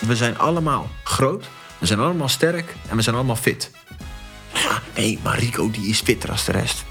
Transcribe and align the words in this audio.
we 0.00 0.16
zijn 0.16 0.38
allemaal 0.38 0.88
groot, 1.04 1.48
we 1.78 1.86
zijn 1.86 2.00
allemaal 2.00 2.28
sterk 2.28 2.74
en 2.88 2.96
we 2.96 3.02
zijn 3.02 3.16
allemaal 3.16 3.36
fit. 3.36 3.70
Ja, 4.54 4.82
nee, 4.94 5.18
maar 5.22 5.38
Rico 5.38 5.70
die 5.70 5.88
is 5.88 6.00
fitter 6.00 6.30
als 6.30 6.44
de 6.44 6.52
rest. 6.52 6.84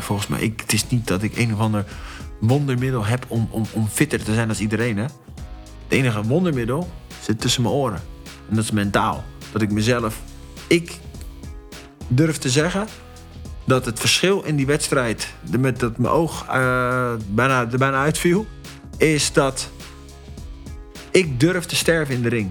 Volgens 0.00 0.28
mij, 0.28 0.40
ik, 0.40 0.60
het 0.60 0.72
is 0.72 0.88
niet 0.88 1.06
dat 1.06 1.22
ik 1.22 1.36
een 1.36 1.54
of 1.54 1.60
ander 1.60 1.84
wondermiddel 2.40 3.04
heb 3.04 3.24
om, 3.28 3.48
om, 3.50 3.64
om 3.72 3.88
fitter 3.88 4.22
te 4.22 4.34
zijn 4.34 4.48
als 4.48 4.60
iedereen. 4.60 4.96
Hè? 4.96 5.02
Het 5.02 5.12
enige 5.88 6.22
wondermiddel 6.22 6.90
zit 7.20 7.40
tussen 7.40 7.62
mijn 7.62 7.74
oren. 7.74 8.02
En 8.48 8.56
dat 8.56 8.64
is 8.64 8.70
mentaal. 8.70 9.24
Dat 9.52 9.62
ik 9.62 9.70
mezelf, 9.70 10.20
ik 10.66 10.98
durf 12.08 12.38
te 12.38 12.50
zeggen 12.50 12.86
dat 13.64 13.84
het 13.84 14.00
verschil 14.00 14.42
in 14.42 14.56
die 14.56 14.66
wedstrijd, 14.66 15.32
met 15.58 15.80
dat 15.80 15.98
mijn 15.98 16.12
oog 16.12 16.46
eh, 16.48 17.12
bijna, 17.26 17.60
er 17.70 17.78
bijna 17.78 18.02
uitviel, 18.02 18.46
is 18.96 19.32
dat 19.32 19.70
ik 21.14 21.40
durf 21.40 21.64
te 21.64 21.76
sterven 21.76 22.14
in 22.14 22.22
de 22.22 22.28
ring. 22.28 22.50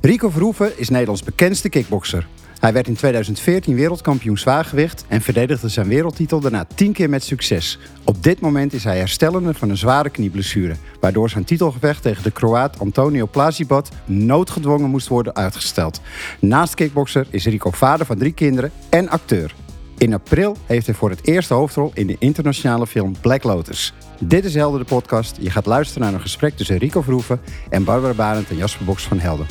Rico 0.00 0.30
Verhoeven 0.30 0.78
is 0.78 0.88
Nederlands 0.88 1.22
bekendste 1.22 1.68
kickbokser. 1.68 2.26
Hij 2.58 2.72
werd 2.72 2.88
in 2.88 2.94
2014 2.94 3.74
wereldkampioen 3.74 4.38
zwaargewicht 4.38 5.04
en 5.08 5.20
verdedigde 5.20 5.68
zijn 5.68 5.88
wereldtitel 5.88 6.40
daarna 6.40 6.66
tien 6.74 6.92
keer 6.92 7.08
met 7.08 7.24
succes. 7.24 7.78
Op 8.04 8.22
dit 8.22 8.40
moment 8.40 8.72
is 8.72 8.84
hij 8.84 8.98
herstellende 8.98 9.54
van 9.54 9.70
een 9.70 9.76
zware 9.76 10.10
knieblessure, 10.10 10.76
waardoor 11.00 11.30
zijn 11.30 11.44
titelgevecht 11.44 12.02
tegen 12.02 12.22
de 12.22 12.30
Kroaat 12.30 12.78
Antonio 12.78 13.26
Plazibat 13.26 13.90
noodgedwongen 14.04 14.90
moest 14.90 15.08
worden 15.08 15.34
uitgesteld. 15.34 16.00
Naast 16.40 16.74
kickbokser 16.74 17.26
is 17.30 17.44
Rico 17.44 17.70
vader 17.70 18.06
van 18.06 18.18
drie 18.18 18.32
kinderen 18.32 18.70
en 18.88 19.08
acteur. 19.08 19.54
In 19.98 20.12
april 20.14 20.56
heeft 20.66 20.86
hij 20.86 20.94
voor 20.94 21.10
het 21.10 21.26
eerst 21.26 21.48
de 21.48 21.54
hoofdrol 21.54 21.90
in 21.94 22.06
de 22.06 22.16
internationale 22.18 22.86
film 22.86 23.14
Black 23.20 23.42
Lotus. 23.42 23.92
Dit 24.20 24.44
is 24.44 24.54
Helden 24.54 24.80
de 24.80 24.86
podcast. 24.86 25.36
Je 25.40 25.50
gaat 25.50 25.66
luisteren 25.66 26.02
naar 26.02 26.14
een 26.14 26.20
gesprek 26.20 26.56
tussen 26.56 26.76
Rico 26.76 27.02
Verhoeven 27.02 27.40
en 27.68 27.84
Barbara 27.84 28.14
Barend 28.14 28.50
en 28.50 28.56
Jasper 28.56 28.86
Boks 28.86 29.02
van 29.02 29.18
Helden. 29.18 29.46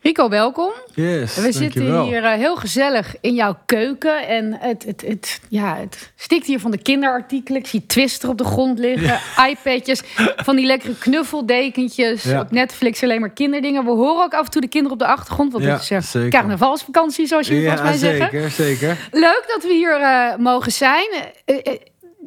Rico, 0.00 0.28
welkom. 0.28 0.85
Yes, 0.96 1.36
We 1.36 1.52
zitten 1.52 2.02
hier 2.02 2.24
eh, 2.24 2.32
heel 2.32 2.56
gezellig 2.56 3.14
in 3.20 3.34
jouw 3.34 3.56
keuken. 3.66 4.28
En 4.28 4.56
het, 4.60 4.84
het, 4.84 5.04
het, 5.06 5.40
ja, 5.48 5.76
het 5.76 6.12
stikt 6.16 6.46
hier 6.46 6.60
van 6.60 6.70
de 6.70 6.78
kinderartikelen. 6.78 7.60
Ik 7.60 7.66
zie 7.66 7.86
Twister 7.86 8.28
op 8.28 8.38
de 8.38 8.44
grond 8.44 8.78
liggen, 8.78 9.20
iPadjes, 9.50 10.00
van 10.36 10.56
die 10.56 10.66
lekkere 10.66 10.94
knuffeldekentjes. 10.98 12.22
Ja. 12.22 12.40
Op 12.40 12.50
Netflix 12.50 13.02
alleen 13.02 13.20
maar 13.20 13.30
kinderdingen. 13.30 13.84
We 13.84 13.90
horen 13.90 14.24
ook 14.24 14.34
af 14.34 14.44
en 14.44 14.50
toe 14.50 14.60
de 14.60 14.68
kinderen 14.68 14.98
op 14.98 15.06
de 15.06 15.12
achtergrond. 15.12 15.52
Want 15.52 15.64
Ja, 15.64 15.72
het 15.72 15.82
is 15.82 15.90
eh, 15.90 16.00
zeker. 16.00 16.30
carnavalsvakantie, 16.30 17.26
zoals 17.26 17.48
jullie 17.48 17.68
volgens 17.68 17.88
mij 17.88 17.98
zeggen. 17.98 18.30
zeker, 18.30 18.50
zeker. 18.50 19.08
Leuk 19.10 19.44
dat 19.54 19.62
we 19.62 19.72
hier 19.72 20.00
eh, 20.00 20.36
mogen 20.36 20.72
zijn. 20.72 21.08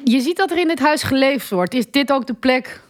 Je 0.04 0.20
ziet 0.22 0.38
dat 0.38 0.52
er 0.52 0.58
in 0.58 0.68
dit 0.68 0.80
huis 0.80 1.04
geleefd 1.04 1.50
wordt. 1.50 1.74
Is 1.74 1.92
dit 1.92 2.12
ook 2.12 2.28
de 2.28 2.34
plek 2.34 2.82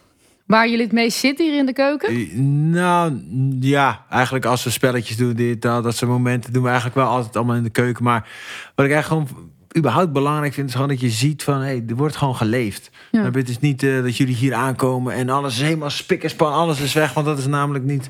waar 0.50 0.68
jullie 0.68 0.84
het 0.84 0.92
meest 0.92 1.18
zitten 1.18 1.46
hier 1.46 1.58
in 1.58 1.66
de 1.66 1.72
keuken? 1.72 2.08
Eh, 2.08 2.36
Nou, 2.72 3.24
ja, 3.60 4.04
eigenlijk 4.10 4.44
als 4.44 4.64
we 4.64 4.70
spelletjes 4.70 5.16
doen, 5.16 5.32
dit, 5.32 5.62
dat, 5.62 5.82
dat 5.82 5.96
soort 5.96 6.10
momenten 6.10 6.52
doen 6.52 6.62
we 6.62 6.68
eigenlijk 6.68 6.98
wel 6.98 7.08
altijd 7.08 7.36
allemaal 7.36 7.56
in 7.56 7.62
de 7.62 7.70
keuken. 7.70 8.04
Maar 8.04 8.28
wat 8.74 8.86
ik 8.86 8.92
eigenlijk 8.92 9.28
gewoon 9.28 9.50
überhaupt 9.76 10.12
belangrijk 10.12 10.54
vind, 10.54 10.68
is 10.68 10.74
gewoon 10.74 10.88
dat 10.88 11.00
je 11.00 11.10
ziet 11.10 11.42
van, 11.42 11.54
hé, 11.54 11.64
hey, 11.64 11.84
er 11.88 11.96
wordt 11.96 12.16
gewoon 12.16 12.36
geleefd. 12.36 12.90
Ja. 13.10 13.30
Het 13.30 13.48
is 13.48 13.58
niet 13.58 13.82
eh, 13.82 14.02
dat 14.02 14.16
jullie 14.16 14.34
hier 14.34 14.54
aankomen 14.54 15.14
en 15.14 15.28
alles 15.28 15.54
is 15.54 15.62
helemaal 15.62 15.90
spik 15.90 16.22
en 16.22 16.30
span, 16.30 16.52
alles 16.52 16.80
is 16.80 16.92
weg, 16.92 17.12
want 17.12 17.26
dat 17.26 17.38
is 17.38 17.46
namelijk 17.46 17.84
niet, 17.84 18.08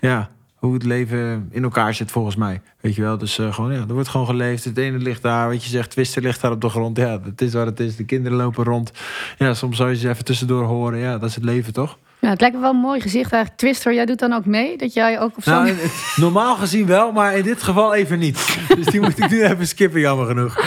ja, 0.00 0.30
hoe 0.62 0.74
het 0.74 0.82
leven 0.82 1.48
in 1.50 1.62
elkaar 1.62 1.94
zit 1.94 2.10
volgens 2.10 2.36
mij. 2.36 2.60
Weet 2.80 2.94
je 2.94 3.02
wel, 3.02 3.18
dus 3.18 3.38
eh, 3.38 3.54
gewoon, 3.54 3.72
ja, 3.72 3.80
er 3.80 3.94
wordt 3.94 4.08
gewoon 4.08 4.26
geleefd. 4.26 4.64
Het 4.64 4.78
ene 4.78 4.98
ligt 4.98 5.22
daar, 5.22 5.48
wat 5.48 5.64
je 5.64 5.70
zegt, 5.70 5.90
Twister 5.90 6.22
ligt 6.22 6.40
daar 6.40 6.50
op 6.50 6.60
de 6.60 6.68
grond. 6.68 6.96
Ja, 6.96 7.20
het 7.24 7.40
is 7.40 7.52
wat 7.52 7.66
het 7.66 7.80
is. 7.80 7.96
De 7.96 8.04
kinderen 8.04 8.38
lopen 8.38 8.64
rond. 8.64 8.92
Ja, 9.38 9.54
soms 9.54 9.76
zou 9.76 9.90
je 9.90 9.96
ze 9.96 10.08
even 10.08 10.24
tussendoor 10.24 10.64
horen. 10.64 10.98
Ja, 10.98 11.18
dat 11.18 11.28
is 11.28 11.34
het 11.34 11.44
leven, 11.44 11.72
toch? 11.72 11.98
Ja, 12.22 12.28
het 12.28 12.40
lijkt 12.40 12.56
me 12.56 12.62
wel 12.62 12.70
een 12.70 12.76
mooi 12.76 13.00
gezicht 13.00 13.32
eigenlijk. 13.32 13.60
Twister, 13.60 13.94
jij 13.94 14.06
doet 14.06 14.18
dan 14.18 14.32
ook 14.32 14.46
mee? 14.46 14.76
Dat 14.76 14.92
jij 14.92 15.20
ook 15.20 15.36
op 15.36 15.42
zo'n... 15.42 15.54
Nou, 15.54 15.76
normaal 16.16 16.56
gezien 16.56 16.86
wel, 16.86 17.12
maar 17.12 17.36
in 17.36 17.42
dit 17.42 17.62
geval 17.62 17.94
even 17.94 18.18
niet. 18.18 18.58
Dus 18.76 18.86
die 18.86 19.00
moet 19.00 19.18
ik 19.18 19.30
nu 19.30 19.44
even 19.44 19.66
skippen, 19.66 20.00
jammer 20.00 20.26
genoeg. 20.26 20.64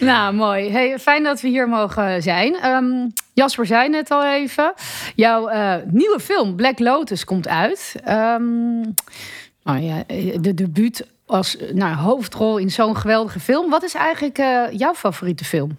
Nou, 0.00 0.34
mooi. 0.34 0.70
Hey, 0.70 0.98
fijn 0.98 1.22
dat 1.22 1.40
we 1.40 1.48
hier 1.48 1.68
mogen 1.68 2.22
zijn. 2.22 2.54
Ehm, 2.54 3.08
Jasper 3.32 3.66
zei 3.66 3.88
net 3.88 4.10
al 4.10 4.26
even. 4.26 4.72
Jouw 5.14 5.48
eh, 5.48 5.74
nieuwe 5.86 6.20
film 6.20 6.56
Black 6.56 6.78
Lotus 6.78 7.24
komt 7.24 7.48
uit. 7.48 7.94
Nou 9.64 9.80
ja, 9.80 10.04
de 10.40 10.54
debuut 10.54 11.06
als 11.26 11.56
eh, 11.56 11.72
nou, 11.74 11.96
hoofdrol 11.96 12.58
in 12.58 12.70
zo'n 12.70 12.96
geweldige 12.96 13.40
film. 13.40 13.70
Wat 13.70 13.82
is 13.82 13.94
eigenlijk 13.94 14.38
eh, 14.38 14.62
jouw 14.72 14.94
favoriete 14.94 15.44
film? 15.44 15.76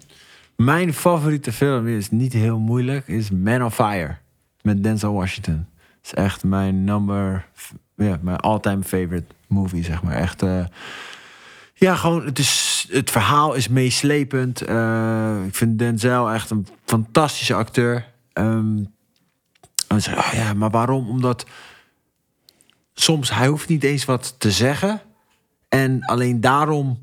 Mijn 0.56 0.94
favoriete 0.94 1.52
film 1.52 1.88
is 1.88 2.10
niet 2.10 2.32
heel 2.32 2.58
moeilijk, 2.58 3.08
is 3.08 3.30
Man 3.30 3.62
on 3.62 3.70
Fire. 3.70 4.22
Met 4.64 4.82
Denzel 4.82 5.12
Washington. 5.12 5.66
Is 6.04 6.14
echt 6.14 6.44
mijn 6.44 6.84
number, 6.84 7.46
ja, 7.96 8.18
mijn 8.22 8.36
all-time 8.36 8.82
favorite 8.82 9.34
movie, 9.46 9.84
zeg 9.84 10.02
maar. 10.02 10.14
Echt, 10.14 10.42
eh, 10.42 10.64
ja, 11.74 11.94
gewoon, 11.94 12.24
het, 12.24 12.38
is, 12.38 12.86
het 12.90 13.10
verhaal 13.10 13.54
is 13.54 13.68
meeslepend. 13.68 14.62
Eh, 14.62 15.44
ik 15.46 15.54
vind 15.54 15.78
Denzel 15.78 16.30
echt 16.30 16.50
een 16.50 16.66
fantastische 16.84 17.54
acteur. 17.54 18.12
Ehm, 18.32 18.84
en 19.88 19.96
je, 19.98 20.16
oh 20.16 20.32
ja, 20.32 20.54
maar 20.54 20.70
waarom? 20.70 21.08
Omdat 21.08 21.46
soms 22.94 23.30
hij 23.30 23.46
hoeft 23.46 23.68
niet 23.68 23.84
eens 23.84 24.04
wat 24.04 24.34
te 24.38 24.50
zeggen. 24.50 25.00
En 25.68 26.04
alleen 26.04 26.40
daarom 26.40 26.98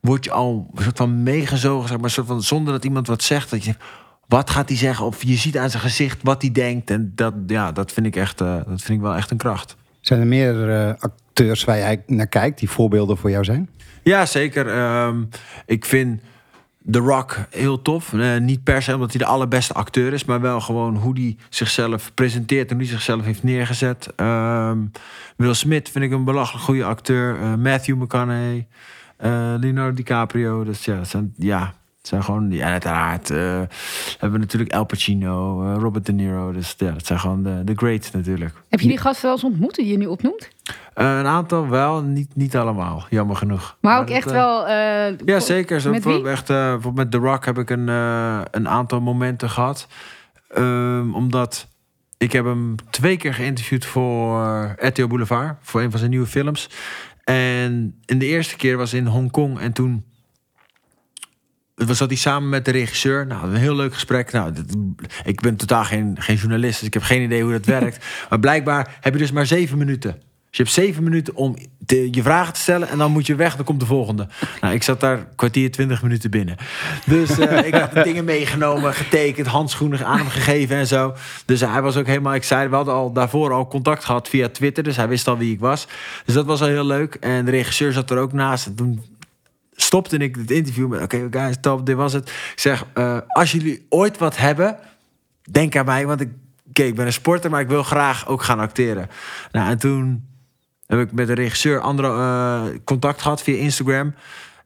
word 0.00 0.24
je 0.24 0.30
al 0.30 0.70
soort 0.74 0.96
van 0.96 1.22
meegezogen, 1.22 1.88
zeg 1.88 1.98
maar, 1.98 2.10
soort 2.10 2.26
van, 2.26 2.42
zonder 2.42 2.72
dat 2.72 2.84
iemand 2.84 3.06
wat 3.06 3.22
zegt. 3.22 3.50
Dat 3.50 3.64
je 3.64 3.64
denkt, 3.64 3.84
wat 4.30 4.50
gaat 4.50 4.68
hij 4.68 4.78
zeggen? 4.78 5.06
Of 5.06 5.22
je 5.22 5.34
ziet 5.34 5.58
aan 5.58 5.70
zijn 5.70 5.82
gezicht 5.82 6.18
wat 6.22 6.42
hij 6.42 6.52
denkt. 6.52 6.90
En 6.90 7.12
dat, 7.14 7.34
ja, 7.46 7.72
dat 7.72 7.92
vind 7.92 8.06
ik 8.06 8.16
echt, 8.16 8.40
eh, 8.40 8.54
dat 8.54 8.82
vind 8.82 8.98
ik 8.98 9.00
wel 9.00 9.14
echt 9.14 9.30
een 9.30 9.36
kracht. 9.36 9.76
Zijn 10.00 10.20
er 10.20 10.26
meer 10.26 10.70
eh, 10.70 10.94
acteurs 10.98 11.64
waar 11.64 11.78
jij 11.78 12.02
naar 12.06 12.26
kijkt 12.26 12.58
die 12.58 12.70
voorbeelden 12.70 13.16
voor 13.16 13.30
jou 13.30 13.44
zijn? 13.44 13.68
Ja, 14.02 14.26
zeker. 14.26 14.68
Ehm, 14.68 15.22
ik 15.66 15.84
vind 15.84 16.20
The 16.90 16.98
Rock 16.98 17.38
heel 17.50 17.82
tof. 17.82 18.12
Eh, 18.12 18.36
niet 18.36 18.64
per 18.64 18.82
se 18.82 18.94
omdat 18.94 19.10
hij 19.10 19.18
de 19.18 19.26
allerbeste 19.26 19.74
acteur 19.74 20.12
is, 20.12 20.24
maar 20.24 20.40
wel 20.40 20.60
gewoon 20.60 20.96
hoe 20.96 21.18
hij 21.18 21.36
zichzelf 21.48 22.14
presenteert 22.14 22.70
en 22.70 22.76
hoe 22.76 22.84
hij 22.84 22.94
zichzelf 22.94 23.24
heeft 23.24 23.42
neergezet. 23.42 24.08
Ehm, 24.16 24.78
Will 25.36 25.54
Smith 25.54 25.88
vind 25.88 26.04
ik 26.04 26.12
een 26.12 26.24
belachelijk 26.24 26.64
goede 26.64 26.84
acteur. 26.84 27.58
Matthew 27.58 28.02
McConaughey, 28.02 28.66
Leonardo 29.60 29.92
DiCaprio. 29.92 30.64
Dus 30.64 30.84
ja, 30.84 31.04
zijn, 31.04 31.34
ja, 31.36 31.74
het 32.00 32.08
zijn 32.08 32.24
gewoon. 32.24 32.50
Ja, 32.50 32.70
uiteraard. 32.70 33.30
eh, 33.30 33.60
hebben 34.10 34.32
we 34.32 34.38
natuurlijk 34.38 34.72
Al 34.72 34.84
Pacino, 34.84 35.62
eh, 35.62 35.80
Robert 35.80 36.06
De 36.06 36.12
Niro. 36.12 36.52
Dus 36.52 36.74
ja, 36.78 36.90
dat 36.90 37.06
zijn 37.06 37.18
gewoon 37.18 37.42
de, 37.42 37.64
de 37.64 37.72
greats 37.76 38.10
natuurlijk. 38.10 38.54
Heb 38.68 38.80
je 38.80 38.88
die 38.88 38.98
gasten 38.98 39.24
wel 39.24 39.32
eens 39.32 39.44
ontmoet 39.44 39.74
die 39.74 39.86
je 39.86 39.96
nu 39.96 40.06
opnoemt? 40.06 40.48
Eh, 40.94 41.18
een 41.18 41.26
aantal 41.26 41.68
wel, 41.68 42.02
niet, 42.02 42.36
niet 42.36 42.56
allemaal, 42.56 43.06
jammer 43.10 43.36
genoeg. 43.36 43.76
Maar 43.80 44.00
ook 44.00 44.06
dat, 44.06 44.16
echt 44.16 44.30
wel... 44.30 44.68
ja, 45.24 45.40
zeker. 45.40 45.80
Zo 45.80 45.90
Met 45.90 46.06
echt, 46.26 46.46
bijvoorbeeld 46.46 46.94
met 46.94 47.10
The 47.10 47.18
Rock 47.18 47.44
heb 47.44 47.58
ik 47.58 47.70
een, 47.70 47.88
een 48.50 48.68
aantal 48.68 49.00
momenten 49.00 49.50
gehad. 49.50 49.86
Ehm, 50.48 51.14
omdat 51.14 51.68
ik 52.18 52.32
heb 52.32 52.44
hem 52.44 52.74
twee 52.90 53.16
keer 53.16 53.34
geïnterviewd 53.34 53.84
voor 53.84 54.74
RTO 54.78 55.06
Boulevard. 55.06 55.56
Voor 55.60 55.82
een 55.82 55.90
van 55.90 55.98
zijn 55.98 56.10
nieuwe 56.10 56.26
films. 56.26 56.70
En 57.24 58.00
in 58.04 58.18
de 58.18 58.26
eerste 58.26 58.56
keer 58.56 58.76
was 58.76 58.92
in 58.92 59.06
Hongkong. 59.06 59.58
En 59.58 59.72
toen 59.72 60.04
was 61.88 61.98
zat 61.98 62.08
hij 62.08 62.18
samen 62.18 62.48
met 62.48 62.64
de 62.64 62.70
regisseur. 62.70 63.26
Nou, 63.26 63.44
een 63.48 63.54
heel 63.56 63.74
leuk 63.76 63.94
gesprek. 63.94 64.32
Nou, 64.32 64.52
dit- 64.52 64.76
ik 65.24 65.40
ben 65.40 65.56
totaal 65.56 65.84
geen, 65.84 66.16
geen 66.20 66.36
journalist, 66.36 66.78
dus 66.78 66.86
ik 66.88 66.94
heb 66.94 67.02
geen 67.02 67.22
idee 67.22 67.42
hoe 67.42 67.52
dat 67.52 67.64
werkt. 67.64 68.04
Maar 68.30 68.40
blijkbaar 68.40 68.96
heb 69.00 69.12
je 69.12 69.18
dus 69.18 69.32
maar 69.32 69.46
zeven 69.46 69.78
minuten. 69.78 70.10
Dus 70.12 70.58
je 70.58 70.62
hebt 70.64 70.74
zeven 70.86 71.02
minuten 71.02 71.34
om 71.34 71.56
te- 71.86 72.08
je 72.10 72.22
vragen 72.22 72.52
te 72.54 72.60
stellen 72.60 72.88
en 72.88 72.98
dan 72.98 73.10
moet 73.12 73.26
je 73.26 73.34
weg. 73.34 73.56
Dan 73.56 73.64
komt 73.64 73.80
de 73.80 73.86
volgende. 73.86 74.28
Nou, 74.60 74.74
ik 74.74 74.82
zat 74.82 75.00
daar 75.00 75.26
kwartier, 75.36 75.70
twintig 75.70 76.02
minuten 76.02 76.30
binnen. 76.30 76.56
Dus 77.06 77.38
eh, 77.38 77.66
ik 77.66 77.74
had 77.74 77.92
de 77.92 78.02
dingen 78.02 78.24
meegenomen, 78.24 78.94
getekend, 78.94 79.46
handschoenen 79.46 80.06
aan 80.06 80.18
hem 80.18 80.28
gegeven 80.28 80.76
en 80.76 80.86
zo. 80.86 81.14
Dus 81.44 81.60
hij 81.60 81.82
was 81.82 81.96
ook 81.96 82.06
helemaal 82.06 82.34
excited. 82.34 82.68
We 82.70 82.74
hadden 82.76 82.94
al 82.94 83.12
daarvoor 83.12 83.52
al 83.52 83.66
contact 83.68 84.04
gehad 84.04 84.28
via 84.28 84.48
Twitter, 84.48 84.82
dus 84.82 84.96
hij 84.96 85.08
wist 85.08 85.28
al 85.28 85.38
wie 85.38 85.52
ik 85.52 85.60
was. 85.60 85.86
Dus 86.24 86.34
dat 86.34 86.46
was 86.46 86.60
al 86.60 86.68
heel 86.68 86.86
leuk. 86.86 87.14
En 87.14 87.44
de 87.44 87.50
regisseur 87.50 87.92
zat 87.92 88.10
er 88.10 88.18
ook 88.18 88.32
naast. 88.32 88.66
En 88.66 88.74
toen 88.74 89.02
stopte 89.90 90.16
ik 90.16 90.36
het 90.36 90.50
interview 90.50 90.88
met... 90.88 91.02
Oké, 91.02 91.28
guys, 91.30 91.56
top, 91.60 91.86
dit 91.86 91.96
was 91.96 92.12
het. 92.12 92.28
Ik 92.28 92.60
zeg, 92.60 92.86
eh, 92.94 93.18
als 93.28 93.52
jullie 93.52 93.86
ooit 93.88 94.18
wat 94.18 94.36
hebben, 94.36 94.78
denk 95.50 95.76
aan 95.76 95.84
mij. 95.84 96.06
Want 96.06 96.20
ik, 96.20 96.28
oké, 96.68 96.82
ik 96.82 96.94
ben 96.94 97.06
een 97.06 97.12
sporter, 97.12 97.50
maar 97.50 97.60
ik 97.60 97.68
wil 97.68 97.82
graag 97.82 98.28
ook 98.28 98.42
gaan 98.42 98.58
acteren. 98.58 99.08
Nou, 99.52 99.70
en 99.70 99.78
toen 99.78 100.26
heb 100.86 101.00
ik 101.00 101.12
met 101.12 101.26
de 101.26 101.32
regisseur 101.32 101.80
andere 101.80 102.08
eh, 102.08 102.62
contact 102.84 103.22
gehad 103.22 103.42
via 103.42 103.56
Instagram. 103.56 104.14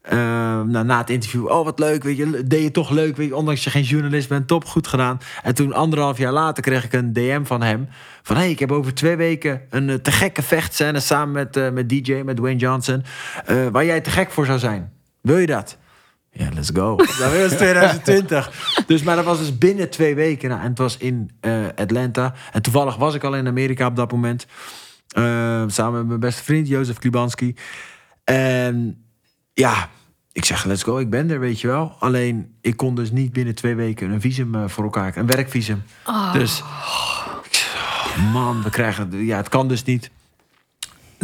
Ehm, 0.03 0.71
nou, 0.71 0.85
na 0.85 0.99
het 0.99 1.11
interview, 1.11 1.47
oh 1.47 1.65
wat 1.65 1.79
leuk, 1.79 2.03
weet 2.03 2.17
je, 2.17 2.43
deed 2.47 2.63
je 2.63 2.71
toch 2.71 2.91
leuk, 2.91 3.17
weet 3.17 3.29
je, 3.29 3.37
ondanks 3.37 3.65
je 3.65 3.71
geen 3.71 3.83
journalist 3.83 4.29
bent, 4.29 4.47
top, 4.47 4.65
goed 4.65 4.87
gedaan. 4.87 5.19
En 5.43 5.55
toen 5.55 5.73
anderhalf 5.73 6.19
jaar 6.19 6.33
later 6.33 6.63
kreeg 6.63 6.85
ik 6.85 6.93
een 6.93 7.13
DM 7.13 7.45
van 7.45 7.63
hem 7.63 7.89
van, 8.23 8.37
hey, 8.37 8.51
ik 8.51 8.59
heb 8.59 8.73
over 8.73 8.95
twee 8.95 9.17
weken 9.17 9.61
een 9.71 9.91
eh, 9.91 9.95
te 9.95 10.13
gekke 10.13 10.43
vechtscène 10.43 11.01
samen 11.01 11.33
met, 11.33 11.57
eh, 11.57 11.71
met 11.71 11.89
DJ, 11.89 12.13
met 12.25 12.37
Dwayne 12.37 12.59
Johnson, 12.59 13.03
eh, 13.47 13.67
waar 13.73 13.85
jij 13.85 14.01
te 14.01 14.11
gek 14.11 14.31
voor 14.31 14.47
zou 14.47 14.59
zijn. 14.59 14.93
Wil 15.25 15.39
je 15.39 15.47
dat? 15.47 15.77
Ja, 16.31 16.49
let's 16.55 16.71
go. 16.75 16.97
Dat 17.21 17.41
was 17.41 17.53
2020. 17.53 18.85
Dus, 18.87 19.03
maar 19.03 19.17
dat 19.17 19.25
was 19.25 19.39
dus 19.39 19.59
binnen 19.59 19.91
twee 19.91 20.15
weken. 20.15 20.49
Nou, 20.49 20.61
en 20.61 20.69
het 20.69 20.79
was 20.79 20.97
in 20.97 21.31
eh, 21.41 21.67
Atlanta. 21.75 22.35
En 22.53 22.63
toevallig 22.63 22.97
was 22.97 23.15
ik 23.15 23.25
al 23.25 23.37
in 23.37 23.47
Amerika 23.47 23.87
op 23.87 23.97
dat 23.97 24.13
moment. 24.13 24.47
Eh, 25.09 25.23
samen 25.67 25.99
met 25.99 26.07
mijn 26.07 26.21
beste 26.21 26.43
vriend, 26.43 26.69
Jozef 26.69 26.99
Klibanski. 26.99 27.55
En 28.25 29.05
ja, 29.53 29.89
ik 30.33 30.45
zeg, 30.45 30.65
let's 30.65 30.83
go, 30.83 30.99
ik 30.99 31.11
ben 31.11 31.31
er, 31.31 31.41
weet 31.41 31.61
je 31.61 31.67
wel. 31.67 31.97
Alleen, 31.99 32.57
ik 32.61 32.77
kon 32.77 32.95
dus 32.95 33.11
niet 33.11 33.33
binnen 33.33 33.55
twee 33.55 33.75
weken 33.75 34.11
een 34.11 34.21
visum 34.21 34.55
eh, 34.55 34.69
voor 34.69 34.85
elkaar, 34.85 35.17
een 35.17 35.27
werkvisum. 35.27 35.83
Dus, 36.33 36.59
ik 37.45 37.55
zeg, 37.55 38.17
oh, 38.17 38.33
man, 38.33 38.63
we 38.63 38.71
krijgen, 38.71 39.25
ja, 39.25 39.37
het 39.37 39.49
kan 39.49 39.69
dus 39.69 39.85
niet. 39.85 40.11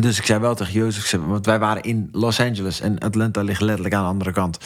Dus 0.00 0.18
ik 0.18 0.26
zei 0.26 0.40
wel 0.40 0.54
tegen 0.54 0.72
Jozef, 0.72 1.16
want 1.26 1.46
wij 1.46 1.58
waren 1.58 1.82
in 1.82 2.08
Los 2.12 2.40
Angeles 2.40 2.80
en 2.80 2.98
Atlanta 2.98 3.42
ligt 3.42 3.60
letterlijk 3.60 3.94
aan 3.94 4.02
de 4.02 4.08
andere 4.08 4.32
kant. 4.32 4.58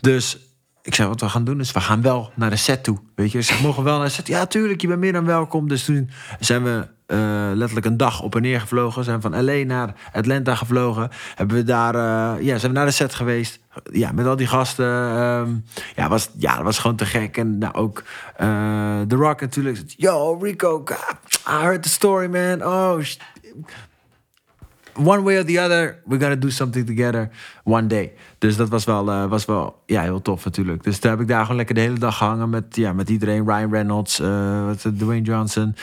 Dus 0.00 0.38
ik 0.82 0.94
zei, 0.94 1.08
wat 1.08 1.20
we 1.20 1.28
gaan 1.28 1.44
doen 1.44 1.60
is, 1.60 1.72
we 1.72 1.80
gaan 1.80 2.02
wel 2.02 2.32
naar 2.34 2.50
de 2.50 2.56
set 2.56 2.84
toe. 2.84 2.98
Weet 3.14 3.32
je, 3.32 3.42
zeg, 3.42 3.62
mogen 3.62 3.82
we 3.82 3.88
wel 3.88 3.98
naar 3.98 4.06
de 4.06 4.12
set? 4.12 4.26
Ja, 4.26 4.46
tuurlijk, 4.46 4.80
je 4.80 4.86
bent 4.86 5.00
meer 5.00 5.12
dan 5.12 5.24
welkom. 5.24 5.68
Dus 5.68 5.84
toen 5.84 6.10
zijn 6.40 6.62
we 6.62 6.86
eh, 7.06 7.50
letterlijk 7.54 7.86
een 7.86 7.96
dag 7.96 8.22
op 8.22 8.34
en 8.34 8.42
neer 8.42 8.60
gevlogen. 8.60 9.04
Zijn 9.04 9.20
van 9.20 9.44
LA 9.44 9.64
naar 9.64 9.94
Atlanta 10.12 10.54
gevlogen. 10.54 11.10
Hebben 11.34 11.56
we 11.56 11.64
daar, 11.64 11.94
eh, 11.94 12.44
ja, 12.44 12.58
zijn 12.58 12.72
we 12.72 12.78
naar 12.78 12.86
de 12.86 12.92
set 12.92 13.14
geweest. 13.14 13.58
Ja, 13.92 14.12
met 14.12 14.26
al 14.26 14.36
die 14.36 14.46
gasten. 14.46 14.86
ehm, 14.86 15.50
ja, 15.96 16.08
was, 16.08 16.30
ja, 16.38 16.54
dat 16.54 16.64
was 16.64 16.78
gewoon 16.78 16.96
te 16.96 17.06
gek. 17.06 17.36
En 17.36 17.58
nou, 17.58 17.74
ook 17.74 18.02
eh, 18.36 19.00
The 19.00 19.16
Rock 19.16 19.40
natuurlijk. 19.40 19.82
Yo, 19.96 20.38
Rico, 20.42 20.82
God, 20.84 21.40
I 21.48 21.62
heard 21.62 21.82
the 21.82 21.88
story, 21.88 22.26
man. 22.26 22.64
Oh, 22.66 22.98
one 24.94 25.22
way 25.22 25.38
or 25.38 25.44
the 25.44 25.60
other, 25.60 26.02
we're 26.04 26.20
gonna 26.20 26.38
do 26.38 26.50
something 26.50 26.86
together 26.86 27.28
one 27.64 27.86
day. 27.86 28.12
Dus 28.38 28.56
dat 28.56 28.68
was 28.68 28.84
wel, 28.84 29.10
eh, 29.10 29.26
was 29.26 29.44
wel 29.44 29.82
ja, 29.86 30.02
heel 30.02 30.22
tof 30.22 30.44
natuurlijk. 30.44 30.82
Dus 30.82 31.00
daar 31.00 31.12
heb 31.12 31.20
ik 31.20 31.28
daar 31.28 31.40
gewoon 31.40 31.56
lekker 31.56 31.74
de 31.74 31.80
hele 31.80 31.98
dag 31.98 32.16
gehangen 32.16 32.50
met, 32.50 32.76
ja, 32.76 32.92
met 32.92 33.08
iedereen. 33.08 33.44
Ryan 33.44 33.70
Reynolds, 33.70 34.20
eh, 34.20 34.68
het, 34.68 34.98
Dwayne 34.98 35.22
Johnson, 35.22 35.74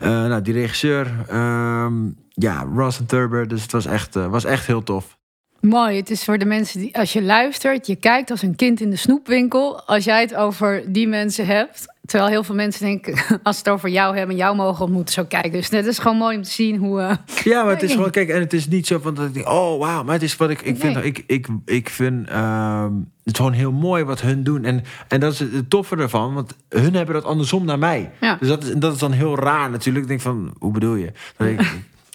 eh, 0.00 0.08
nou, 0.08 0.42
die 0.42 0.54
regisseur. 0.54 1.10
ehm, 1.28 1.94
ja, 2.28 2.66
Ross 2.74 2.98
en 2.98 3.06
Turber. 3.06 3.48
Dus 3.48 3.62
het 3.62 3.72
was 3.72 3.86
echt, 3.86 4.16
eh, 4.16 4.26
was 4.26 4.44
echt 4.44 4.66
heel 4.66 4.82
tof. 4.82 5.18
Mooi. 5.60 5.96
Het 5.96 6.10
is 6.10 6.24
voor 6.24 6.38
de 6.38 6.44
mensen 6.44 6.80
die, 6.80 6.96
als 6.96 7.12
je 7.12 7.22
luistert, 7.22 7.86
je 7.86 7.96
kijkt 7.96 8.30
als 8.30 8.42
een 8.42 8.56
kind 8.56 8.80
in 8.80 8.90
de 8.90 8.96
snoepwinkel. 8.96 9.82
Als 9.82 10.04
jij 10.04 10.20
het 10.20 10.34
over 10.34 10.92
die 10.92 11.08
mensen 11.08 11.46
hebt. 11.46 11.86
Terwijl 12.10 12.30
heel 12.30 12.44
veel 12.44 12.54
mensen 12.54 12.84
denken, 12.84 13.14
als 13.42 13.56
ze 13.56 13.62
het 13.64 13.72
over 13.72 13.88
jou 13.88 14.16
hebben, 14.16 14.36
jou 14.36 14.56
mogen 14.56 14.84
ontmoeten, 14.84 15.14
zo 15.14 15.24
kijken. 15.24 15.50
Dus 15.52 15.68
het 15.70 15.86
is 15.86 15.98
gewoon 15.98 16.16
mooi 16.16 16.36
om 16.36 16.42
te 16.42 16.50
zien 16.50 16.76
hoe. 16.76 17.00
eh, 17.00 17.16
Ja, 17.44 17.62
maar 17.62 17.72
het 17.72 17.82
is 17.82 17.92
gewoon, 17.92 18.10
kijk, 18.10 18.28
en 18.28 18.40
het 18.40 18.52
is 18.52 18.68
niet 18.68 18.86
zo 18.86 18.98
van 18.98 19.14
dat 19.14 19.26
ik 19.26 19.34
denk, 19.34 19.48
oh 19.48 19.78
wauw, 19.78 20.02
maar 20.04 20.14
het 20.14 20.22
is 20.22 20.36
wat 20.36 20.50
ik, 20.50 20.62
ik 20.62 20.76
vind, 20.78 21.04
ik, 21.04 21.24
ik, 21.26 21.46
ik 21.64 21.88
vind 21.88 22.28
ehm, 22.28 22.92
het 23.24 23.36
gewoon 23.36 23.52
heel 23.52 23.72
mooi 23.72 24.04
wat 24.04 24.20
hun 24.20 24.42
doen. 24.44 24.64
En, 24.64 24.82
en 25.08 25.20
dat 25.20 25.32
is 25.32 25.38
het 25.38 25.70
toffe 25.70 25.96
ervan, 25.96 26.34
want 26.34 26.56
hun 26.68 26.94
hebben 26.94 27.14
dat 27.14 27.24
andersom 27.24 27.64
naar 27.64 27.78
mij. 27.78 28.10
Ja. 28.20 28.36
Dus 28.40 28.48
dat 28.48 28.64
is, 28.64 28.72
dat 28.76 28.92
is 28.92 28.98
dan 28.98 29.12
heel 29.12 29.38
raar 29.38 29.70
natuurlijk. 29.70 30.04
Ik 30.04 30.08
denk 30.10 30.20
van, 30.20 30.54
hoe 30.58 30.72
bedoel 30.72 30.94
je? 30.94 31.12
Denk 31.36 31.60
ik, 31.60 31.66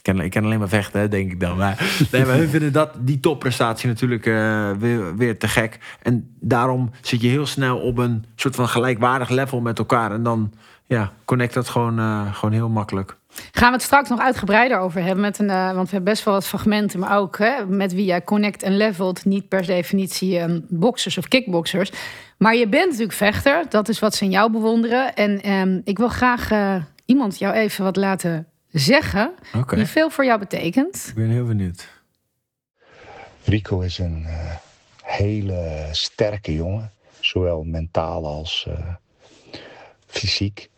ik, 0.05 0.13
kan, 0.13 0.21
ik 0.21 0.31
kan 0.31 0.43
alleen 0.43 0.59
maar 0.59 0.67
vechten, 0.67 0.99
hè, 0.99 1.07
denk 1.07 1.31
ik 1.31 1.39
dan. 1.39 1.57
Maar, 1.57 1.91
nee, 2.11 2.25
maar 2.25 2.35
hun 2.35 2.49
vinden 2.49 2.73
dat, 2.73 2.91
die 2.99 3.19
topprestatie 3.19 3.87
natuurlijk 3.87 4.25
eh, 4.25 4.71
weer, 4.71 5.15
weer 5.15 5.39
te 5.39 5.47
gek. 5.47 5.79
En 6.01 6.35
daarom 6.39 6.91
zit 7.01 7.21
je 7.21 7.27
heel 7.27 7.45
snel 7.45 7.77
op 7.77 7.97
een 7.97 8.25
soort 8.35 8.55
van 8.55 8.67
gelijkwaardig 8.67 9.29
level 9.29 9.61
met 9.61 9.79
elkaar. 9.79 10.11
En 10.11 10.23
dan 10.23 10.53
ja, 10.85 11.11
connect 11.25 11.53
dat 11.53 11.69
gewoon, 11.69 11.99
eh, 11.99 12.33
gewoon 12.33 12.53
heel 12.53 12.69
makkelijk. 12.69 13.17
Gaan 13.51 13.67
we 13.67 13.73
het 13.73 13.81
straks 13.81 14.09
nog 14.09 14.19
uitgebreider 14.19 14.77
over 14.77 15.03
hebben. 15.03 15.21
Met 15.21 15.39
een, 15.39 15.49
eh, 15.49 15.65
want 15.65 15.89
we 15.89 15.95
hebben 15.95 16.13
best 16.13 16.23
wel 16.23 16.33
wat 16.33 16.47
fragmenten, 16.47 16.99
maar 16.99 17.17
ook 17.17 17.37
hè, 17.37 17.65
met 17.65 17.93
wie 17.93 18.05
jij 18.05 18.23
connect 18.23 18.63
en 18.63 18.77
levelt. 18.77 19.25
Niet 19.25 19.47
per 19.47 19.65
definitie 19.65 20.39
eh, 20.39 20.55
boxers 20.69 21.17
of 21.17 21.27
kickboxers. 21.27 21.91
Maar 22.37 22.55
je 22.55 22.67
bent 22.67 22.85
natuurlijk 22.85 23.17
vechter. 23.17 23.63
Dat 23.69 23.89
is 23.89 23.99
wat 23.99 24.15
ze 24.15 24.23
in 24.23 24.31
jou 24.31 24.51
bewonderen. 24.51 25.15
En 25.15 25.41
ehm, 25.41 25.79
ik 25.83 25.97
wil 25.97 26.07
graag 26.07 26.51
eh, 26.51 26.75
iemand 27.05 27.39
jou 27.39 27.53
even 27.53 27.83
wat 27.83 27.95
laten 27.95 28.47
zeggen. 28.79 29.33
Die 29.69 29.85
veel 29.85 30.09
voor 30.09 30.25
jou 30.25 30.39
betekent. 30.39 31.05
ik 31.07 31.15
ben 31.15 31.29
heel 31.29 31.45
benieuwd. 31.45 31.87
Rico 33.43 33.79
is 33.79 33.97
een 33.97 34.25
eh, 34.25 34.55
hele 35.03 35.87
sterke 35.91 36.55
jongen, 36.55 36.91
zowel 37.19 37.63
mentaal 37.63 38.25
als 38.25 38.65
eh, 38.67 38.93
fysiek. 40.07 40.69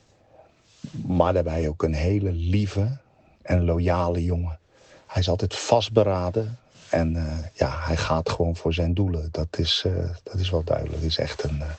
Maar 0.91 1.33
daarbij 1.33 1.67
ook 1.67 1.83
een 1.83 1.93
hele 1.93 2.31
lieve 2.31 2.97
en 3.41 3.65
loyale 3.65 4.23
jongen. 4.23 4.59
Hij 5.07 5.21
is 5.21 5.29
altijd 5.29 5.55
vastberaden 5.55 6.59
en 6.89 7.15
eh, 7.15 7.37
ja, 7.53 7.79
hij 7.79 7.97
gaat 7.97 8.29
gewoon 8.29 8.55
voor 8.55 8.73
zijn 8.73 8.93
doelen. 8.93 9.27
Dat 9.31 9.57
is, 9.57 9.83
eh, 9.85 10.09
dat 10.23 10.39
is 10.39 10.49
wel 10.49 10.63
duidelijk. 10.63 10.95
Het 10.95 11.05
is 11.11 11.17
echt 11.17 11.43
een, 11.43 11.61
eh, 11.61 11.69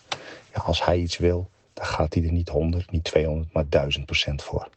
ja, 0.54 0.60
als 0.60 0.84
hij 0.84 0.98
iets 0.98 1.18
wil, 1.18 1.50
dan 1.72 1.86
gaat 1.86 2.14
hij 2.14 2.24
er 2.24 2.32
niet 2.32 2.48
100, 2.48 2.90
niet 2.90 3.04
200, 3.04 3.52
maar 3.52 3.68
1000 3.68 4.06
procent 4.06 4.42
voor. 4.42 4.68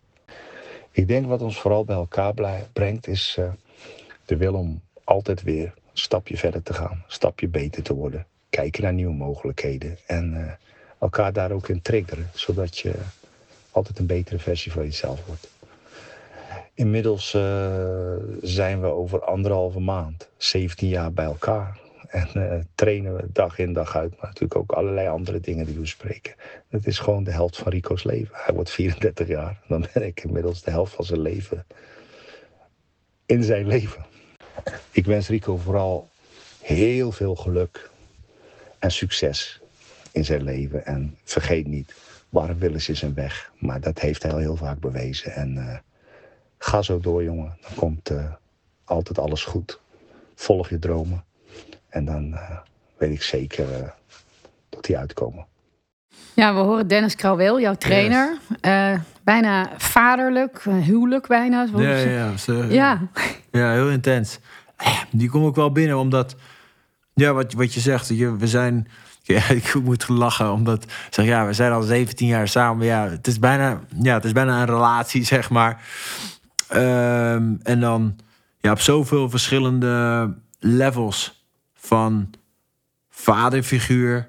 Ik 0.91 1.07
denk 1.07 1.27
wat 1.27 1.41
ons 1.41 1.59
vooral 1.59 1.85
bij 1.85 1.95
elkaar 1.95 2.33
brengt, 2.73 3.07
is 3.07 3.35
eh, 3.39 3.51
de 4.25 4.37
wil 4.37 4.53
om 4.53 4.81
altijd 5.03 5.43
weer 5.43 5.65
een 5.65 5.73
stapje 5.93 6.37
verder 6.37 6.63
te 6.63 6.73
gaan, 6.73 6.91
een 6.91 7.03
stapje 7.07 7.47
beter 7.47 7.83
te 7.83 7.93
worden, 7.93 8.25
kijken 8.49 8.83
naar 8.83 8.93
nieuwe 8.93 9.13
mogelijkheden 9.13 9.97
en 10.07 10.33
eh, 10.35 10.51
elkaar 10.99 11.33
daar 11.33 11.51
ook 11.51 11.67
in 11.67 11.81
triggeren, 11.81 12.29
zodat 12.33 12.77
je 12.77 12.93
altijd 13.71 13.99
een 13.99 14.05
betere 14.05 14.39
versie 14.39 14.71
van 14.71 14.83
jezelf 14.83 15.25
wordt. 15.25 15.49
Inmiddels 16.73 17.33
eh, 17.33 18.15
zijn 18.41 18.81
we 18.81 18.87
over 18.87 19.23
anderhalve 19.23 19.79
maand, 19.79 20.27
17 20.37 20.87
jaar 20.87 21.13
bij 21.13 21.25
elkaar. 21.25 21.79
En 22.11 22.27
eh, 22.33 22.59
trainen 22.75 23.15
we 23.15 23.25
dag 23.31 23.57
in 23.57 23.73
dag 23.73 23.95
uit, 23.95 24.11
maar 24.11 24.25
natuurlijk 24.25 24.55
ook 24.55 24.71
allerlei 24.71 25.07
andere 25.07 25.39
dingen 25.39 25.65
die 25.65 25.73
we 25.73 25.81
bespreken. 25.81 26.33
Het 26.69 26.87
is 26.87 26.99
gewoon 26.99 27.23
de 27.23 27.31
helft 27.31 27.57
van 27.57 27.71
Rico's 27.71 28.03
leven. 28.03 28.35
Hij 28.37 28.53
wordt 28.55 28.69
34 28.69 29.27
jaar, 29.27 29.61
dan 29.67 29.85
ben 29.93 30.03
ik 30.03 30.23
inmiddels 30.23 30.61
de 30.61 30.71
helft 30.71 30.93
van 30.93 31.05
zijn 31.05 31.21
leven 31.21 31.65
in 33.31 33.43
zijn 33.43 33.67
leven. 33.67 34.05
Ik 34.91 35.05
wens 35.05 35.27
Rico 35.27 35.57
vooral 35.57 36.09
heel 36.61 37.11
veel 37.11 37.35
geluk 37.35 37.89
en 38.79 38.91
succes 38.91 39.61
in 40.11 40.25
zijn 40.25 40.43
leven. 40.43 40.85
En 40.85 41.17
vergeet 41.23 41.67
niet, 41.67 41.93
waar 42.29 42.57
Willis 42.57 42.89
is 42.89 43.01
een 43.01 43.13
weg. 43.13 43.51
Maar 43.59 43.81
dat 43.81 43.99
heeft 43.99 44.23
hij 44.23 44.31
al 44.31 44.37
heel 44.37 44.55
vaak 44.55 44.79
bewezen. 44.79 45.31
En 45.31 45.57
eh, 45.57 45.77
ga 46.57 46.81
zo 46.81 46.99
door, 46.99 47.23
jongen. 47.23 47.57
Dan 47.61 47.75
komt 47.75 48.09
eh, 48.09 48.33
altijd 48.83 49.19
alles 49.19 49.43
goed. 49.43 49.79
Volg 50.35 50.69
je 50.69 50.79
dromen. 50.79 51.23
En 51.91 52.05
dan 52.05 52.33
eh, 52.33 52.57
weet 52.97 53.11
ik 53.11 53.21
zeker 53.21 53.73
eh, 53.73 53.87
dat 54.69 54.85
die 54.85 54.97
uitkomen. 54.97 55.45
Ja, 56.33 56.53
we 56.53 56.59
horen 56.59 56.87
Dennis 56.87 57.15
Krauweel, 57.15 57.59
jouw 57.59 57.75
trainer. 57.75 58.37
Eh, 58.61 58.93
bijna 59.23 59.69
vaderlijk, 59.77 60.61
eh, 60.65 60.73
huwelijk 60.77 61.27
bijna. 61.27 61.67
zo- 61.67 61.81
Ja, 61.81 61.95
ja, 61.95 62.09
ja. 62.09 62.37
Ze- 62.37 62.67
ja. 62.69 63.01
Ja, 63.51 63.71
heel 63.71 63.89
intens. 63.89 64.39
Die 65.11 65.29
kom 65.29 65.47
ik 65.47 65.55
wel 65.55 65.71
binnen, 65.71 65.97
omdat... 65.97 66.35
Ja, 67.13 67.33
wat, 67.33 67.53
wat 67.53 67.73
je 67.73 67.79
zegt, 67.79 68.07
je, 68.07 68.35
we 68.37 68.47
zijn... 68.47 68.87
Ja, 69.23 69.49
ik 69.49 69.73
moet 69.83 70.07
lachen, 70.07 70.51
omdat... 70.51 70.85
Zeg, 71.09 71.25
ja, 71.25 71.45
we 71.45 71.53
zijn 71.53 71.71
al 71.71 71.81
17 71.81 72.27
jaar 72.27 72.47
samen. 72.47 72.85
Ja, 72.85 73.09
het 73.09 73.27
is 73.27 73.39
bijna, 73.39 73.79
ja, 74.01 74.13
het 74.13 74.25
is 74.25 74.31
bijna 74.31 74.59
een 74.59 74.65
relatie, 74.65 75.23
zeg 75.35 75.49
maar. 75.49 75.81
Ehm, 76.67 77.53
en 77.63 77.79
dan 77.79 78.15
ja, 78.59 78.71
op 78.71 78.79
zoveel 78.79 79.29
verschillende 79.29 80.33
levels 80.59 81.40
van 81.95 82.29
vaderfiguur, 83.09 84.27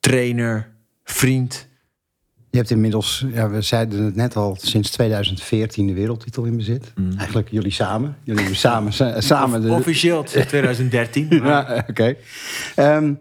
trainer, 0.00 0.68
vriend. 1.04 1.66
Je 2.50 2.56
hebt 2.58 2.70
inmiddels, 2.70 3.24
ja, 3.32 3.50
we 3.50 3.60
zeiden 3.62 4.04
het 4.04 4.14
net 4.14 4.36
al, 4.36 4.56
sinds 4.60 4.90
2014 4.90 5.86
de 5.86 5.92
wereldtitel 5.94 6.44
in 6.44 6.56
bezit. 6.56 6.92
Eigenlijk 7.18 7.50
jullie 7.50 7.70
samen. 7.70 8.16
Jullie 8.22 8.40
hebben 8.40 8.58
samen, 8.58 8.92
sa- 8.92 9.20
samen 9.20 9.60
de, 9.62 9.68
Officieel 9.72 10.22
het 10.22 10.34
is 10.34 10.46
2013. 10.46 11.28
maar- 11.28 11.46
Ja, 11.74 11.84
oké. 11.88 12.14
Ehm, 12.74 13.12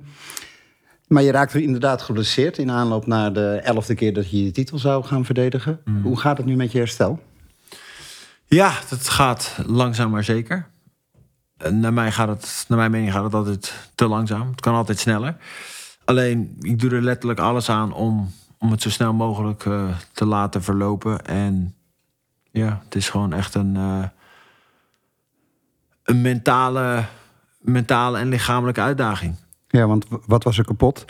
maar 1.07 1.23
je 1.23 1.31
raakte 1.31 1.61
inderdaad 1.63 2.01
geblesseerd 2.01 2.57
in 2.57 2.71
aanloop 2.71 3.07
naar 3.07 3.33
de 3.33 3.59
elfde 3.63 3.95
keer 3.95 4.13
dat 4.13 4.29
je 4.31 4.43
je 4.43 4.51
titel 4.51 4.77
zou 4.77 5.03
gaan 5.03 5.25
verdedigen. 5.25 5.79
Hoe 6.03 6.19
gaat 6.19 6.37
het 6.37 6.45
nu 6.45 6.55
met 6.55 6.71
je 6.71 6.77
herstel? 6.77 7.19
Ja, 8.45 8.73
dat 8.89 9.09
gaat 9.09 9.55
langzaam 9.65 10.11
maar 10.11 10.23
zeker. 10.23 10.71
Eh, 11.63 11.71
Naar, 11.71 11.93
mij 11.93 12.11
gaat 12.11 12.27
het, 12.27 12.65
naar 12.67 12.77
mijn 12.77 12.91
mening 12.91 13.11
gaat 13.11 13.23
het 13.23 13.33
altijd 13.33 13.73
te 13.95 14.07
langzaam. 14.07 14.49
Het 14.49 14.61
kan 14.61 14.73
altijd 14.75 14.99
sneller. 14.99 15.35
Alleen, 16.05 16.55
ik 16.59 16.79
doe 16.79 16.91
er 16.91 17.01
letterlijk 17.01 17.39
alles 17.39 17.69
aan 17.69 17.93
om, 17.93 18.31
om 18.57 18.71
het 18.71 18.81
zo 18.81 18.89
snel 18.89 19.13
mogelijk 19.13 19.65
eh, 19.65 19.87
te 20.11 20.25
laten 20.25 20.63
verlopen. 20.63 21.25
En 21.25 21.75
ja, 22.51 22.81
het 22.83 22.95
is 22.95 23.09
gewoon 23.09 23.33
echt 23.33 23.55
een, 23.55 23.75
eh, 23.75 24.03
een 26.03 26.21
mentale, 26.21 27.05
mentale 27.59 28.17
en 28.17 28.27
lichamelijke 28.29 28.81
uitdaging. 28.81 29.35
Ja, 29.67 29.87
want 29.87 30.05
wat 30.25 30.43
was 30.43 30.57
er 30.57 30.65
kapot? 30.65 31.05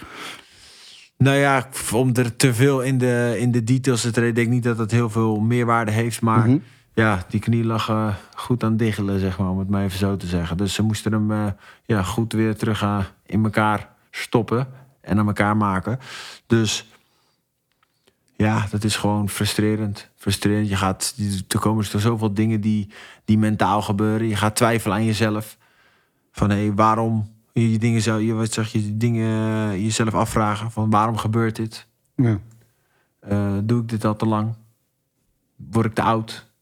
Nou 1.17 1.37
ja, 1.37 1.67
om 1.93 2.15
er 2.15 2.35
te 2.35 2.53
veel 2.53 2.81
in 2.81 2.97
de, 2.97 3.35
in 3.39 3.51
de 3.51 3.63
details 3.63 4.01
te 4.01 4.11
treden, 4.11 4.35
denk 4.35 4.47
ik 4.47 4.53
niet 4.53 4.63
dat 4.63 4.77
het 4.77 4.91
heel 4.91 5.09
veel 5.09 5.39
meerwaarde 5.39 5.91
heeft. 5.91 6.21
Maar 6.21 6.47
Mhm. 6.47 6.57
Ja, 6.93 7.25
die 7.29 7.39
knie 7.39 7.63
lag 7.63 7.89
eh, 7.89 8.15
goed 8.35 8.63
aan 8.63 8.77
diggelen, 8.77 9.19
zeg 9.19 9.37
maar, 9.37 9.49
om 9.49 9.59
het 9.59 9.69
maar 9.69 9.83
even 9.83 9.97
zo 9.97 10.17
te 10.17 10.27
zeggen. 10.27 10.57
Dus 10.57 10.73
ze 10.73 10.81
moesten 10.81 11.11
hem 11.11 11.31
eh, 11.31 11.51
ja, 11.85 12.03
goed 12.03 12.33
weer 12.33 12.55
terug 12.55 12.81
eh, 12.81 13.05
in 13.25 13.43
elkaar 13.43 13.89
stoppen 14.11 14.67
en 15.01 15.19
aan 15.19 15.27
elkaar 15.27 15.57
maken. 15.57 15.99
Dus 16.47 16.87
ja, 18.35 18.67
dat 18.71 18.83
is 18.83 18.95
gewoon 18.95 19.29
frustrerend. 19.29 20.09
Frustrerend. 20.15 20.69
Je 20.69 20.75
gaat, 20.75 21.15
er 21.47 21.59
komen 21.59 21.85
er 21.91 21.99
zoveel 21.99 22.33
dingen 22.33 22.61
die, 22.61 22.89
die 23.25 23.37
mentaal 23.37 23.81
gebeuren. 23.81 24.27
Je 24.27 24.35
gaat 24.35 24.55
twijfelen 24.55 24.97
aan 24.97 25.05
jezelf. 25.05 25.57
Van 26.31 26.49
hé, 26.49 26.55
hey, 26.55 26.73
waarom 26.73 27.31
je 27.53 27.77
dingen 27.77 28.01
zou, 28.01 28.21
je, 28.21 28.33
wat 28.33 28.53
zeg 28.53 28.71
je, 28.71 28.97
dingen 28.97 29.81
jezelf 29.81 30.13
afvragen. 30.13 30.71
Van 30.71 30.89
waarom 30.89 31.17
gebeurt 31.17 31.55
dit? 31.55 31.87
Ja. 32.15 32.39
Doe 33.61 33.81
ik 33.81 33.89
dit 33.89 34.05
al 34.05 34.15
te 34.15 34.25
lang? 34.25 34.55
Word 35.55 35.85
ik 35.85 35.93
te 35.93 36.01
oud? 36.01 36.52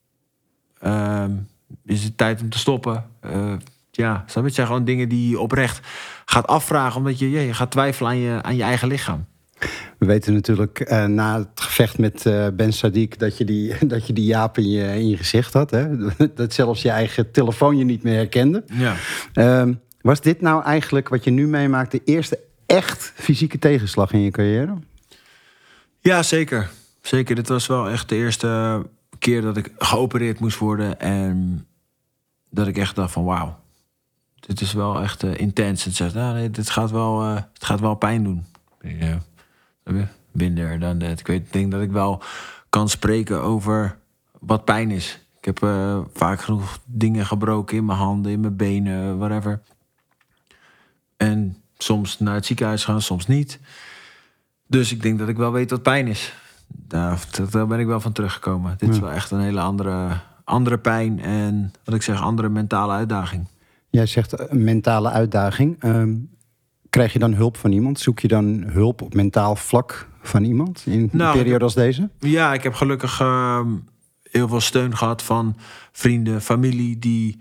Ehm, 0.82 1.32
is 1.86 2.04
het 2.04 2.18
tijd 2.18 2.42
om 2.42 2.50
te 2.50 2.58
stoppen? 2.58 3.06
Eh, 3.20 3.54
ja, 3.92 4.24
snap 4.26 4.44
je? 4.44 4.46
het 4.46 4.54
zijn 4.54 4.68
gewoon 4.68 4.86
dingen 4.86 5.10
die 5.10 5.30
je 5.30 5.40
oprecht 5.40 5.88
gaat 6.26 6.48
afvragen, 6.48 6.98
omdat 6.98 7.20
je, 7.20 7.32
ja, 7.32 7.40
je 7.40 7.54
gaat 7.54 7.72
twijfelen 7.72 8.12
aan 8.12 8.18
je, 8.18 8.42
aan 8.42 8.56
je 8.56 8.64
eigen 8.64 8.88
lichaam. 8.88 9.26
We 9.98 10.06
weten 10.06 10.34
natuurlijk 10.34 10.80
eh, 10.80 11.06
na 11.06 11.38
het 11.38 11.62
gevecht 11.62 11.98
met 11.98 12.26
eh, 12.26 12.48
Ben 12.54 12.74
Sadiq 12.74 13.18
dat 13.18 13.38
je 13.38 13.46
die, 13.46 13.74
dat 13.88 14.08
je 14.08 14.14
die 14.14 14.26
jaap 14.26 14.58
in 14.58 14.70
je, 14.70 14.84
in 14.84 15.10
je 15.10 15.18
gezicht 15.18 15.54
had. 15.54 15.72
Hè? 15.72 15.88
Dat 16.36 16.54
zelfs 16.54 16.82
je 16.82 16.90
eigen 16.90 17.32
telefoon 17.32 17.78
je 17.78 17.84
niet 17.84 18.04
meer 18.04 18.16
herkende. 18.16 18.64
Ja. 18.74 18.96
Ehm, 19.34 19.74
was 20.02 20.22
dit 20.22 20.42
nou 20.42 20.64
eigenlijk 20.64 21.10
wat 21.10 21.24
je 21.24 21.32
nu 21.32 21.48
meemaakt 21.48 21.92
de 21.92 22.02
eerste 22.06 22.40
echt 22.66 23.14
fysieke 23.16 23.60
tegenslag 23.60 24.12
in 24.12 24.22
je 24.22 24.32
carrière? 24.32 24.74
Ja, 26.00 26.24
zeker. 26.24 26.70
Zeker. 27.02 27.36
Dit 27.36 27.48
was 27.48 27.68
wel 27.68 27.90
echt 27.90 28.10
de 28.10 28.16
eerste 28.16 28.82
keer 29.22 29.42
dat 29.42 29.58
ik 29.58 29.72
geopereerd 29.78 30.40
moest 30.40 30.58
worden. 30.58 31.00
En 31.00 31.68
dat 32.50 32.68
ik 32.68 32.78
echt 32.78 32.96
dacht 32.96 33.12
van 33.12 33.24
wauw. 33.24 33.60
Dit 34.40 34.62
is 34.62 34.74
wel 34.74 35.02
echt 35.02 35.24
eh, 35.24 35.38
intens. 35.38 35.84
Het 35.84 35.96
zegt, 35.96 36.14
nou, 36.14 36.50
dit 36.50 36.70
gaat 36.70 36.92
wel, 36.92 37.22
eh, 37.22 37.36
het 37.54 37.66
gaat 37.66 37.80
wel 37.80 37.96
pijn 37.96 38.24
doen. 38.24 38.46
Ja. 38.82 39.22
Minder 40.32 40.80
dan 40.80 40.98
dat. 40.98 41.20
Ik 41.20 41.28
weet, 41.28 41.54
denk 41.54 41.72
dat 41.72 41.82
ik 41.82 41.92
wel 41.92 42.24
kan 42.70 42.90
spreken 42.90 43.42
over 43.42 43.98
wat 44.40 44.66
pijn 44.66 44.92
is. 44.92 45.20
Ik 45.38 45.46
heb 45.46 45.64
eh, 45.64 46.00
vaak 46.14 46.42
genoeg 46.42 46.80
dingen 46.86 47.26
gebroken 47.26 47.78
in 47.78 47.86
mijn 47.86 47.98
handen, 47.98 48.32
in 48.32 48.40
mijn 48.40 48.56
benen, 48.56 49.18
whatever. 49.18 49.62
En 51.18 51.58
soms 51.78 52.20
naar 52.20 52.34
het 52.34 52.46
ziekenhuis 52.46 52.84
gaan, 52.84 53.02
soms 53.02 53.28
niet. 53.28 53.60
Dus 54.68 54.92
ik 54.92 55.02
denk 55.02 55.20
dat 55.20 55.28
ik 55.28 55.38
wel 55.38 55.52
weet 55.52 55.70
wat 55.70 55.82
pijn 55.82 56.08
is. 56.08 56.34
Daar, 56.74 57.26
daar 57.52 57.68
ben 57.68 57.80
ik 57.80 57.86
wel 57.86 58.00
van 58.00 58.12
teruggekomen. 58.12 58.76
Dit 58.78 58.90
is 58.90 59.00
wel 59.00 59.12
echt 59.12 59.32
een 59.32 59.40
hele 59.40 59.60
andere, 59.60 60.08
andere 60.44 60.78
pijn 60.78 61.20
en 61.20 61.74
wat 61.84 61.96
ik 61.96 62.02
zeg, 62.02 62.22
andere 62.22 62.50
mentale 62.50 62.94
uitdaging. 62.94 63.48
Jij 63.90 64.06
zegt 64.06 64.34
eh, 64.34 64.46
een 64.50 64.64
mentale 64.64 65.10
uitdaging. 65.10 65.76
Ehm, 65.80 66.14
krijg 66.90 67.14
je 67.14 67.20
dan 67.20 67.34
hulp 67.34 67.58
van 67.58 67.72
iemand? 67.72 68.00
Zoek 68.00 68.20
je 68.20 68.28
dan 68.28 68.64
hulp 68.68 69.02
op 69.02 69.14
mentaal 69.14 69.56
vlak 69.56 70.08
van 70.22 70.44
iemand 70.44 70.84
in 70.86 71.10
Nou, 71.12 71.32
een 71.32 71.44
periode 71.44 71.64
als 71.64 71.74
deze? 71.74 72.10
Ja, 72.20 72.54
ik 72.54 72.64
heb 72.64 72.74
gelukkig 72.74 73.20
ehm, 73.20 73.70
heel 74.32 74.48
veel 74.48 74.62
steun 74.62 74.98
gehad 74.98 75.24
van 75.24 75.56
vrienden, 75.92 76.42
familie 76.42 77.00
die 77.00 77.40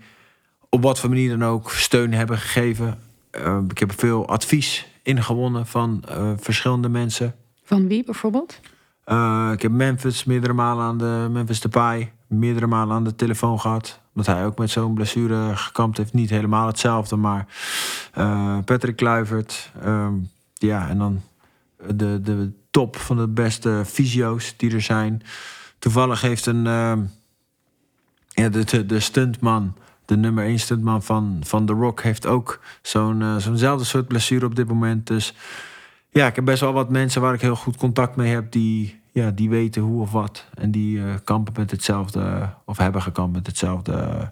op 0.69 0.81
wat 0.83 0.99
voor 0.99 1.09
manier 1.09 1.29
dan 1.29 1.43
ook 1.43 1.71
steun 1.71 2.13
hebben 2.13 2.37
gegeven. 2.37 2.99
Ehm, 3.31 3.65
ik 3.69 3.77
heb 3.77 3.99
veel 3.99 4.27
advies 4.27 4.87
ingewonnen 5.03 5.67
van 5.67 6.03
eh, 6.07 6.31
verschillende 6.37 6.89
mensen. 6.89 7.35
Van 7.63 7.87
wie 7.87 8.03
bijvoorbeeld? 8.03 8.59
Eh, 9.11 9.49
ik 9.53 9.61
heb 9.61 9.71
Memphis 9.71 10.23
meerdere 10.23 10.53
malen 10.53 10.85
aan 10.85 10.97
de 10.97 11.27
Memphis 11.31 11.61
Depay 11.61 12.11
meerdere 12.27 12.67
malen 12.67 12.95
aan 12.95 13.03
de 13.03 13.15
telefoon 13.15 13.59
gehad. 13.59 13.99
Omdat 14.15 14.35
hij 14.35 14.45
ook 14.45 14.57
met 14.57 14.69
zo'n 14.69 14.93
blessure 14.93 15.55
gekampt 15.55 15.97
heeft. 15.97 16.13
Niet 16.13 16.29
helemaal 16.29 16.67
hetzelfde, 16.67 17.15
maar 17.15 17.47
eh, 18.13 18.57
Patrick 18.65 18.95
Kluivert. 18.95 19.71
ehm, 19.81 20.13
ja, 20.53 20.89
en 20.89 20.97
dan 20.97 21.21
de, 21.95 22.21
de 22.21 22.51
top 22.69 22.95
van 22.95 23.17
de 23.17 23.27
beste 23.27 23.83
fysio's 23.85 24.53
die 24.57 24.73
er 24.73 24.81
zijn. 24.81 25.21
Toevallig 25.79 26.21
heeft 26.21 26.45
een 26.45 26.67
ehm, 26.67 26.99
ja, 28.29 28.49
de, 28.49 28.85
de, 28.85 28.99
stuntman, 28.99 29.75
de 30.05 30.17
nummer 30.17 30.43
1 30.43 30.59
stuntman 30.59 31.03
van, 31.03 31.41
van 31.43 31.65
The 31.65 31.73
Rock, 31.73 32.01
heeft 32.01 32.25
ook 32.25 32.59
zo'n 32.81 33.21
eh, 33.21 33.37
zo'nzelfde 33.37 33.85
soort 33.85 34.07
blessure 34.07 34.45
op 34.45 34.55
dit 34.55 34.67
moment. 34.67 35.07
Dus 35.07 35.33
ja, 36.09 36.27
ik 36.27 36.35
heb 36.35 36.45
best 36.45 36.61
wel 36.61 36.73
wat 36.73 36.89
mensen 36.89 37.21
waar 37.21 37.33
ik 37.33 37.41
heel 37.41 37.55
goed 37.55 37.77
contact 37.77 38.15
mee 38.15 38.33
heb, 38.33 38.51
die, 38.51 39.00
ja, 39.11 39.31
die 39.31 39.49
weten 39.49 39.81
hoe 39.81 40.01
of 40.01 40.11
wat. 40.11 40.45
En 40.53 40.71
die 40.71 41.03
eh, 41.03 41.13
kampen 41.23 41.53
met 41.57 41.71
hetzelfde, 41.71 42.49
of 42.65 42.77
hebben 42.77 43.01
gekampt 43.01 43.33
met 43.33 43.47
hetzelfde 43.47 43.93
eh, 43.93 44.27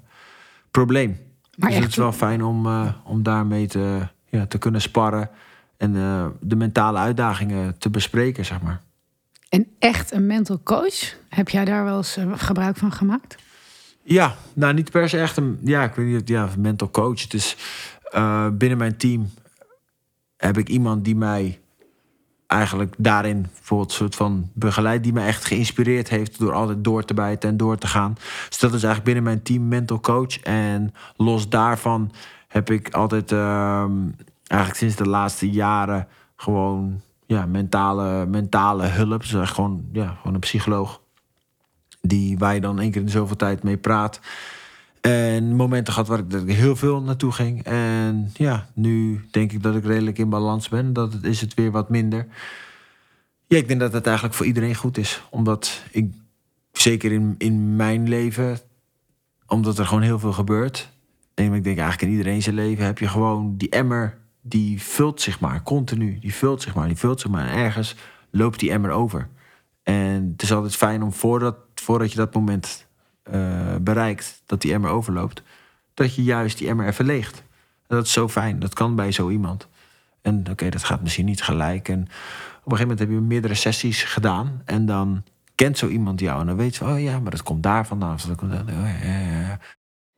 probleem. 0.72 1.10
Maar 1.56 1.70
dus 1.70 1.78
echt, 1.78 1.80
het 1.80 1.92
is 1.92 1.98
wel 1.98 2.12
fijn 2.12 2.44
om, 2.44 2.66
eh, 2.66 2.94
om 3.04 3.24
daarmee 3.24 3.68
te, 3.68 4.08
ja, 4.26 4.46
te 4.46 4.58
kunnen 4.58 4.82
sparren 4.82 5.30
en 5.78 5.94
de 6.40 6.56
mentale 6.56 6.98
uitdagingen 6.98 7.78
te 7.78 7.90
bespreken, 7.90 8.46
zeg 8.46 8.62
maar. 8.62 8.82
En 9.50 9.68
echt 9.80 10.12
een 10.12 10.26
mental 10.26 10.60
coach? 10.64 11.16
Heb 11.30 11.50
jij 11.50 11.66
daar 11.66 11.84
wel 11.84 11.98
eens 11.98 12.18
gebruik 12.32 12.78
van 12.78 12.92
gemaakt? 12.92 13.36
Ja, 14.04 14.36
nou 14.54 14.74
niet 14.74 14.92
per 14.92 15.10
se 15.10 15.20
echt 15.20 15.38
een, 15.38 15.60
ja, 15.64 15.84
ik 15.84 15.94
weet 15.94 16.06
niet, 16.06 16.28
ja, 16.28 16.50
mental 16.58 16.92
coach. 16.92 17.22
Het 17.22 17.34
is 17.34 17.58
binnen 18.58 18.78
mijn 18.78 18.98
team 18.98 19.30
heb 20.38 20.58
ik 20.58 20.70
iemand 20.70 21.06
die 21.06 21.16
mij 21.16 21.60
eigenlijk 22.50 22.96
daarin 22.98 23.42
bijvoorbeeld 23.42 23.92
soort 23.92 24.16
van 24.16 24.50
begeleidt, 24.54 25.04
die 25.04 25.14
mij 25.14 25.28
echt 25.28 25.46
geïnspireerd 25.46 26.10
heeft 26.10 26.40
door 26.40 26.54
altijd 26.54 26.84
door 26.84 27.06
te 27.06 27.14
bijten 27.14 27.50
en 27.50 27.58
door 27.58 27.78
te 27.78 27.88
gaan. 27.88 28.14
Dus 28.48 28.60
dat 28.60 28.74
is 28.74 28.84
eigenlijk 28.84 29.04
binnen 29.04 29.24
mijn 29.24 29.42
team 29.42 29.68
mental 29.68 30.00
coach. 30.00 30.40
En 30.40 30.94
los 31.16 31.50
daarvan 31.50 32.12
heb 32.48 32.70
ik 32.70 32.94
altijd 32.94 33.32
ehm, 33.32 33.98
eigenlijk 34.48 34.80
sinds 34.80 34.96
de 34.96 35.08
laatste 35.08 35.50
jaren 35.50 36.08
gewoon 36.36 37.02
ja, 37.26 37.46
mentale, 37.46 38.26
mentale 38.26 38.88
hulp. 38.88 39.22
Dus 39.30 39.50
gewoon, 39.50 39.86
ja, 39.92 40.16
gewoon 40.18 40.34
een 40.34 40.40
psycholoog 40.40 41.02
die 42.02 42.38
waar 42.38 42.54
je 42.54 42.62
dan 42.62 42.80
één 42.80 42.92
keer 42.92 43.02
in 43.02 43.10
zoveel 43.10 43.36
tijd 43.36 43.64
mee 43.64 43.78
praat. 43.78 44.20
En 45.02 45.56
momenten 45.56 45.94
gehad 45.94 46.08
waar 46.08 46.20
ik, 46.20 46.56
heel 46.56 46.76
veel 46.76 47.02
naartoe 47.02 47.32
ging. 47.32 47.64
En 47.64 48.32
ja, 48.34 48.70
nu 48.74 49.26
denk 49.32 49.52
ik 49.52 49.64
dat 49.64 49.76
ik 49.76 49.86
redelijk 49.86 50.18
in 50.18 50.30
balans 50.30 50.70
ben. 50.70 50.94
Dat 50.94 51.14
is 51.22 51.42
het 51.42 51.54
weer 51.54 51.72
wat 51.72 51.90
minder. 51.90 52.28
Ja, 53.48 53.58
ik 53.58 53.68
denk 53.68 53.80
dat 53.80 53.94
het 53.94 54.06
eigenlijk 54.06 54.36
voor 54.36 54.46
iedereen 54.46 54.76
goed 54.76 54.98
is. 54.98 55.22
Omdat 55.30 55.84
ik, 55.92 56.14
zeker 56.72 57.12
in, 57.12 57.36
in 57.38 57.76
mijn 57.76 58.10
leven, 58.10 58.60
omdat 59.48 59.78
er 59.78 59.86
gewoon 59.86 60.04
heel 60.04 60.20
veel 60.20 60.34
gebeurt. 60.34 60.90
En 61.34 61.54
ik 61.54 61.64
denk 61.64 61.78
eigenlijk 61.78 62.02
in 62.02 62.18
iedereen 62.18 62.42
zijn 62.42 62.56
leven 62.56 62.86
heb 62.86 63.00
je 63.00 63.08
gewoon 63.08 63.58
die 63.58 63.70
emmer, 63.70 64.18
die 64.42 64.82
vult 64.82 65.22
zich 65.22 65.40
maar 65.40 65.64
continu. 65.64 66.20
Die 66.20 66.34
vult 66.34 66.62
zich 66.62 66.76
maar, 66.76 66.88
die 66.88 66.98
vult 66.98 67.22
zich 67.22 67.30
maar. 67.30 67.48
En 67.48 67.58
ergens 67.58 67.96
loopt 68.30 68.60
die 68.60 68.72
emmer 68.72 68.92
over. 68.92 69.28
En 69.84 70.30
het 70.32 70.42
is 70.42 70.52
altijd 70.52 70.76
fijn 70.76 71.04
om 71.04 71.14
voordat, 71.14 71.56
voordat 71.76 72.12
je 72.12 72.18
dat 72.18 72.34
moment 72.34 72.88
eh, 73.32 73.76
bereikt, 73.82 74.42
dat 74.46 74.62
die 74.62 74.74
emmer 74.74 74.90
overloopt, 74.90 75.42
dat 75.94 76.16
je 76.16 76.24
juist 76.24 76.58
die 76.58 76.68
emmer 76.68 76.88
even 76.88 77.06
leegt. 77.06 77.38
En 77.88 77.96
dat 77.96 78.06
is 78.06 78.12
zo 78.12 78.28
fijn. 78.30 78.60
Dat 78.60 78.74
kan 78.74 78.96
bij 78.96 79.12
zo 79.12 79.30
iemand. 79.30 79.68
En 80.22 80.44
oké, 80.52 80.70
dat 80.70 80.84
gaat 80.84 81.02
misschien 81.02 81.26
niet 81.26 81.42
gelijk. 81.44 81.90
En 81.90 82.02
op 82.02 82.06
een 82.06 82.78
gegeven 82.78 82.82
moment 82.82 83.00
heb 83.00 83.10
je 83.10 83.16
meerdere 83.20 83.54
sessies 83.54 84.04
gedaan. 84.04 84.62
En 84.66 84.86
dan 84.86 85.24
kent 85.56 85.78
zo 85.78 85.88
iemand 85.88 86.20
jou. 86.20 86.40
En 86.42 86.46
dan 86.48 86.56
weet 86.56 86.76
je, 86.76 86.86
oh 86.86 87.02
ja, 87.02 87.20
maar 87.20 87.32
dat 87.32 87.44
komt 87.44 87.64
daar 87.64 87.88
vandaan. 87.88 88.18
Dat 88.28 88.38
komt 88.38 88.52
daar. 88.52 88.62
Oh, 88.62 89.02
ja, 89.04 89.10
ja, 89.10 89.40
ja. 89.40 89.60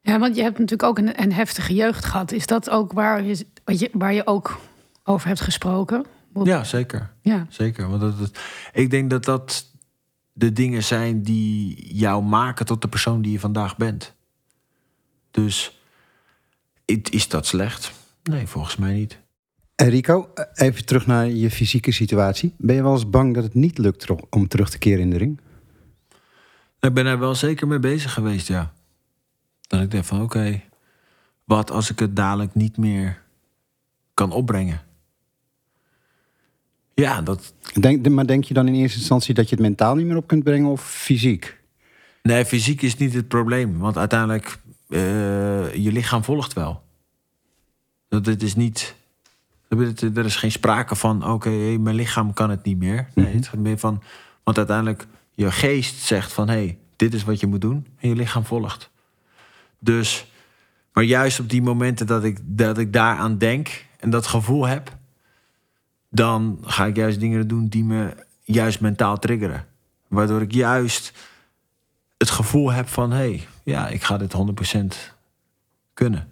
Ja, 0.02 0.20
want 0.20 0.36
je 0.36 0.42
hebt 0.42 0.58
natuurlijk 0.60 0.90
ook 0.90 0.98
een, 0.98 1.22
een 1.22 1.34
heftige 1.34 1.74
jeugd 1.74 2.06
gehad. 2.06 2.32
Is 2.32 2.46
dat 2.46 2.70
ook 2.70 2.92
waar 2.94 3.24
je, 3.24 3.90
waar 3.94 4.14
je 4.14 4.28
ook 4.28 4.60
over 5.04 5.28
hebt 5.28 5.42
gesproken? 5.42 6.06
ja, 6.44 6.64
zeker. 6.64 7.10
Ja. 7.22 7.46
Zeker. 7.50 7.90
Want 7.90 8.02
dat, 8.02 8.20
dat- 8.20 8.40
ik 8.74 8.90
denk 8.90 9.10
dat 9.10 9.26
dat 9.26 9.71
de 10.34 10.54
dingen 10.54 10.84
zijn 10.84 11.24
die 11.24 11.88
jou 11.96 12.24
maken 12.24 12.66
tot 12.66 12.82
de 12.82 12.88
persoon 12.88 13.22
die 13.22 13.32
je 13.32 13.40
vandaag 13.40 13.78
bent. 13.78 14.16
Dus 15.32 15.80
is 17.10 17.28
dat 17.28 17.46
slecht? 17.46 17.92
Nee, 18.24 18.48
volgens 18.48 18.76
mij 18.76 18.94
niet. 18.94 19.20
En 19.76 19.90
Rico, 19.90 20.34
even 20.54 20.86
terug 20.86 21.06
naar 21.06 21.28
je 21.28 21.52
fysieke 21.52 21.92
situatie. 21.92 22.54
Ben 22.58 22.76
je 22.76 22.84
wel 22.84 22.94
eens 22.94 23.10
bang 23.10 23.34
dat 23.34 23.44
het 23.44 23.54
niet 23.54 23.78
lukt 23.78 24.06
om 24.30 24.48
terug 24.48 24.70
te 24.70 24.78
keren 24.78 25.02
in 25.02 25.10
de 25.10 25.18
ring? 25.18 25.40
Ik 26.80 26.94
ben 26.94 27.06
er 27.06 27.20
wel 27.20 27.36
zeker 27.36 27.68
mee 27.68 27.80
bezig 27.80 28.14
geweest, 28.14 28.48
ja. 28.48 28.74
Dat 29.68 29.82
ik 29.82 29.92
denk 29.92 30.04
van, 30.04 30.22
oké, 30.22 30.62
wat 31.44 31.72
als 31.72 31.90
ik 31.90 32.00
het 32.00 32.16
dadelijk 32.16 32.56
niet 32.56 32.78
meer 32.78 33.22
kan 34.14 34.32
opbrengen? 34.32 34.82
Ja, 37.02 37.22
dat, 37.22 37.54
Denk, 37.80 38.10
maar 38.10 38.26
denk 38.28 38.44
je 38.44 38.54
dan 38.54 38.68
in 38.68 38.74
eerste 38.74 38.98
instantie 38.98 39.34
dat 39.34 39.50
je 39.50 39.56
het 39.56 39.64
mentaal 39.64 39.96
niet 39.96 40.06
meer 40.06 40.16
op 40.16 40.28
kunt 40.28 40.44
brengen 40.44 40.70
of 40.70 40.82
fysiek? 40.86 41.60
Nee, 42.24 42.46
fysiek 42.46 42.82
is 42.82 42.98
niet 42.98 43.14
het 43.14 43.28
probleem. 43.28 43.78
Want 43.78 43.98
uiteindelijk, 43.98 44.58
eh, 44.90 45.74
je 45.76 45.92
lichaam 45.92 46.24
volgt 46.24 46.54
wel. 46.54 46.82
Dat 48.10 48.26
het 48.26 48.44
is 48.44 48.56
niet... 48.56 48.96
Er 50.16 50.26
is 50.26 50.36
geen 50.36 50.52
sprake 50.52 50.96
van, 50.96 51.26
oké, 51.32 51.50
mijn 51.80 51.96
lichaam 51.96 52.34
kan 52.34 52.50
het 52.50 52.64
niet 52.64 52.78
meer. 52.78 53.08
Nee, 53.16 53.26
Mhm. 53.26 53.36
het 53.36 53.48
gaat 53.48 53.60
meer 53.60 53.78
van, 53.78 54.04
want 54.44 54.58
uiteindelijk 54.58 55.08
je 55.34 55.52
geest 55.52 55.96
zegt 56.00 56.34
van, 56.34 56.48
hé, 56.50 56.54
hey, 56.54 56.78
dit 56.96 57.14
is 57.14 57.24
wat 57.24 57.40
je 57.40 57.48
moet 57.48 57.62
doen. 57.62 57.88
En 58.00 58.10
je 58.10 58.16
lichaam 58.16 58.46
volgt. 58.46 58.90
Dus, 59.80 60.32
maar 60.94 61.04
juist 61.04 61.40
op 61.40 61.50
die 61.50 61.62
momenten 61.62 62.08
dat 62.08 62.24
ik, 62.24 62.40
dat 62.44 62.78
ik 62.78 62.94
daaraan 62.94 63.38
denk 63.38 63.86
en 64.00 64.10
dat 64.10 64.28
gevoel 64.28 64.68
heb, 64.68 64.98
dan 66.14 66.58
ga 66.62 66.86
ik 66.86 66.96
juist 66.96 67.20
dingen 67.20 67.48
doen 67.48 67.68
die 67.68 67.84
me 67.84 68.16
juist 68.42 68.80
mentaal 68.80 69.20
triggeren. 69.20 69.66
Waardoor 70.08 70.42
ik 70.42 70.52
juist 70.52 71.14
het 72.18 72.30
gevoel 72.30 72.72
heb 72.72 72.88
van, 72.88 73.12
hé, 73.12 73.18
hey, 73.18 73.48
ja, 73.64 73.88
ik 73.88 74.04
ga 74.04 74.18
dit 74.18 74.34
100% 74.34 75.16
kunnen. 75.94 76.28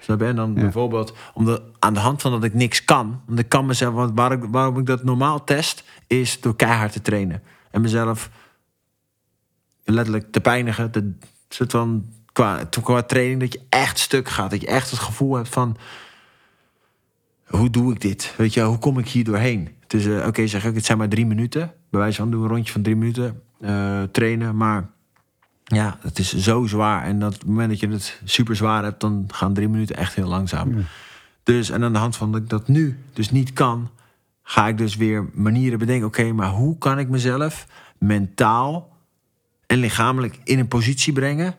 Snap 0.00 0.20
je? 0.20 0.26
En 0.26 0.36
dan 0.36 0.54
Ja. 0.54 0.60
bijvoorbeeld, 0.60 1.14
omdat 1.34 1.62
aan 1.78 1.94
de 1.94 2.00
hand 2.00 2.22
van 2.22 2.30
dat 2.30 2.44
ik 2.44 2.54
niks 2.54 2.84
kan, 2.84 3.20
want 3.26 3.38
ik 3.38 3.48
kan 3.48 3.66
mezelf, 3.66 3.94
want 3.94 4.12
waar 4.14 4.32
ik, 4.32 4.44
waarom 4.50 4.78
ik 4.78 4.86
dat 4.86 5.04
normaal 5.04 5.44
test, 5.44 5.84
is 6.06 6.40
door 6.40 6.56
keihard 6.56 6.92
te 6.92 7.02
trainen. 7.02 7.42
En 7.70 7.80
mezelf 7.80 8.30
letterlijk 9.84 10.32
te 10.32 10.40
pijnigen, 10.40 10.90
te, 10.90 11.12
soort 11.48 11.70
van, 11.70 12.04
qua, 12.32 12.64
qua 12.82 13.02
training, 13.02 13.40
dat 13.40 13.52
je 13.52 13.60
echt 13.68 13.98
stuk 13.98 14.28
gaat. 14.28 14.50
Dat 14.50 14.60
je 14.60 14.66
echt 14.66 14.90
het 14.90 15.00
gevoel 15.00 15.34
hebt 15.34 15.48
van, 15.48 15.76
hoe 17.46 17.70
doe 17.70 17.92
ik 17.92 18.00
dit? 18.00 18.34
Weet 18.36 18.54
je, 18.54 18.62
hoe 18.62 18.78
kom 18.78 18.98
ik 18.98 19.08
hier 19.08 19.24
doorheen? 19.24 19.68
Het 19.80 19.94
is, 19.94 20.06
eh, 20.06 20.26
oké, 20.26 20.46
zeg 20.46 20.64
ik, 20.64 20.74
het 20.74 20.84
zijn 20.84 20.98
maar 20.98 21.08
drie 21.08 21.26
minuten. 21.26 21.72
Bij 21.90 22.00
wijze 22.00 22.16
van, 22.16 22.30
doe 22.30 22.42
een 22.42 22.48
rondje 22.48 22.72
van 22.72 22.82
drie 22.82 22.96
minuten 22.96 23.42
eh, 23.60 24.02
trainen, 24.02 24.56
maar 24.56 24.90
ja, 25.64 25.98
het 26.00 26.18
is 26.18 26.36
zo 26.36 26.66
zwaar. 26.66 27.04
En 27.04 27.18
dat 27.18 27.34
op 27.34 27.38
het 27.38 27.48
moment 27.48 27.68
dat 27.68 27.80
je 27.80 27.88
het 27.88 28.20
super 28.24 28.56
zwaar 28.56 28.82
hebt, 28.82 29.00
dan 29.00 29.24
gaan 29.28 29.54
drie 29.54 29.68
minuten 29.68 29.96
echt 29.96 30.14
heel 30.14 30.28
langzaam. 30.28 30.84
Dus, 31.42 31.70
en 31.70 31.84
aan 31.84 31.92
de 31.92 31.98
hand 31.98 32.16
van 32.16 32.32
dat 32.32 32.40
ik 32.40 32.48
dat 32.48 32.68
nu 32.68 32.98
dus 33.12 33.30
niet 33.30 33.52
kan, 33.52 33.90
ga 34.42 34.68
ik 34.68 34.78
dus 34.78 34.96
weer 34.96 35.28
manieren 35.32 35.78
bedenken. 35.78 36.06
Oké, 36.06 36.32
maar 36.32 36.50
hoe 36.50 36.78
kan 36.78 36.98
ik 36.98 37.08
mezelf 37.08 37.66
mentaal 37.98 38.96
en 39.66 39.78
lichamelijk 39.78 40.38
in 40.44 40.58
een 40.58 40.68
positie 40.68 41.12
brengen 41.12 41.54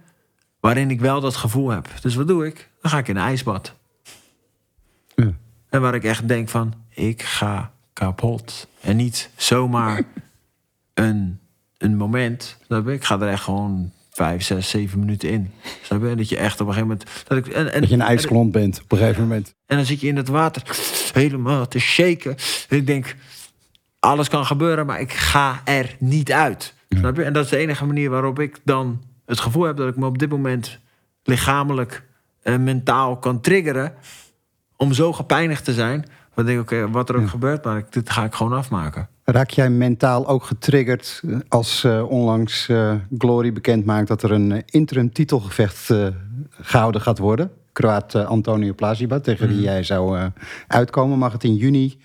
waarin 0.60 0.92
ik 0.92 1.00
wel 1.00 1.22
dat 1.22 1.36
gevoel 1.36 1.70
heb? 1.70 1.90
Dus 2.02 2.16
wat 2.16 2.28
doe 2.28 2.46
ik? 2.46 2.70
Dan 2.82 2.92
ga 2.92 2.98
ik 2.98 3.08
in 3.08 3.16
een 3.16 3.24
ijsbad. 3.24 3.76
En 5.70 5.82
waar 5.82 5.96
ik 5.96 6.04
echt 6.04 6.28
denk 6.28 6.50
van, 6.50 6.74
ik 6.90 7.22
ga 7.22 7.72
kapot. 7.94 8.68
En 8.82 8.96
niet 8.96 9.30
zomaar 9.36 10.04
een, 10.94 11.40
een 11.78 11.96
moment. 11.96 12.58
Snap 12.66 12.86
je? 12.86 12.94
Ik 12.94 13.04
ga 13.04 13.20
er 13.20 13.28
echt 13.28 13.44
gewoon 13.44 13.92
vijf, 14.12 14.44
zes, 14.44 14.70
zeven 14.70 15.00
minuten 15.00 15.30
in. 15.30 15.52
Snap 15.82 16.04
je? 16.04 16.16
Dat 16.16 16.30
je 16.30 16.38
echt 16.38 16.62
op 16.62 16.68
een 16.68 16.74
gegeven 16.74 16.98
moment... 16.98 17.26
Dat, 17.28 17.38
ik, 17.38 17.48
en, 17.48 17.74
en, 17.74 17.82
Dat 17.82 17.90
je 17.90 17.96
een 17.96 18.02
ijsklont 18.02 18.52
bent 18.52 18.82
op 18.84 18.92
een 18.92 18.98
gegeven 18.98 19.22
moment. 19.22 19.56
en 19.66 19.76
dan 19.76 19.86
zit 19.86 20.02
je 20.02 20.08
in 20.08 20.16
het 20.16 20.28
water 20.28 20.64
helemaal 21.14 21.68
te 21.68 21.80
shaken. 21.80 22.36
En 22.70 22.78
ik 22.78 22.88
denk, 22.88 23.16
alles 24.00 24.30
kan 24.30 24.46
gebeuren, 24.46 24.86
maar 24.86 25.00
ik 25.00 25.14
ga 25.14 25.62
er 25.64 25.96
niet 26.00 26.32
uit. 26.32 26.74
Snap 26.90 27.16
je? 27.16 27.24
En 27.24 27.34
dat 27.34 27.44
is 27.44 27.50
de 27.50 27.58
enige 27.58 27.86
manier 27.86 28.10
waarop 28.10 28.40
ik 28.40 28.60
dan 28.64 29.04
het 29.26 29.40
gevoel 29.40 29.64
heb... 29.64 29.78
dat 29.78 29.88
ik 29.88 29.96
me 29.96 30.06
op 30.06 30.18
dit 30.18 30.30
moment 30.30 30.80
lichamelijk 31.24 32.04
en 32.42 32.64
mentaal 32.64 33.18
kan 33.18 33.42
triggeren... 33.42 33.94
om 34.78 34.94
zo 34.94 35.14
gepijnigd 35.14 35.64
te 35.66 35.74
zijn. 35.74 36.06
Dan 36.36 36.46
denk 36.46 36.58
ik, 36.58 36.64
oké, 36.64 36.90
wat 36.92 37.10
er 37.10 37.16
ook 37.16 37.22
Ja. 37.22 37.28
gebeurt, 37.28 37.64
maar 37.66 37.78
ik, 37.78 37.92
dit 37.92 38.10
ga 38.10 38.24
ik 38.24 38.34
gewoon 38.34 38.54
afmaken. 38.54 39.08
Raak 39.24 39.50
jij 39.50 39.70
mentaal 39.70 40.28
ook 40.28 40.44
getriggerd 40.44 41.22
eh, 41.28 41.38
als 41.48 41.84
eh, 41.84 42.10
onlangs 42.10 42.70
eh, 42.70 42.94
Glory 43.18 43.54
bekend 43.54 43.86
maakt 43.86 44.08
dat 44.08 44.24
er 44.24 44.32
een 44.32 44.64
interim 44.66 45.12
titelgevecht 45.12 45.90
eh, 45.90 46.08
gehouden 46.50 47.02
gaat 47.02 47.18
worden? 47.18 47.52
Kroaat 47.72 48.16
Antonio 48.16 48.74
Plaziba, 48.74 49.20
tegen 49.20 49.48
wie 49.48 49.60
jij 49.62 49.84
zou 49.84 50.30
uitkomen, 50.68 51.18
mag 51.18 51.32
het 51.32 51.44
in 51.44 51.56
juni 51.56 51.98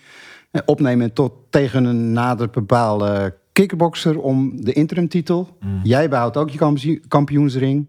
opnemen 0.65 1.13
tot 1.13 1.33
tegen 1.49 1.83
een 1.85 2.11
nader 2.11 2.49
bepaalde 2.49 3.35
kickboxer 3.51 4.19
om 4.19 4.63
de 4.63 4.73
interimtitel. 4.73 5.57
Jij 5.83 6.09
behoudt 6.09 6.37
ook 6.37 6.49
je 6.49 6.57
kampioen- 6.57 7.03
kampioensring. 7.07 7.87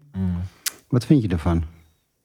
Wat 0.87 1.05
vind 1.05 1.21
je 1.21 1.27
ervan? 1.27 1.63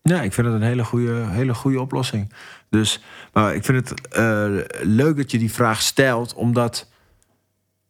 Ja, 0.03 0.23
ik 0.23 0.33
vind 0.33 0.47
het 0.47 0.57
een 0.57 0.63
hele 0.63 0.85
goede, 0.85 1.27
hele 1.29 1.55
goede 1.55 1.81
oplossing. 1.81 2.33
Dus, 2.71 3.03
maar 3.33 3.55
ik 3.55 3.65
vind 3.65 3.89
het 3.89 4.09
eh, 4.09 4.49
leuk 4.83 5.17
dat 5.17 5.31
je 5.31 5.39
die 5.39 5.53
vraag 5.53 5.83
stelt, 5.83 6.35
omdat 6.35 6.89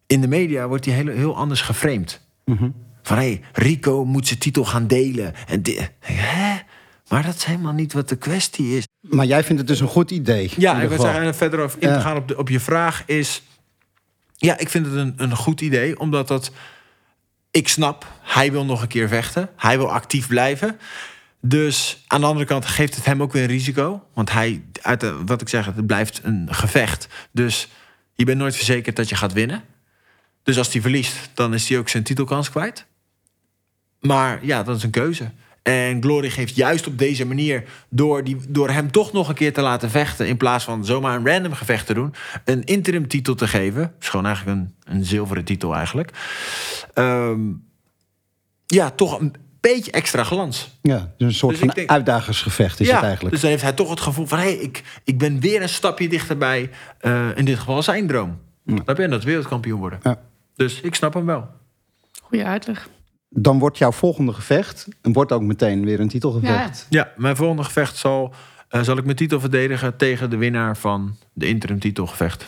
in 0.06 0.20
de 0.20 0.28
media 0.28 0.68
wordt 0.68 0.84
die 0.84 0.92
hele, 0.92 1.12
heel 1.12 1.36
anders 1.36 1.60
geframed. 1.60 2.20
Van 3.02 3.16
hé, 3.18 3.24
hey, 3.24 3.40
Rico 3.52 4.04
moet 4.04 4.26
zijn 4.26 4.38
titel 4.38 4.64
gaan 4.64 4.86
delen. 4.86 5.34
En 5.46 5.62
hè? 5.98 6.58
Maar 7.08 7.22
dat 7.22 7.34
is 7.34 7.44
helemaal 7.44 7.72
niet 7.72 7.92
wat 7.92 8.08
de 8.08 8.16
kwestie 8.16 8.76
is. 8.76 8.86
Maar 9.00 9.26
jij 9.26 9.44
vindt 9.44 9.58
het 9.58 9.68
dus 9.68 9.80
een 9.80 9.86
goed 9.86 10.10
idee. 10.10 10.50
Ja, 10.56 10.80
ik 10.80 10.88
wil 10.88 11.00
zeggen, 11.00 11.22
en 11.22 11.34
verder 11.34 11.60
over 11.60 11.82
in 11.82 11.88
Ja. 11.88 12.00
gaan 12.00 12.16
op, 12.16 12.28
de, 12.28 12.36
op 12.36 12.48
je 12.48 12.60
vraag 12.60 13.02
is... 13.06 13.42
Ja, 14.36 14.58
ik 14.58 14.68
vind 14.68 14.86
het 14.86 14.94
een, 14.94 15.14
een 15.16 15.36
goed 15.36 15.60
idee, 15.60 15.98
omdat 15.98 16.28
dat... 16.28 16.52
Ik 17.50 17.68
snap, 17.68 18.06
hij 18.22 18.52
wil 18.52 18.64
nog 18.64 18.82
een 18.82 18.88
keer 18.88 19.08
vechten. 19.08 19.48
Hij 19.56 19.78
wil 19.78 19.92
actief 19.92 20.26
blijven. 20.28 20.78
Dus 21.40 22.04
aan 22.06 22.20
de 22.20 22.26
andere 22.26 22.46
kant 22.46 22.64
geeft 22.64 22.94
het 22.94 23.04
hem 23.04 23.22
ook 23.22 23.32
weer 23.32 23.42
een 23.42 23.48
risico. 23.48 24.06
Want 24.14 24.32
hij, 24.32 24.62
uit 24.82 25.12
wat 25.26 25.40
ik 25.40 25.48
zeg, 25.48 25.66
het 25.66 25.86
blijft 25.86 26.20
een 26.22 26.48
gevecht. 26.50 27.08
Dus 27.30 27.68
je 28.14 28.24
bent 28.24 28.38
nooit 28.38 28.56
verzekerd 28.56 28.96
dat 28.96 29.08
je 29.08 29.14
gaat 29.14 29.32
winnen. 29.32 29.62
Dus 30.42 30.58
als 30.58 30.72
hij 30.72 30.80
verliest, 30.80 31.30
dan 31.34 31.54
is 31.54 31.68
hij 31.68 31.78
ook 31.78 31.88
zijn 31.88 32.02
titelkans 32.02 32.50
kwijt. 32.50 32.86
Maar 34.00 34.44
ja, 34.44 34.62
dat 34.62 34.76
is 34.76 34.82
een 34.82 34.90
keuze. 34.90 35.30
En 35.62 36.02
Glory 36.02 36.30
geeft 36.30 36.56
juist 36.56 36.86
op 36.86 36.98
deze 36.98 37.26
manier, 37.26 37.64
door, 37.88 38.24
die, 38.24 38.36
door 38.48 38.70
hem 38.70 38.90
toch 38.90 39.12
nog 39.12 39.28
een 39.28 39.34
keer 39.34 39.52
te 39.52 39.60
laten 39.60 39.90
vechten... 39.90 40.28
in 40.28 40.36
plaats 40.36 40.64
van 40.64 40.84
zomaar 40.84 41.16
een 41.16 41.26
random 41.26 41.52
gevecht 41.52 41.86
te 41.86 41.94
doen... 41.94 42.14
een 42.44 42.64
interim 42.64 43.08
titel 43.08 43.34
te 43.34 43.48
geven. 43.48 43.94
is 44.00 44.08
gewoon 44.08 44.26
eigenlijk 44.26 44.58
een, 44.58 44.74
een 44.84 45.04
zilveren 45.04 45.44
titel 45.44 45.74
eigenlijk. 45.74 46.10
Ehm, 46.94 47.40
ja, 48.66 48.90
toch 48.90 49.20
een 49.20 49.34
beetje 49.60 49.90
extra 49.90 50.24
glans. 50.24 50.78
Ja, 50.82 50.98
dus 51.16 51.28
een 51.28 51.34
soort 51.34 51.50
Dus 51.50 51.64
van 51.64 51.68
denk- 51.74 51.88
uitdagersgevecht 51.88 52.80
is 52.80 52.86
ja, 52.86 52.94
het 52.94 53.02
eigenlijk. 53.02 53.32
Dus 53.32 53.40
dan 53.42 53.50
heeft 53.50 53.62
hij 53.62 53.72
toch 53.72 53.90
het 53.90 54.00
gevoel 54.00 54.26
van... 54.26 54.38
hé, 54.38 54.44
hey, 54.44 54.54
ik, 54.54 55.00
ik 55.04 55.18
ben 55.18 55.40
weer 55.40 55.62
een 55.62 55.68
stapje 55.68 56.08
dichterbij... 56.08 56.70
eh, 56.98 57.28
in 57.34 57.44
dit 57.44 57.58
geval 57.58 57.82
zijn 57.82 58.06
droom. 58.06 58.38
Snap 58.66 58.96
je? 58.96 59.02
En 59.02 59.10
dat 59.10 59.24
wereldkampioen 59.24 59.78
worden. 59.80 60.00
Ja. 60.02 60.18
Dus 60.54 60.80
ik 60.80 60.94
snap 60.94 61.14
hem 61.14 61.26
wel. 61.26 61.48
Goeie 62.22 62.44
uitleg. 62.44 62.88
Dan 63.28 63.58
wordt 63.58 63.78
jouw 63.78 63.92
volgende 63.92 64.32
gevecht, 64.32 64.86
en 65.02 65.12
wordt 65.12 65.32
ook 65.32 65.42
meteen 65.42 65.84
weer 65.84 66.00
een 66.00 66.08
titelgevecht. 66.08 66.86
Ja, 66.88 67.12
mijn 67.16 67.36
volgende 67.36 67.64
gevecht 67.64 67.96
zal, 67.96 68.34
eh, 68.68 68.82
zal 68.82 68.96
ik 68.96 69.04
mijn 69.04 69.16
titel 69.16 69.40
verdedigen 69.40 69.96
tegen 69.96 70.30
de 70.30 70.36
winnaar 70.36 70.76
van 70.76 71.16
de 71.32 71.46
interim 71.46 71.78
titelgevecht. 71.78 72.46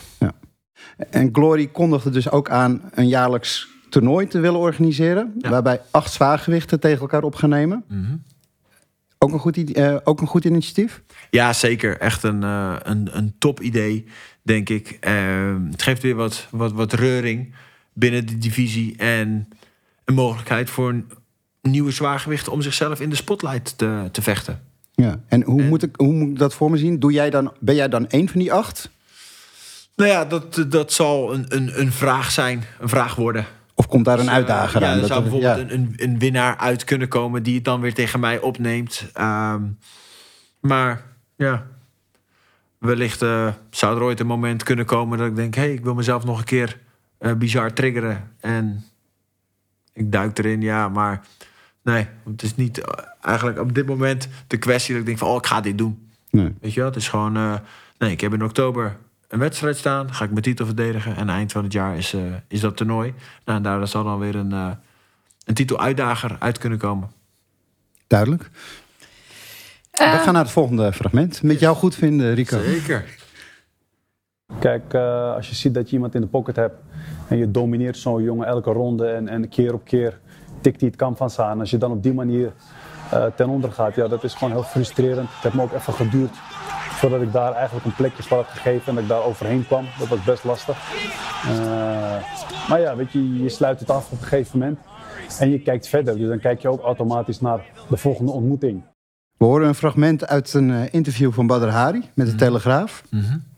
En 1.11 1.29
Glory 1.33 1.67
kondigde 1.67 2.11
dus 2.11 2.31
ook 2.31 2.51
aan 2.51 2.91
een 2.95 3.09
jaarlijks 3.09 3.69
toernooi 3.93 4.27
te 4.27 4.41
willen 4.41 4.61
organiseren. 4.61 5.35
Ja. 5.39 5.51
Waarbij 5.51 5.81
acht 5.91 6.13
zwaargewichten 6.13 6.81
tegen 6.81 7.01
elkaar 7.01 7.23
op 7.23 7.35
gaan 7.35 7.49
nemen. 7.51 7.85
ook, 9.19 9.33
een 9.33 9.39
goed, 9.39 9.73
eh, 9.73 9.97
ook 10.05 10.21
een 10.21 10.27
goed 10.27 10.45
initiatief. 10.45 11.03
Ja, 11.31 11.53
zeker. 11.53 11.99
Echt 11.99 12.23
een, 12.23 12.43
eh, 12.43 12.77
een, 12.83 13.17
een 13.17 13.35
top 13.39 13.61
idee, 13.61 14.05
denk 14.43 14.69
ik. 14.69 14.97
Eh, 15.01 15.55
het 15.71 15.83
geeft 15.83 16.03
weer 16.03 16.15
wat, 16.15 16.47
wat, 16.51 16.73
wat 16.73 16.93
reuring 16.93 17.55
binnen 17.93 18.27
de 18.27 18.39
divisie. 18.39 18.97
En 18.97 19.49
een 20.05 20.15
mogelijkheid 20.15 20.71
voor 20.71 20.89
een 20.89 21.11
nieuwe 21.63 21.91
zwaargewichten 21.91 22.53
om 22.53 22.63
zichzelf 22.63 23.01
in 23.01 23.11
de 23.11 23.17
spotlight 23.17 23.79
te, 23.79 24.09
te 24.13 24.23
vechten. 24.23 24.63
Ja. 24.95 25.21
En 25.29 25.43
hoe, 25.43 25.61
En- 25.63 25.69
Moet 25.69 25.83
ik, 25.83 25.97
hoe 25.97 26.13
moet 26.13 26.29
ik 26.31 26.39
dat 26.39 26.55
voor 26.55 26.71
me 26.71 26.77
zien? 26.77 26.99
Doe 26.99 27.13
jij 27.13 27.31
dan, 27.31 27.53
ben 27.61 27.75
jij 27.75 27.89
dan 27.89 28.09
één 28.09 28.29
van 28.29 28.41
die 28.41 28.53
acht? 28.53 28.91
Nou 29.97 30.11
ja, 30.11 30.25
dat, 30.25 30.65
dat 30.69 30.93
zal 30.93 31.35
een, 31.35 31.45
een, 31.49 31.81
een 31.81 31.93
vraag 31.93 32.31
zijn, 32.31 32.63
een 32.81 32.89
vraag 32.89 33.15
worden. 33.15 33.47
Komt 33.93 34.05
daar 34.05 34.19
een 34.19 34.25
Dus, 34.25 34.29
eh, 34.29 34.35
uitdager 34.35 34.81
ja, 34.81 34.93
aan? 34.93 34.99
Er 34.99 35.07
zou 35.07 35.23
bijvoorbeeld 35.23 35.57
ja. 35.57 35.75
een, 35.75 35.95
een, 35.97 36.19
winnaar 36.19 36.57
uit 36.57 36.85
kunnen 36.85 37.09
komen 37.09 37.43
die 37.43 37.55
het 37.55 37.65
dan 37.65 37.81
weer 37.81 37.95
tegen 37.95 38.21
mij 38.21 38.41
opneemt. 38.41 39.11
Ehm, 39.13 39.63
maar 40.61 41.03
ja, 41.37 41.67
wellicht 42.79 43.23
eh, 43.23 43.49
zou 43.71 43.97
er 43.97 44.03
ooit 44.03 44.21
een 44.21 44.27
moment 44.27 44.63
kunnen 44.63 44.85
komen 44.85 45.19
dat 45.19 45.27
ik 45.27 45.37
denk: 45.37 45.55
hé, 45.55 45.63
hey, 45.63 45.73
ik 45.73 45.85
wil 45.85 45.95
mezelf 45.95 46.25
nog 46.25 46.39
een 46.39 46.45
keer 46.45 46.79
eh, 47.19 47.33
bizar 47.33 47.73
triggeren. 47.73 48.31
En 48.41 48.85
ik 49.93 50.13
duik 50.13 50.39
erin, 50.39 50.61
ja, 50.61 50.89
maar 50.89 51.21
nee, 51.83 52.07
het 52.31 52.43
is 52.43 52.57
niet 52.57 52.81
eigenlijk 53.21 53.59
op 53.59 53.75
dit 53.75 53.87
moment 53.87 54.29
de 54.47 54.59
kwestie 54.59 54.93
dat 54.93 55.01
ik 55.01 55.07
denk: 55.07 55.19
van, 55.19 55.29
oh, 55.29 55.37
ik 55.37 55.47
ga 55.47 55.61
dit 55.61 55.79
doen. 55.79 56.11
Nee. 56.31 56.55
Weet 56.61 56.73
je 56.73 56.81
wel, 56.81 56.89
het 56.89 56.99
is 56.99 57.09
gewoon, 57.09 57.61
nee, 57.99 58.11
ik 58.11 58.21
heb 58.21 58.33
in 58.33 58.45
oktober 58.45 58.97
een 59.33 59.39
wedstrijd 59.39 59.77
staan, 59.77 60.15
ga 60.15 60.25
ik 60.25 60.31
mijn 60.31 60.43
titel 60.43 60.67
verdedigen 60.67 61.17
en 61.17 61.29
eind 61.29 61.53
van 61.53 61.65
het 61.65 61.73
jaar 61.73 61.97
is, 61.97 62.15
eh, 62.15 62.21
is 62.49 62.61
dat 62.61 62.77
toernooi. 62.77 63.15
Nou, 63.45 63.59
en 63.59 63.65
daar 63.65 63.89
zal 63.89 64.05
dan 64.05 64.19
weer 64.19 64.35
een, 64.35 64.53
eh 64.53 64.71
een 65.45 65.55
titeluitdager 65.55 66.37
uit 66.39 66.59
kunnen 66.59 66.79
komen. 66.79 67.11
Duidelijk. 68.07 68.51
We 69.91 69.99
Eh, 69.99 70.23
gaan 70.23 70.33
naar 70.33 70.43
het 70.43 70.53
volgende 70.53 70.93
fragment. 70.93 71.43
Met 71.43 71.61
jou 71.61 71.77
goed 71.77 71.95
vinden, 71.95 72.35
Rico. 72.35 72.61
Zeker. 72.61 73.05
Kijk, 74.59 74.95
eh, 74.95 75.35
als 75.35 75.49
je 75.49 75.55
ziet 75.55 75.75
dat 75.75 75.89
je 75.89 75.95
iemand 75.95 76.15
in 76.15 76.21
de 76.21 76.27
pocket 76.27 76.57
hebt 76.57 76.81
en 77.29 77.37
je 77.37 77.51
domineert 77.51 77.97
zo'n 77.97 78.23
jongen 78.23 78.47
elke 78.47 78.71
ronde 78.71 79.07
en, 79.07 79.29
en 79.29 79.49
keer 79.49 79.73
op 79.73 79.85
keer 79.85 80.19
tikt 80.61 80.81
hij 80.81 80.89
het 80.89 80.99
kamp 80.99 81.17
van 81.17 81.31
zijn. 81.31 81.61
Als 81.61 81.71
je 81.71 81.79
dan 81.79 81.91
op 81.91 82.03
die 82.03 82.15
manier 82.15 82.53
eh, 83.11 83.25
ten 83.37 83.49
onder 83.49 83.73
gaat, 83.73 83.95
ja, 83.95 84.09
dat 84.09 84.25
is 84.25 84.35
gewoon 84.35 84.53
heel 84.53 84.63
frustrerend. 84.63 85.29
Het 85.35 85.43
heeft 85.43 85.55
me 85.55 85.63
ook 85.63 85.73
even 85.73 85.93
geduurd 85.93 86.37
Voordat 87.03 87.23
ik 87.23 87.33
daar 87.33 87.53
eigenlijk 87.53 87.87
een 87.87 87.95
plekje 87.95 88.23
voor 88.23 88.37
had 88.37 88.47
gegeven 88.47 88.87
en 88.87 88.95
dat 88.95 89.03
ik 89.03 89.09
daar 89.09 89.25
overheen 89.25 89.67
kwam. 89.67 89.87
Dat 89.99 90.09
was 90.09 90.25
best 90.25 90.45
lastig. 90.45 90.77
Eh, 91.45 92.69
maar 92.69 92.81
ja, 92.81 92.97
weet 92.97 93.13
je, 93.13 93.43
je 93.43 93.49
sluit 93.49 93.81
het 93.81 93.91
af 93.91 94.11
op 94.11 94.21
een 94.21 94.27
gegeven 94.27 94.59
moment. 94.59 94.79
En 95.39 95.51
je 95.51 95.61
kijkt 95.61 95.89
verder. 95.89 96.19
Dus 96.19 96.29
dan 96.29 96.39
kijk 96.39 96.61
je 96.61 96.69
ook 96.69 96.83
automatisch 96.83 97.41
naar 97.41 97.65
de 97.89 97.97
volgende 97.97 98.33
ontmoeting. 98.33 98.83
We 99.37 99.45
horen 99.45 99.69
een 99.69 99.75
fragment 99.75 100.27
uit 100.27 100.55
een 100.55 100.71
eh, 100.71 100.83
interview 100.91 101.33
van 101.33 101.47
Badr 101.47 101.67
Hari 101.67 102.03
met 102.15 102.27
de 102.27 102.35
Telegraaf. 102.35 103.03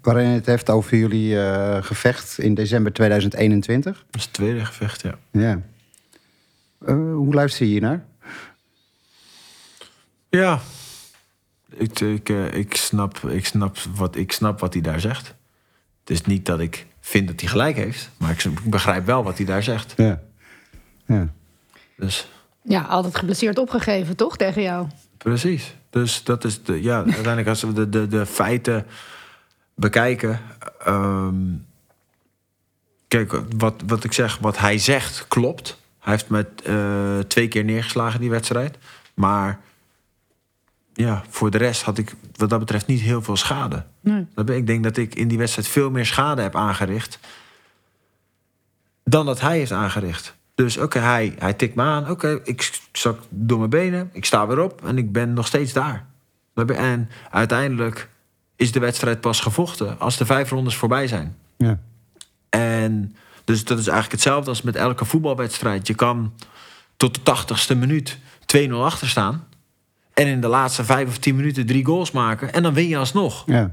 Waarin 0.00 0.28
het 0.28 0.46
heeft 0.46 0.70
over 0.70 0.96
jullie 0.96 1.40
eh, 1.40 1.82
gevecht 1.82 2.38
in 2.38 2.54
december 2.54 2.92
2021. 2.92 3.96
Dat 3.96 4.20
is 4.20 4.24
het 4.24 4.32
tweede 4.32 4.64
gevecht, 4.64 5.02
ja. 5.02 5.14
Ja. 5.30 5.60
Eh, 6.86 6.94
hoe 6.94 7.34
luister 7.34 7.66
je 7.66 7.72
hiernaar? 7.72 8.04
Ja, 10.28 10.60
ik, 11.76 12.00
ik, 12.00 12.28
eh, 12.28 12.54
ik, 12.54 12.76
snap, 12.76 13.18
ik, 13.18 13.46
snap 13.46 13.76
wat, 13.94 14.16
ik 14.16 14.32
snap 14.32 14.60
wat 14.60 14.72
hij 14.72 14.82
daar 14.82 15.00
zegt. 15.00 15.34
Het 16.00 16.10
is 16.10 16.22
niet 16.22 16.46
dat 16.46 16.60
ik 16.60 16.86
vind 17.00 17.28
dat 17.28 17.40
hij 17.40 17.48
gelijk 17.48 17.76
heeft, 17.76 18.10
maar 18.16 18.30
ik, 18.30 18.70
begrijp 18.70 19.06
wel 19.06 19.22
wat 19.24 19.36
hij 19.36 19.46
daar 19.46 19.62
zegt. 19.62 19.94
Ja. 19.96 20.20
ja. 21.06 21.28
Dus 21.96 22.28
Ja, 22.62 22.80
altijd 22.82 23.16
geblesseerd 23.16 23.58
opgegeven, 23.58 24.16
toch, 24.16 24.36
tegen 24.36 24.62
jou? 24.62 24.86
precies. 25.18 25.74
Dus 25.90 26.24
dat 26.24 26.44
is 26.44 26.62
de, 26.62 26.82
ja, 26.82 26.96
uiteindelijk 26.96 27.48
als 27.48 27.62
we 27.62 27.72
de, 27.72 27.88
de, 27.88 28.06
de 28.06 28.26
feiten 28.26 28.86
bekijken. 29.74 30.40
ehm, 30.84 31.34
kijk, 33.08 33.40
wat, 33.56 33.82
wat 33.86 34.04
ik 34.04 34.12
zeg, 34.12 34.38
wat 34.38 34.58
hij 34.58 34.78
zegt 34.78 35.28
klopt. 35.28 35.80
Hij 35.98 36.12
heeft 36.12 36.28
met 36.28 36.46
eh, 36.64 37.18
twee 37.18 37.48
keer 37.48 37.64
neergeslagen 37.64 38.20
die 38.20 38.30
wedstrijd. 38.30 38.78
Maar 39.14 39.60
ja, 40.94 41.24
voor 41.28 41.50
de 41.50 41.58
rest 41.58 41.82
had 41.82 41.98
ik 41.98 42.14
wat 42.36 42.50
dat 42.50 42.58
betreft 42.58 42.86
niet 42.86 43.00
heel 43.00 43.22
veel 43.22 43.36
schade. 43.36 43.84
Nee. 44.00 44.26
Ik 44.44 44.66
denk 44.66 44.82
dat 44.82 44.96
ik 44.96 45.14
in 45.14 45.28
die 45.28 45.38
wedstrijd 45.38 45.68
veel 45.68 45.90
meer 45.90 46.06
schade 46.06 46.42
heb 46.42 46.56
aangericht. 46.56 47.18
dan 49.04 49.26
dat 49.26 49.40
hij 49.40 49.58
heeft 49.58 49.72
aangericht. 49.72 50.34
Dus 50.54 50.76
oké, 50.76 50.98
hij, 50.98 51.34
hij 51.38 51.52
tikt 51.52 51.74
me 51.74 51.82
aan. 51.82 52.10
Oké, 52.10 52.40
ik 52.44 52.80
zak 52.92 53.18
door 53.28 53.58
mijn 53.58 53.70
benen. 53.70 54.10
Ik 54.12 54.24
sta 54.24 54.46
weer 54.46 54.60
op 54.60 54.84
en 54.84 54.98
ik 54.98 55.12
ben 55.12 55.32
nog 55.32 55.46
steeds 55.46 55.72
daar. 55.72 56.06
En 56.66 57.10
uiteindelijk 57.30 58.08
is 58.56 58.72
de 58.72 58.80
wedstrijd 58.80 59.20
pas 59.20 59.40
gevochten 59.40 59.98
als 59.98 60.16
de 60.16 60.26
vijf 60.26 60.50
rondes 60.50 60.76
voorbij 60.76 61.06
zijn. 61.06 61.36
ja. 61.56 61.78
En 62.48 63.16
dus 63.44 63.64
dat 63.64 63.78
is 63.78 63.86
eigenlijk 63.86 64.12
hetzelfde 64.12 64.50
als 64.50 64.62
met 64.62 64.76
elke 64.76 65.04
voetbalwedstrijd. 65.04 65.86
Je 65.86 65.94
kan 65.94 66.32
tot 66.96 67.14
de 67.14 67.22
tachtigste 67.22 67.74
minuut 67.74 68.18
2-0 68.56 68.70
achter 68.70 69.08
staan. 69.08 69.46
En 70.14 70.26
in 70.26 70.40
de 70.40 70.46
laatste 70.48 70.84
vijf 70.84 71.08
of 71.08 71.18
tien 71.18 71.36
minuten 71.36 71.66
drie 71.66 71.84
goals 71.84 72.10
maken. 72.10 72.52
En 72.52 72.62
dan 72.62 72.74
win 72.74 72.88
je 72.88 72.96
alsnog. 72.96 73.42
ja. 73.46 73.70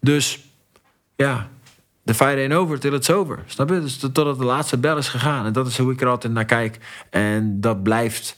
Dus 0.00 0.44
ja, 1.16 1.48
de 2.02 2.14
fight 2.14 2.36
ain't 2.36 2.52
over 2.52 2.80
till 2.80 2.92
it's 2.94 3.10
over. 3.10 3.38
Snap 3.46 3.68
je? 3.68 3.80
Dus 3.80 3.96
tot- 3.98 4.14
totdat 4.14 4.38
de 4.38 4.44
laatste 4.44 4.78
bel 4.78 4.96
is 4.96 5.08
gegaan. 5.08 5.46
En 5.46 5.52
dat 5.52 5.66
is 5.66 5.78
hoe 5.78 5.92
ik 5.92 6.00
er 6.00 6.08
altijd 6.08 6.32
naar 6.32 6.44
kijk. 6.44 6.78
En 7.10 7.60
dat 7.60 7.82
blijft 7.82 8.36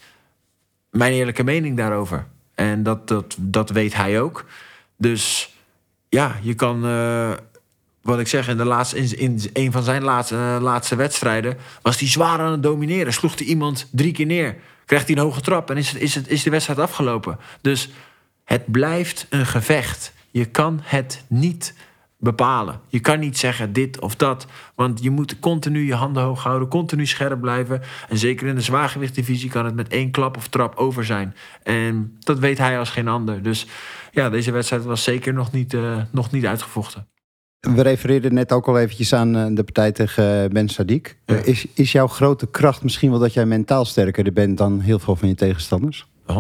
mijn 0.91 1.13
eerlijke 1.13 1.45
mening 1.45 1.77
daarover. 1.77 2.27
En 2.55 2.83
dat, 2.83 3.09
dat, 3.09 3.37
dat 3.41 3.71
weet 3.71 3.95
hij 3.95 4.21
ook. 4.21 4.45
Dus 4.97 5.55
ja, 6.09 6.37
je 6.43 6.55
kan... 6.55 6.85
eh, 6.85 7.31
wat 8.07 8.19
ik 8.19 8.29
zeg, 8.29 8.49
in, 8.49 8.57
de 8.57 8.65
laatste, 8.65 8.99
in, 8.99 9.19
in 9.19 9.41
een 9.53 9.73
van 9.73 9.83
zijn 9.83 10.03
laatste, 10.03 10.35
eh, 10.35 10.57
laatste 10.61 10.97
wedstrijden... 10.97 11.57
was 11.83 11.99
hij 11.99 12.09
zwaar 12.09 12.39
aan 12.39 12.53
het 12.53 12.63
domineren. 12.63 13.13
Sloeg 13.13 13.39
hij 13.39 13.47
iemand 13.47 13.89
drie 13.93 14.13
keer 14.13 14.27
neer. 14.27 14.57
Krijgt 14.85 15.07
hij 15.07 15.17
een 15.17 15.23
hoge 15.23 15.41
trap 15.41 15.71
en 15.71 15.77
is, 15.77 15.95
is, 15.95 16.15
het, 16.15 16.29
is 16.29 16.43
de 16.43 16.51
wedstrijd 16.51 16.79
afgelopen. 16.79 17.39
Dus 17.61 17.91
het 18.45 18.71
blijft 18.71 19.27
een 19.31 19.47
gevecht. 19.47 20.13
Je 20.31 20.45
kan 20.45 20.81
het 20.83 21.25
niet 21.27 21.75
bepalen. 22.19 22.81
Je 22.89 23.01
kan 23.01 23.19
niet 23.19 23.39
zeggen 23.39 23.73
dit 23.73 24.01
of 24.01 24.17
dat. 24.17 24.47
Want 24.75 25.03
je 25.03 25.11
moet 25.11 25.39
continu 25.39 25.87
je 25.87 25.95
handen 25.95 26.23
hoog 26.23 26.43
houden, 26.43 26.69
continu 26.69 27.07
scherp 27.07 27.41
blijven. 27.41 27.83
En 28.09 28.19
zeker 28.19 28.47
in 28.47 28.55
de 28.55 28.61
zwaargewichtdivisie 28.61 29.51
kan 29.51 29.65
het 29.65 29.75
met 29.75 29.89
één 29.89 30.11
klap 30.11 30.37
of 30.37 30.49
trap 30.49 30.77
over 30.77 31.05
zijn. 31.05 31.35
En 31.63 32.17
dat 32.19 32.39
weet 32.39 32.59
hij 32.59 32.79
als 32.79 32.91
geen 32.91 33.09
ander. 33.09 33.43
Dus 33.43 33.67
ja, 34.13 34.31
deze 34.31 34.51
wedstrijd 34.51 34.85
was 34.85 35.03
zeker 35.03 35.33
nog 35.33 35.53
niet, 35.53 35.75
eh, 35.75 35.97
nog 36.11 36.31
niet 36.31 36.47
uitgevochten. 36.47 37.07
We 37.61 37.83
refereerden 37.83 38.35
net 38.35 38.53
ook 38.53 38.69
al 38.69 38.79
eventjes 38.79 39.13
aan 39.13 39.37
eh, 39.37 39.47
de 39.51 39.65
partij 39.65 39.93
tegen 39.93 40.45
eh, 40.45 40.51
Ben 40.51 40.69
Sadiq. 40.71 41.17
Ja. 41.25 41.35
Eh, 41.35 41.47
is, 41.47 41.67
is 41.75 41.93
jouw 41.93 42.07
grote 42.07 42.47
kracht 42.47 42.83
misschien 42.83 43.11
wel 43.11 43.19
dat 43.19 43.33
jij 43.33 43.47
mentaal 43.47 43.85
sterker 43.85 44.33
bent 44.33 44.59
dan 44.59 44.81
heel 44.81 44.99
veel 44.99 45.17
van 45.17 45.29
je 45.29 45.35
tegenstanders? 45.35 46.07
100% 46.23 46.33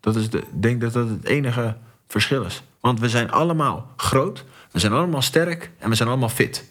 Dat 0.00 0.16
is 0.16 0.30
de, 0.30 0.38
ik 0.38 0.62
denk 0.62 0.80
dat 0.80 0.92
dat 0.92 1.08
het 1.08 1.24
enige 1.24 1.76
verschil 2.06 2.44
is. 2.44 2.62
Want 2.80 3.00
we 3.00 3.08
zijn 3.08 3.30
allemaal 3.30 3.92
groot, 3.96 4.44
we 4.70 4.78
zijn 4.78 4.92
allemaal 4.92 5.22
sterk 5.22 5.70
en 5.78 5.88
we 5.88 5.94
zijn 5.94 6.08
allemaal 6.08 6.28
fit. 6.28 6.64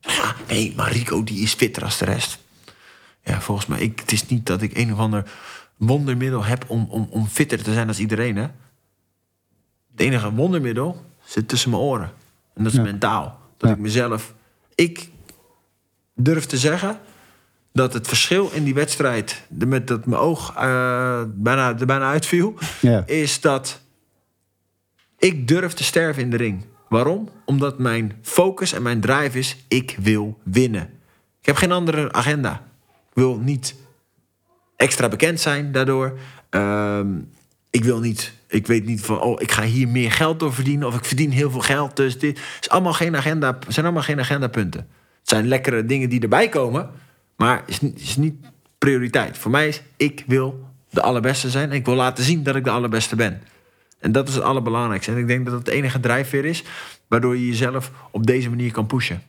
Ja, 0.00 0.34
nee, 0.48 0.72
maar 0.76 0.92
Rico 0.92 1.24
die 1.24 1.42
is 1.42 1.54
fitter 1.54 1.84
als 1.84 1.98
de 1.98 2.04
rest. 2.04 2.38
Ja, 3.22 3.40
volgens 3.40 3.66
mij, 3.66 3.80
ik, 3.80 4.00
het 4.00 4.12
is 4.12 4.26
niet 4.26 4.46
dat 4.46 4.62
ik 4.62 4.76
een 4.76 4.92
of 4.92 4.98
ander 4.98 5.30
wondermiddel 5.76 6.44
heb 6.44 6.64
om, 6.68 6.86
om, 6.90 7.06
om 7.10 7.26
fitter 7.26 7.62
te 7.62 7.72
zijn 7.72 7.88
als 7.88 7.98
iedereen. 7.98 8.36
Hè? 8.36 8.46
Het 9.90 10.00
enige 10.00 10.32
wondermiddel 10.32 11.04
zit 11.24 11.48
tussen 11.48 11.70
mijn 11.70 11.82
oren. 11.82 12.12
En 12.54 12.62
dat 12.64 12.72
is 12.72 12.78
Ja. 12.78 12.84
mentaal. 12.84 13.40
Dat 13.56 13.68
Ja. 13.68 13.74
ik 13.74 13.80
mezelf... 13.82 14.34
Ik 14.74 15.08
durf 16.14 16.46
te 16.46 16.58
zeggen 16.58 16.98
dat 17.72 17.92
het 17.92 18.08
verschil 18.08 18.50
in 18.52 18.64
die 18.64 18.74
wedstrijd... 18.74 19.42
met 19.48 19.86
dat 19.86 20.06
mijn 20.06 20.20
oog 20.20 20.54
eh, 20.56 21.22
bijna, 21.28 21.78
er 21.78 21.86
bijna 21.86 22.10
uitviel... 22.10 22.54
Ja. 22.80 23.02
is 23.06 23.40
dat 23.40 23.80
ik 25.18 25.48
durf 25.48 25.72
te 25.72 25.84
sterven 25.84 26.22
in 26.22 26.30
de 26.30 26.36
ring. 26.36 26.64
Waarom? 26.88 27.28
Omdat 27.44 27.78
mijn 27.78 28.12
focus 28.22 28.72
en 28.72 28.82
mijn 28.82 29.00
drive 29.00 29.38
is... 29.38 29.56
ik 29.68 29.96
wil 30.00 30.38
winnen. 30.42 30.82
Ik 31.40 31.46
heb 31.46 31.56
geen 31.56 31.72
andere 31.72 32.12
agenda. 32.12 32.52
Ik 33.08 33.14
wil 33.14 33.38
niet 33.38 33.74
extra 34.76 35.08
bekend 35.08 35.40
zijn 35.40 35.72
daardoor. 35.72 36.18
Ehm, 36.50 37.08
ik 37.70 37.84
wil 37.84 38.00
niet... 38.00 38.32
Ik 38.54 38.66
weet 38.66 38.84
niet 38.84 39.00
van, 39.00 39.20
oh, 39.20 39.40
ik 39.40 39.52
ga 39.52 39.62
hier 39.62 39.88
meer 39.88 40.12
geld 40.12 40.40
door 40.40 40.54
verdienen... 40.54 40.86
of 40.86 40.96
ik 40.96 41.04
verdien 41.04 41.30
heel 41.30 41.50
veel 41.50 41.60
geld. 41.60 41.96
Dus 41.96 42.18
dit 42.18 42.40
is 42.60 42.68
allemaal 42.68 42.92
geen 42.92 43.16
agenda, 43.16 43.58
zijn 43.68 43.86
allemaal 43.86 44.02
geen 44.04 44.20
agendapunten. 44.20 44.80
Het 45.20 45.28
zijn 45.28 45.48
lekkere 45.48 45.86
dingen 45.86 46.08
die 46.08 46.20
erbij 46.20 46.48
komen... 46.48 46.90
maar 47.36 47.62
is, 47.66 47.80
niet- 47.80 48.00
is 48.00 48.16
niet 48.16 48.34
prioriteit. 48.78 49.38
Voor 49.38 49.50
mij 49.50 49.68
is, 49.68 49.82
ik 49.96 50.24
wil 50.26 50.68
de 50.90 51.02
allerbeste 51.02 51.50
zijn... 51.50 51.70
en 51.70 51.76
ik 51.76 51.84
wil 51.84 51.94
laten 51.94 52.24
zien 52.24 52.42
dat 52.42 52.56
ik 52.56 52.64
de 52.64 52.70
allerbeste 52.70 53.16
ben. 53.16 53.42
En 53.98 54.12
dat 54.12 54.28
is 54.28 54.34
het 54.34 54.44
allerbelangrijkste. 54.44 55.12
En 55.12 55.18
ik 55.18 55.26
denk 55.26 55.44
dat 55.44 55.54
dat 55.54 55.66
het 55.66 55.74
enige 55.74 56.00
drijfveer 56.00 56.44
is... 56.44 56.64
waardoor 57.08 57.36
je 57.36 57.46
jezelf 57.46 57.90
op 58.10 58.26
deze 58.26 58.48
manier 58.50 58.72
kan 58.72 58.86
pushen. 58.86 59.22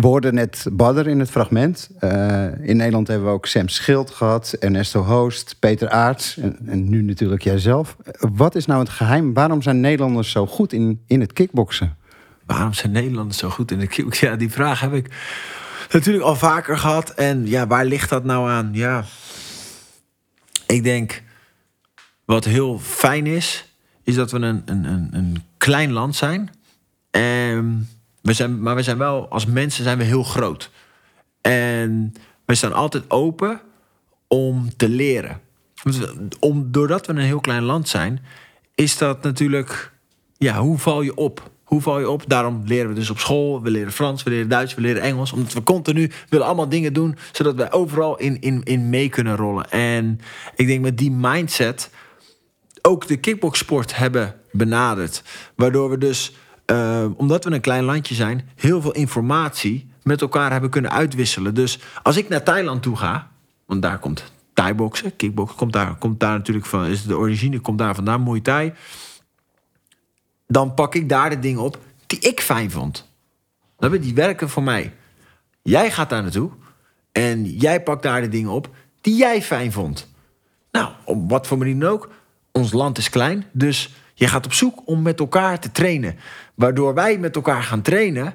We 0.00 0.06
hoorden 0.06 0.34
net 0.34 0.66
Badder 0.72 1.06
in 1.06 1.18
het 1.18 1.30
fragment. 1.30 1.90
Eh, 1.98 2.44
in 2.44 2.76
Nederland 2.76 3.08
hebben 3.08 3.26
we 3.26 3.32
ook 3.32 3.46
Sam 3.46 3.68
Schild 3.68 4.10
gehad, 4.10 4.52
Ernesto 4.52 5.02
Hoost, 5.02 5.56
Peter 5.58 5.88
Aarts 5.88 6.36
en, 6.36 6.58
en 6.66 6.88
nu 6.88 7.02
natuurlijk 7.02 7.42
jijzelf. 7.42 7.96
Wat 8.18 8.54
is 8.54 8.66
nou 8.66 8.80
het 8.80 8.88
geheim? 8.88 9.34
Waarom 9.34 9.62
zijn 9.62 9.80
Nederlanders 9.80 10.30
zo 10.30 10.46
goed 10.46 10.72
in, 10.72 11.02
in 11.06 11.20
het 11.20 11.32
kickboksen? 11.32 11.96
Waarom 12.46 12.72
zijn 12.72 12.92
Nederlanders 12.92 13.38
zo 13.38 13.48
goed 13.48 13.70
in 13.70 13.78
de 13.78 13.86
kick? 13.86 14.14
Ja, 14.14 14.36
die 14.36 14.50
vraag 14.50 14.80
heb 14.80 14.92
ik 14.92 15.10
natuurlijk 15.92 16.24
al 16.24 16.36
vaker 16.36 16.78
gehad. 16.78 17.10
En 17.10 17.46
ja, 17.46 17.66
waar 17.66 17.84
ligt 17.84 18.10
dat 18.10 18.24
nou 18.24 18.50
aan? 18.50 18.70
Ja, 18.72 19.04
ik 20.66 20.82
denk 20.82 21.22
wat 22.24 22.44
heel 22.44 22.78
fijn 22.78 23.26
is, 23.26 23.74
is 24.02 24.14
dat 24.14 24.30
we 24.30 24.38
een, 24.38 24.62
een, 24.64 24.84
een, 24.84 25.08
een 25.12 25.44
klein 25.56 25.92
land 25.92 26.16
zijn. 26.16 26.50
En 27.10 27.88
we 28.22 28.32
zijn. 28.32 28.62
Maar 28.62 28.74
we 28.74 28.82
zijn 28.82 28.98
wel, 28.98 29.28
als 29.28 29.46
mensen 29.46 29.84
zijn 29.84 29.98
we 29.98 30.04
heel 30.04 30.22
groot. 30.22 30.70
En 31.40 32.12
we 32.44 32.54
staan 32.54 32.72
altijd 32.72 33.10
open 33.10 33.60
om 34.28 34.76
te 34.76 34.88
leren. 34.88 35.40
Om, 36.40 36.70
doordat 36.70 37.06
we 37.06 37.12
een 37.12 37.18
heel 37.18 37.40
klein 37.40 37.62
land 37.62 37.88
zijn, 37.88 38.24
is 38.74 38.98
dat 38.98 39.22
natuurlijk 39.22 39.92
ja, 40.36 40.60
hoe 40.60 40.78
val 40.78 41.02
je 41.02 41.14
op? 41.14 41.50
Hoe 41.64 41.80
val 41.80 41.98
je 41.98 42.10
op? 42.10 42.24
Daarom 42.26 42.62
leren 42.64 42.88
we 42.88 42.94
dus 42.94 43.10
op 43.10 43.18
school. 43.18 43.62
We 43.62 43.70
leren 43.70 43.92
Frans, 43.92 44.22
we 44.22 44.30
leren 44.30 44.48
Duits, 44.48 44.74
we 44.74 44.80
leren 44.80 45.02
Engels. 45.02 45.32
Omdat 45.32 45.52
we 45.52 45.62
continu 45.62 46.10
willen 46.28 46.46
allemaal 46.46 46.68
dingen 46.68 46.92
doen... 46.92 47.16
zodat 47.32 47.54
wij 47.54 47.72
overal 47.72 48.18
in, 48.18 48.40
in, 48.40 48.62
in 48.62 48.88
mee 48.90 49.08
kunnen 49.08 49.36
rollen. 49.36 49.70
En 49.70 50.20
ik 50.54 50.66
denk 50.66 50.80
met 50.80 50.98
die 50.98 51.10
mindset... 51.10 51.90
ook 52.82 53.06
de 53.06 53.16
kickboxsport 53.16 53.96
hebben 53.96 54.34
benaderd. 54.52 55.22
Waardoor 55.54 55.90
we 55.90 55.98
dus, 55.98 56.36
eh, 56.70 57.04
omdat 57.16 57.44
we 57.44 57.50
een 57.50 57.60
klein 57.60 57.84
landje 57.84 58.14
zijn... 58.14 58.48
heel 58.56 58.80
veel 58.80 58.92
informatie 58.92 59.88
met 60.02 60.20
elkaar 60.20 60.50
hebben 60.50 60.70
kunnen 60.70 60.90
uitwisselen. 60.90 61.54
Dus 61.54 61.78
als 62.02 62.16
ik 62.16 62.28
naar 62.28 62.42
Thailand 62.42 62.82
toe 62.82 62.96
ga... 62.96 63.30
want 63.66 63.82
daar 63.82 63.98
komt 63.98 64.32
Thai-boksen, 64.52 65.16
kickboksen... 65.16 65.56
komt 65.56 65.72
daar, 65.72 65.94
komt 65.94 66.20
daar 66.20 66.36
natuurlijk 66.36 66.66
van... 66.66 66.86
is 66.86 67.04
de 67.04 67.16
origine 67.16 67.60
komt 67.60 67.78
daar 67.78 67.94
vandaan, 67.94 68.22
Muay 68.22 68.40
Thai 68.40 68.72
dan 70.50 70.74
pak 70.74 70.94
ik 70.94 71.08
daar 71.08 71.30
de 71.30 71.38
dingen 71.38 71.62
op 71.62 71.78
die 72.06 72.18
ik 72.18 72.40
fijn 72.40 72.70
vond. 72.70 73.08
Die 74.00 74.14
werken 74.14 74.48
voor 74.48 74.62
mij. 74.62 74.92
Jij 75.62 75.90
gaat 75.90 76.10
daar 76.10 76.22
naartoe 76.22 76.50
en 77.12 77.44
jij 77.44 77.82
pakt 77.82 78.02
daar 78.02 78.20
de 78.20 78.28
dingen 78.28 78.50
op 78.50 78.68
die 79.00 79.16
jij 79.16 79.42
fijn 79.42 79.72
vond. 79.72 80.08
Nou, 80.72 80.92
op 81.04 81.30
wat 81.30 81.46
voor 81.46 81.58
manier 81.58 81.78
dan 81.78 81.90
ook. 81.90 82.10
Ons 82.52 82.72
land 82.72 82.98
is 82.98 83.10
klein, 83.10 83.44
dus 83.52 83.94
Je 84.20 84.28
gaat 84.28 84.46
op 84.46 84.52
zoek 84.52 84.82
om 84.84 85.02
met 85.02 85.20
elkaar 85.20 85.60
te 85.60 85.72
trainen. 85.72 86.16
Waardoor 86.54 86.94
wij 86.94 87.18
met 87.18 87.36
elkaar 87.36 87.62
gaan 87.62 87.82
trainen. 87.82 88.34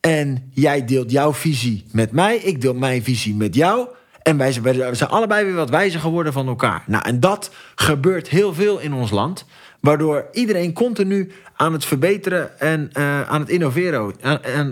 En 0.00 0.50
jij 0.52 0.84
deelt 0.84 1.10
jouw 1.10 1.32
visie 1.32 1.84
met 1.92 2.12
mij. 2.12 2.36
Ik 2.36 2.60
deel 2.60 2.74
mijn 2.74 3.02
visie 3.02 3.34
met 3.34 3.54
jou. 3.54 3.88
En 4.22 4.36
wij 4.36 4.52
zijn, 4.52 5.10
allebei 5.10 5.44
weer 5.44 5.54
wat 5.54 5.70
wijzer 5.70 6.00
geworden 6.00 6.32
van 6.32 6.46
elkaar. 6.48 6.82
Nou, 6.86 7.04
en 7.04 7.20
dat 7.20 7.50
gebeurt 7.74 8.28
heel 8.28 8.54
veel 8.54 8.78
in 8.78 8.92
ons 8.92 9.10
land. 9.10 9.44
Waardoor 9.80 10.26
iedereen 10.32 10.72
continu 10.72 11.32
aan 11.56 11.72
het 11.72 11.84
verbeteren 11.84 12.58
en 12.58 12.90
eh, 12.92 13.22
aan, 13.22 13.40
het 13.40 13.48
innoveren, 13.48 14.14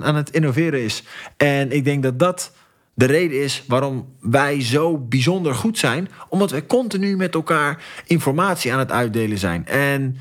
aan, 0.02 0.16
het 0.16 0.30
innoveren 0.30 0.82
is. 0.82 1.02
En 1.36 1.72
ik 1.72 1.84
denk 1.84 2.02
dat 2.02 2.18
dat 2.18 2.52
de 2.94 3.04
reden 3.04 3.42
is 3.42 3.64
waarom 3.66 4.08
wij 4.20 4.62
zo 4.62 4.98
bijzonder 4.98 5.54
goed 5.54 5.78
zijn. 5.78 6.08
Omdat 6.28 6.50
wij 6.50 6.66
continu 6.66 7.16
met 7.16 7.34
elkaar 7.34 7.82
informatie 8.06 8.72
aan 8.72 8.78
het 8.78 8.92
uitdelen 8.92 9.38
zijn. 9.38 9.66
En 9.66 10.16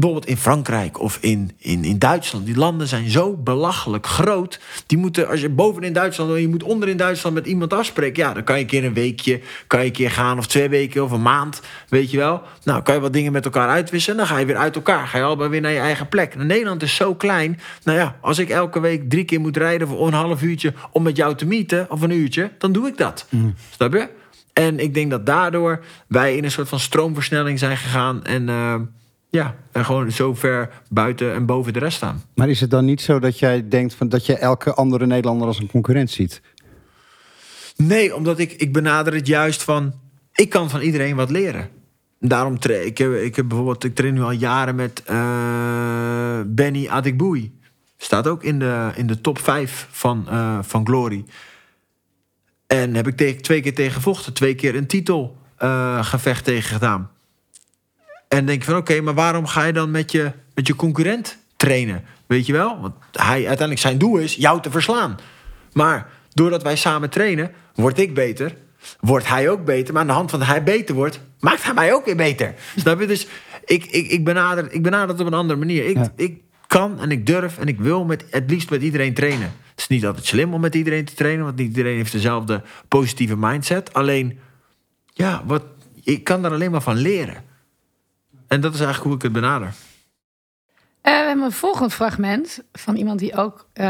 bijvoorbeeld 0.00 0.30
in 0.30 0.36
Frankrijk 0.36 1.00
of 1.00 1.18
in, 1.20 1.50
in, 1.58 1.84
in 1.84 1.98
Duitsland. 1.98 2.46
Die 2.46 2.56
landen 2.56 2.86
zijn 2.86 3.10
zo 3.10 3.36
belachelijk 3.36 4.06
groot. 4.06 4.60
Die 4.86 4.98
moeten, 4.98 5.28
als 5.28 5.40
je 5.40 5.48
boven 5.48 5.82
in 5.82 5.92
Duitsland 5.92 6.30
en 6.30 6.40
je 6.40 6.48
moet 6.48 6.62
onder 6.62 6.88
in 6.88 6.96
Duitsland 6.96 7.34
met 7.34 7.46
iemand 7.46 7.72
afspreken. 7.72 8.22
Ja, 8.22 8.32
dan 8.32 8.44
kan 8.44 8.56
je 8.56 8.62
een 8.62 8.68
keer 8.68 8.84
een 8.84 8.94
weekje, 8.94 9.40
kan 9.66 9.80
je 9.80 9.86
een 9.86 9.92
keer 9.92 10.10
gaan 10.10 10.38
of 10.38 10.46
twee 10.46 10.68
weken 10.68 11.04
of 11.04 11.10
een 11.10 11.22
maand. 11.22 11.60
Weet 11.88 12.10
je 12.10 12.16
wel. 12.16 12.42
Nou, 12.64 12.82
kan 12.82 12.94
je 12.94 13.00
wat 13.00 13.12
dingen 13.12 13.32
met 13.32 13.44
elkaar 13.44 13.68
uitwisselen. 13.68 14.16
Dan 14.16 14.26
ga 14.26 14.38
je 14.38 14.46
weer 14.46 14.56
uit 14.56 14.74
elkaar. 14.74 15.06
Ga 15.06 15.18
je 15.18 15.24
allebei 15.24 15.48
weer 15.48 15.60
naar 15.60 15.72
je 15.72 15.78
eigen 15.78 16.08
plek. 16.08 16.34
En 16.34 16.46
Nederland 16.46 16.82
is 16.82 16.94
zo 16.94 17.14
klein. 17.14 17.60
Nou 17.84 17.98
ja, 17.98 18.16
als 18.20 18.38
ik 18.38 18.48
elke 18.48 18.80
week 18.80 19.10
drie 19.10 19.24
keer 19.24 19.40
moet 19.40 19.56
rijden 19.56 19.88
voor 19.88 20.06
een 20.06 20.12
half 20.12 20.42
uurtje 20.42 20.72
om 20.92 21.02
met 21.02 21.16
jou 21.16 21.34
te 21.34 21.46
meeten 21.46 21.86
of 21.90 22.00
een 22.00 22.10
uurtje, 22.10 22.50
dan 22.58 22.72
doe 22.72 22.86
ik 22.86 22.96
dat. 22.96 23.26
Mm. 23.28 23.54
Snap 23.70 23.92
je? 23.92 24.08
En 24.52 24.78
ik 24.78 24.94
denk 24.94 25.10
dat 25.10 25.26
daardoor 25.26 25.84
wij 26.06 26.36
in 26.36 26.44
een 26.44 26.50
soort 26.50 26.68
van 26.68 26.80
stroomversnelling 26.80 27.58
zijn 27.58 27.76
gegaan. 27.76 28.24
En 28.24 28.48
uh, 28.48 28.74
ja, 29.30 29.56
en 29.72 29.84
gewoon 29.84 30.12
zo 30.12 30.34
ver 30.34 30.82
buiten 30.88 31.34
en 31.34 31.46
boven 31.46 31.72
de 31.72 31.78
rest 31.78 31.96
staan. 31.96 32.22
Maar 32.34 32.48
is 32.48 32.60
het 32.60 32.70
dan 32.70 32.84
niet 32.84 33.00
zo 33.00 33.18
dat 33.18 33.38
jij 33.38 33.68
denkt 33.68 33.94
van 33.94 34.08
dat 34.08 34.26
je 34.26 34.36
elke 34.36 34.74
andere 34.74 35.06
Nederlander 35.06 35.46
als 35.46 35.58
een 35.58 35.70
concurrent 35.70 36.10
ziet? 36.10 36.40
Nee, 37.76 38.14
omdat 38.14 38.38
ik, 38.38 38.52
ik 38.52 38.72
benader 38.72 39.14
het 39.14 39.26
juist 39.26 39.62
van... 39.62 39.92
ik 40.34 40.48
kan 40.48 40.70
van 40.70 40.80
iedereen 40.80 41.16
wat 41.16 41.30
leren. 41.30 41.68
Daarom 42.18 42.58
train 42.58 42.86
ik, 42.86 42.98
heb, 42.98 43.14
ik 43.14 43.36
heb 43.36 43.48
bijvoorbeeld... 43.48 43.84
ik 43.84 43.94
train 43.94 44.14
nu 44.14 44.22
al 44.22 44.30
jaren 44.30 44.74
met 44.74 45.02
uh, 45.10 46.40
Benny 46.46 46.88
Adikboui. 46.88 47.58
Staat 47.96 48.26
ook 48.26 48.44
in 48.44 48.58
de, 48.58 48.90
in 48.94 49.06
de 49.06 49.20
top 49.20 49.38
5 49.38 49.88
van, 49.90 50.26
uh, 50.28 50.58
van 50.62 50.86
Glory. 50.86 51.24
En 52.66 52.94
heb 52.94 53.06
ik 53.06 53.42
twee 53.42 53.60
keer 53.60 53.74
tegen 53.74 53.92
gevochten. 53.92 54.32
Twee 54.32 54.54
keer 54.54 54.74
een 54.74 54.86
titelgevecht 54.86 56.48
uh, 56.48 56.54
tegen 56.54 56.72
gedaan. 56.72 57.10
En 58.36 58.46
denk 58.46 58.62
je 58.62 58.70
van 58.70 58.76
oké, 58.76 59.00
maar 59.00 59.14
waarom 59.14 59.46
ga 59.46 59.64
je 59.64 59.72
dan 59.72 59.90
met 59.90 60.12
je, 60.12 60.32
met 60.54 60.66
je 60.66 60.76
concurrent 60.76 61.38
trainen? 61.56 62.04
Weet 62.26 62.46
je 62.46 62.52
wel? 62.52 62.80
Want 62.80 62.94
hij, 63.12 63.36
uiteindelijk 63.36 63.80
zijn 63.80 63.98
doel 63.98 64.16
is 64.16 64.34
jou 64.34 64.62
te 64.62 64.70
verslaan. 64.70 65.18
Maar 65.72 66.10
doordat 66.32 66.62
wij 66.62 66.76
samen 66.76 67.10
trainen, 67.10 67.50
word 67.74 67.98
ik 67.98 68.14
beter. 68.14 68.56
Wordt 69.00 69.28
hij 69.28 69.50
ook 69.50 69.64
beter. 69.64 69.92
Maar 69.92 70.02
aan 70.02 70.08
de 70.08 70.14
hand 70.14 70.30
van 70.30 70.38
dat 70.38 70.48
hij 70.48 70.62
beter 70.62 70.94
wordt, 70.94 71.20
maakt 71.40 71.62
hij 71.62 71.74
mij 71.74 71.92
ook 71.92 72.04
weer 72.04 72.16
beter. 72.16 72.54
Snap 72.76 73.00
je? 73.00 73.06
Dus 73.06 73.26
ik, 73.64 73.84
ik, 73.84 74.10
ik, 74.10 74.24
benader, 74.24 74.72
ik 74.72 74.82
benader 74.82 75.08
het 75.08 75.20
op 75.20 75.26
een 75.26 75.34
andere 75.34 75.58
manier. 75.58 75.84
Ik, 75.86 75.98
ik 76.16 76.40
kan 76.66 77.00
en 77.00 77.10
ik 77.10 77.26
durf 77.26 77.58
en 77.58 77.68
ik 77.68 77.80
wil 77.80 78.04
met, 78.04 78.24
het 78.30 78.50
liefst 78.50 78.70
met 78.70 78.82
iedereen 78.82 79.14
trainen. 79.14 79.52
Het 79.70 79.80
is 79.80 79.88
niet 79.88 80.06
altijd 80.06 80.26
slim 80.26 80.54
om 80.54 80.60
met 80.60 80.74
iedereen 80.74 81.04
te 81.04 81.14
trainen, 81.14 81.44
want 81.44 81.56
niet 81.56 81.68
iedereen 81.68 81.96
heeft 81.96 82.12
dezelfde 82.12 82.62
positieve 82.88 83.36
mindset. 83.36 83.92
Alleen, 83.92 84.38
ja, 85.12 85.42
wat, 85.46 85.62
ik 86.04 86.24
kan 86.24 86.42
daar 86.42 86.52
alleen 86.52 86.70
maar 86.70 86.82
van 86.82 86.96
leren. 86.96 87.48
En 88.50 88.60
dat 88.60 88.74
is 88.74 88.80
eigenlijk 88.80 89.06
hoe 89.06 89.14
ik 89.14 89.22
het 89.22 89.32
benader. 89.32 89.66
Uh, 89.66 89.72
we 91.02 91.10
hebben 91.10 91.44
een 91.44 91.52
volgend 91.52 91.92
fragment 91.92 92.62
van 92.72 92.96
iemand 92.96 93.18
die 93.18 93.36
ook, 93.36 93.68
uh, 93.74 93.84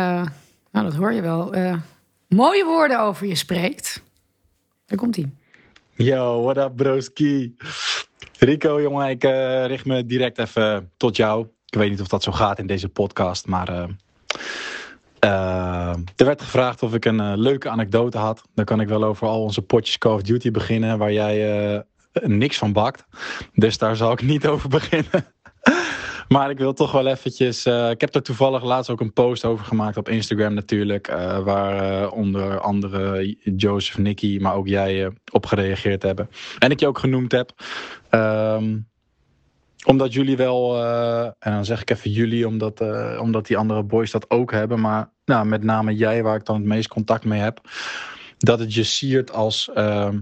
nou 0.71 0.87
dat 0.87 0.95
hoor 0.95 1.13
je 1.13 1.21
wel, 1.21 1.57
uh, 1.57 1.77
mooie 2.29 2.65
woorden 2.65 3.01
over 3.01 3.27
je 3.27 3.35
spreekt. 3.35 4.03
Daar 4.87 4.99
komt 4.99 5.17
hij. 5.17 5.31
Yo, 5.95 6.43
what 6.43 6.57
up 6.57 6.77
broski? 6.77 7.57
Rico, 8.39 8.81
jongen, 8.81 9.09
ik 9.09 9.23
richt 9.67 9.85
me 9.85 10.07
direct 10.07 10.39
even 10.39 10.91
tot 10.97 11.17
jou. 11.17 11.47
Ik 11.67 11.79
weet 11.79 11.91
niet 11.91 12.01
of 12.01 12.09
dat 12.09 12.23
zo 12.23 12.33
gaat 12.33 12.59
in 12.59 12.67
deze 12.67 12.89
podcast, 12.89 13.47
maar 13.47 13.69
er 15.19 16.05
werd 16.17 16.43
gevraagd 16.43 16.83
of 16.83 16.95
ik 16.95 17.05
een 17.05 17.39
leuke 17.39 17.69
anekdote 17.69 18.19
had. 18.19 18.43
Dan 18.55 18.65
kan 18.65 18.81
ik 18.81 18.89
wel 18.89 19.05
over 19.05 19.27
al 19.27 19.43
onze 19.43 19.63
potjes 19.63 19.99
Call 19.99 20.15
of 20.15 20.23
Duty 20.23 20.51
beginnen, 20.51 20.99
waar 20.99 21.13
jij 21.13 21.85
niks 22.13 22.59
van 22.59 22.73
bakt. 22.73 23.05
Dus 23.53 23.79
daar 23.79 23.97
zal 23.97 24.13
ik 24.13 24.23
niet 24.23 24.47
over 24.47 24.69
beginnen. 24.69 25.27
Maar 26.33 26.51
ik 26.51 26.59
wil 26.59 26.73
toch 26.73 26.93
wel 26.93 27.07
eventjes. 27.07 27.67
Uh, 27.67 27.91
ik 27.91 28.01
heb 28.01 28.15
er 28.15 28.23
toevallig 28.23 28.65
laatst 28.65 28.91
ook 28.91 29.01
een 29.01 29.13
post 29.13 29.45
over 29.45 29.65
gemaakt 29.65 29.97
op 29.97 30.09
Instagram 30.09 30.55
natuurlijk. 30.55 31.09
Uh, 31.09 31.39
waar 31.39 32.03
uh, 32.03 32.13
onder 32.13 32.61
andere 32.61 33.37
Joseph, 33.57 33.99
Nicky, 33.99 34.39
maar 34.41 34.55
ook 34.55 34.69
jij 34.69 35.11
op 35.33 35.47
gereageerd 35.47 36.03
hebben. 36.03 36.31
En 36.59 36.71
ik 36.71 36.81
je 36.81 36.87
ook 36.87 36.99
genoemd 36.99 37.33
heb. 37.33 37.53
Um, 38.11 38.89
omdat 39.87 40.13
jullie 40.13 40.37
wel, 40.37 40.85
en 41.39 41.53
dan 41.53 41.65
zeg 41.65 41.81
ik 41.81 41.91
even 41.91 42.11
jullie, 42.11 42.47
omdat, 42.47 42.81
omdat 43.19 43.47
die 43.47 43.57
andere 43.57 43.83
boys 43.83 44.11
dat 44.11 44.31
ook 44.31 44.53
hebben. 44.53 44.81
Maar 44.81 45.11
nou, 45.25 45.47
met 45.47 45.63
name 45.63 45.95
jij, 45.95 46.23
waar 46.23 46.37
ik 46.37 46.45
dan 46.45 46.57
het 46.57 46.65
meest 46.65 46.89
contact 46.89 47.25
mee 47.25 47.41
heb. 47.41 47.61
Dat 48.39 48.59
het 48.59 48.75
je 48.75 48.85
siert 48.85 49.33
als 49.33 49.71
ehm, 49.75 50.19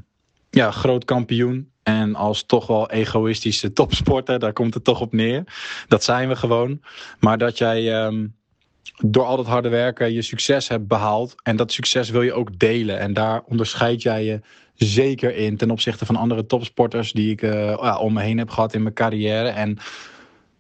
ja, 0.51 0.71
groot 0.71 1.05
kampioen. 1.05 1.71
En 1.83 2.15
als 2.15 2.47
toch 2.47 2.67
wel 2.67 2.91
egoïstische 2.91 3.73
topsporter, 3.73 4.39
daar 4.39 4.53
komt 4.53 4.75
het 4.75 4.85
toch 4.85 5.01
op 5.01 5.13
neer. 5.13 5.45
Dat 5.89 6.05
zijn 6.05 6.29
we 6.29 6.37
gewoon. 6.37 6.81
Maar 7.21 7.39
dat 7.39 7.59
jij 7.59 8.05
um, 8.05 8.37
door 8.99 9.25
al 9.25 9.37
dat 9.37 9.47
harde 9.47 9.69
werken 9.69 10.13
je 10.13 10.23
succes 10.23 10.69
hebt 10.69 10.87
behaald. 10.87 11.35
En 11.43 11.57
dat 11.57 11.73
succes 11.73 12.11
wil 12.11 12.23
je 12.23 12.33
ook 12.33 12.59
delen. 12.59 12.99
En 12.99 13.13
daar 13.13 13.43
onderscheid 13.47 14.03
jij 14.03 14.25
je 14.25 14.41
zeker 14.75 15.37
in 15.37 15.57
ten 15.57 15.71
opzichte 15.71 16.07
van 16.07 16.17
andere 16.17 16.47
topsporters 16.47 17.13
die 17.13 17.31
ik 17.31 17.43
uh, 17.43 17.51
ja, 17.67 17.99
om 17.99 18.13
me 18.13 18.23
heen 18.23 18.39
heb 18.39 18.51
gehad 18.51 18.75
in 18.75 18.83
mijn 18.83 18.95
carrière. 18.95 19.49
En 19.49 19.79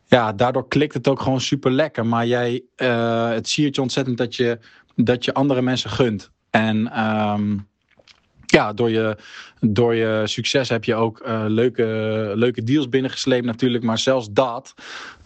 ja, 0.06 0.32
daardoor 0.32 0.68
klikt 0.68 0.94
het 0.94 1.08
ook 1.08 1.20
gewoon 1.20 1.40
super 1.40 1.70
lekker. 1.70 2.06
Maar 2.06 2.26
jij, 2.26 2.62
uh, 2.76 3.30
het 3.30 3.48
siert 3.48 3.74
je 3.74 3.82
ontzettend 3.82 4.18
dat 4.18 4.36
je, 4.36 4.58
dat 4.94 5.24
je 5.24 5.34
andere 5.34 5.62
mensen 5.62 5.90
gunt. 5.90 6.30
En 6.50 7.04
um, 7.08 7.67
ja, 8.50 8.72
door 8.72 8.90
je, 8.90 9.16
door 9.60 9.94
je 9.94 10.22
succes 10.24 10.68
heb 10.68 10.84
je 10.84 10.94
ook 10.94 11.22
uh, 11.26 11.44
leuke, 11.46 12.32
leuke 12.34 12.62
deals 12.62 12.88
binnengesleept 12.88 13.46
natuurlijk. 13.46 13.84
Maar 13.84 13.98
zelfs 13.98 14.28
dat, 14.30 14.74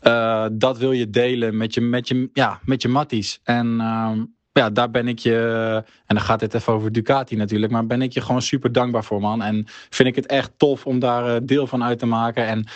uh, 0.03 0.47
dat 0.53 0.79
wil 0.79 0.93
je 0.93 1.11
delen 1.11 1.57
met 1.57 1.75
je, 1.75 1.81
met 1.81 2.09
je, 2.09 2.31
ja, 2.33 2.61
met 2.65 2.83
je 2.83 2.89
matties. 2.89 3.41
En 3.45 3.67
uh, 3.67 4.11
ja, 4.53 4.71
daar 4.71 4.91
ben 4.91 5.09
ik 5.09 5.19
je, 5.19 5.83
en 6.07 6.15
dan 6.17 6.25
gaat 6.25 6.41
het 6.41 6.55
even 6.55 6.73
over 6.73 6.93
Ducati 6.93 7.37
natuurlijk, 7.37 7.73
maar 7.73 7.87
ben 7.87 8.03
ik 8.03 8.13
je 8.13 8.21
gewoon 8.21 8.43
super 8.43 8.73
dankbaar 8.73 9.05
voor 9.05 9.21
man. 9.21 9.43
En 9.43 9.65
vind 9.91 10.09
ik 10.09 10.15
het 10.17 10.27
echt 10.27 10.53
tof 10.57 10.87
om 10.87 10.99
daar 10.99 11.35
eh, 11.35 11.41
deel 11.43 11.67
van 11.67 11.85
uit 11.85 11.99
te 11.99 12.07
maken. 12.07 12.47
En 12.47 12.67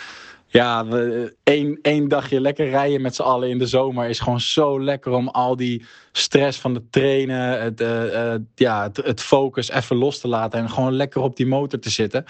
ja, 0.57 0.85
één, 1.81 2.07
dagje 2.07 2.41
lekker 2.41 2.69
rijden 2.69 3.01
met 3.01 3.15
z'n 3.15 3.21
allen 3.21 3.49
in 3.49 3.57
de 3.57 3.65
zomer 3.65 4.09
is 4.09 4.19
gewoon 4.19 4.39
zo 4.39 4.81
lekker 4.81 5.11
om 5.11 5.27
al 5.27 5.55
die 5.55 5.85
stress 6.11 6.59
van 6.59 6.73
het 6.73 6.91
trainen, 6.91 7.61
het, 7.61 7.81
uh, 7.81 8.03
uh, 8.03 8.35
ja, 8.55 8.89
het, 8.93 9.21
focus 9.21 9.69
even 9.69 9.95
los 9.95 10.19
te 10.19 10.27
laten 10.27 10.59
en 10.59 10.69
gewoon 10.69 10.93
lekker 10.93 11.21
op 11.21 11.35
die 11.35 11.47
motor 11.47 11.79
te 11.79 11.89
zitten. 11.89 12.25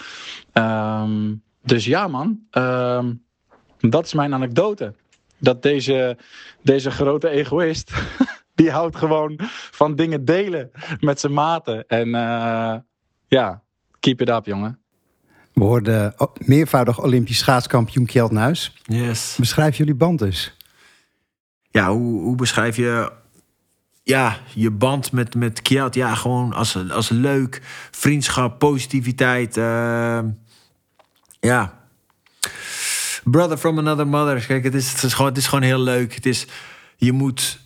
Um, 0.52 1.42
dus 1.62 1.84
ja, 1.84 2.08
man, 2.08 2.40
um, 2.50 3.24
dat 3.78 4.04
is 4.04 4.14
mijn 4.14 4.34
anekdote. 4.34 4.94
Dat 5.38 5.62
deze, 5.62 6.16
deze 6.62 6.90
grote 6.90 7.28
egoïst, 7.28 7.92
die 8.54 8.70
houdt 8.70 8.96
gewoon 8.96 9.34
van 9.70 9.94
dingen 9.94 10.24
delen 10.24 10.70
met 11.00 11.20
zijn 11.20 11.32
maten. 11.32 11.86
En 11.86 12.08
uh, 12.08 12.74
ja, 13.26 13.62
keep 14.00 14.20
it 14.20 14.28
up, 14.28 14.46
jongen. 14.46 14.78
We 15.58 15.64
hoorden 15.64 16.14
meervoudig 16.38 17.02
Olympisch 17.02 17.38
schaatskampioen 17.38 18.06
Kjeld 18.06 18.30
Nuis. 18.30 18.72
Yes. 18.82 19.36
Beschrijf 19.38 19.76
jullie 19.76 19.94
band 19.94 20.18
dus. 20.18 20.56
Ja, 21.70 21.90
hoe, 21.90 22.20
hoe 22.22 22.36
beschrijf 22.36 22.76
je 22.76 23.12
ja, 24.02 24.38
je 24.54 24.70
band 24.70 25.12
met, 25.12 25.34
met 25.34 25.62
Kjeld? 25.62 25.94
Ja, 25.94 26.14
gewoon 26.14 26.52
als, 26.52 26.90
als 26.90 27.08
leuk, 27.08 27.62
vriendschap, 27.90 28.58
positiviteit. 28.58 29.56
Uh, 29.56 30.20
ja. 31.40 31.78
Brother 33.24 33.56
from 33.56 33.78
another 33.78 34.06
mother. 34.06 34.46
Kijk, 34.46 34.64
het 34.64 34.74
is, 34.74 34.92
het, 34.92 35.02
is 35.02 35.12
gewoon, 35.12 35.28
het 35.28 35.38
is 35.38 35.46
gewoon 35.46 35.64
heel 35.64 35.80
leuk. 35.80 36.14
Het 36.14 36.26
is, 36.26 36.46
je 36.96 37.12
moet 37.12 37.60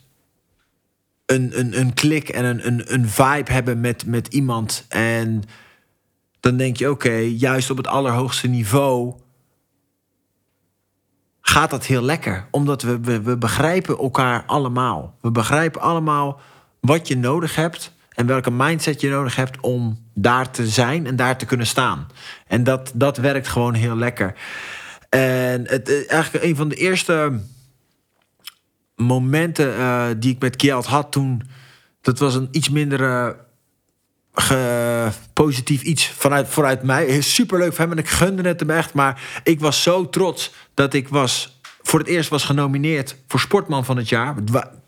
een, 1.26 1.58
een, 1.58 1.78
een 1.78 1.94
klik 1.94 2.28
en 2.28 2.44
een, 2.44 2.66
een, 2.66 2.92
een 2.92 3.08
vibe 3.08 3.52
hebben 3.52 3.80
met, 3.80 4.06
met 4.06 4.26
iemand. 4.26 4.84
En 4.88 5.42
dan 6.42 6.56
denk 6.56 6.76
je, 6.76 6.90
oké, 6.90 7.12
juist 7.12 7.70
op 7.70 7.76
het 7.76 7.86
allerhoogste 7.86 8.48
niveau 8.48 9.14
gaat 11.40 11.70
dat 11.70 11.86
heel 11.86 12.02
lekker. 12.02 12.46
Omdat 12.50 12.82
we, 12.82 13.00
we, 13.00 13.22
we 13.22 13.36
begrijpen 13.36 13.98
elkaar 13.98 14.44
allemaal. 14.46 15.16
We 15.20 15.30
begrijpen 15.30 15.80
allemaal 15.80 16.40
wat 16.80 17.08
je 17.08 17.16
nodig 17.16 17.54
hebt 17.56 17.92
en 18.08 18.26
welke 18.26 18.50
mindset 18.50 19.00
je 19.00 19.08
nodig 19.08 19.36
hebt 19.36 19.60
om 19.60 19.98
daar 20.14 20.50
te 20.50 20.68
zijn 20.68 21.06
en 21.06 21.16
daar 21.16 21.36
te 21.38 21.46
kunnen 21.46 21.66
staan. 21.66 22.06
En 22.46 22.64
dat, 22.64 22.92
dat 22.94 23.16
werkt 23.16 23.48
gewoon 23.48 23.74
heel 23.74 23.96
lekker. 23.96 24.34
En 25.08 25.66
het, 25.68 25.88
eh, 25.88 26.12
eigenlijk 26.12 26.44
een 26.44 26.56
van 26.56 26.68
de 26.68 26.74
eerste 26.74 27.40
momenten 28.96 29.76
eh, 29.76 30.06
die 30.18 30.32
ik 30.34 30.40
met 30.40 30.56
Kjeld 30.56 30.86
had 30.86 31.12
toen... 31.12 31.42
dat 32.00 32.18
was 32.18 32.34
een 32.34 32.48
iets 32.50 32.68
minder 32.68 32.98
ge- 32.98 33.36
positief 35.32 35.82
iets 35.82 36.08
vanuit, 36.08 36.48
vooruit 36.48 36.82
mij. 36.82 37.20
Superleuk 37.20 37.72
voor 37.72 37.84
hem 37.84 37.90
en 37.90 37.98
ik 37.98 38.08
gunde 38.08 38.48
het 38.48 38.60
hem 38.60 38.70
echt. 38.70 38.94
Maar 38.94 39.22
ik 39.42 39.60
was 39.60 39.82
zo 39.82 40.08
trots 40.08 40.52
dat 40.74 40.94
ik 40.94 41.08
was, 41.08 41.60
voor 41.82 41.98
het 41.98 42.08
eerst 42.08 42.28
was 42.28 42.44
genomineerd... 42.44 43.16
voor 43.28 43.40
Sportman 43.40 43.84
van 43.84 43.96
het 43.96 44.08
jaar. 44.08 44.34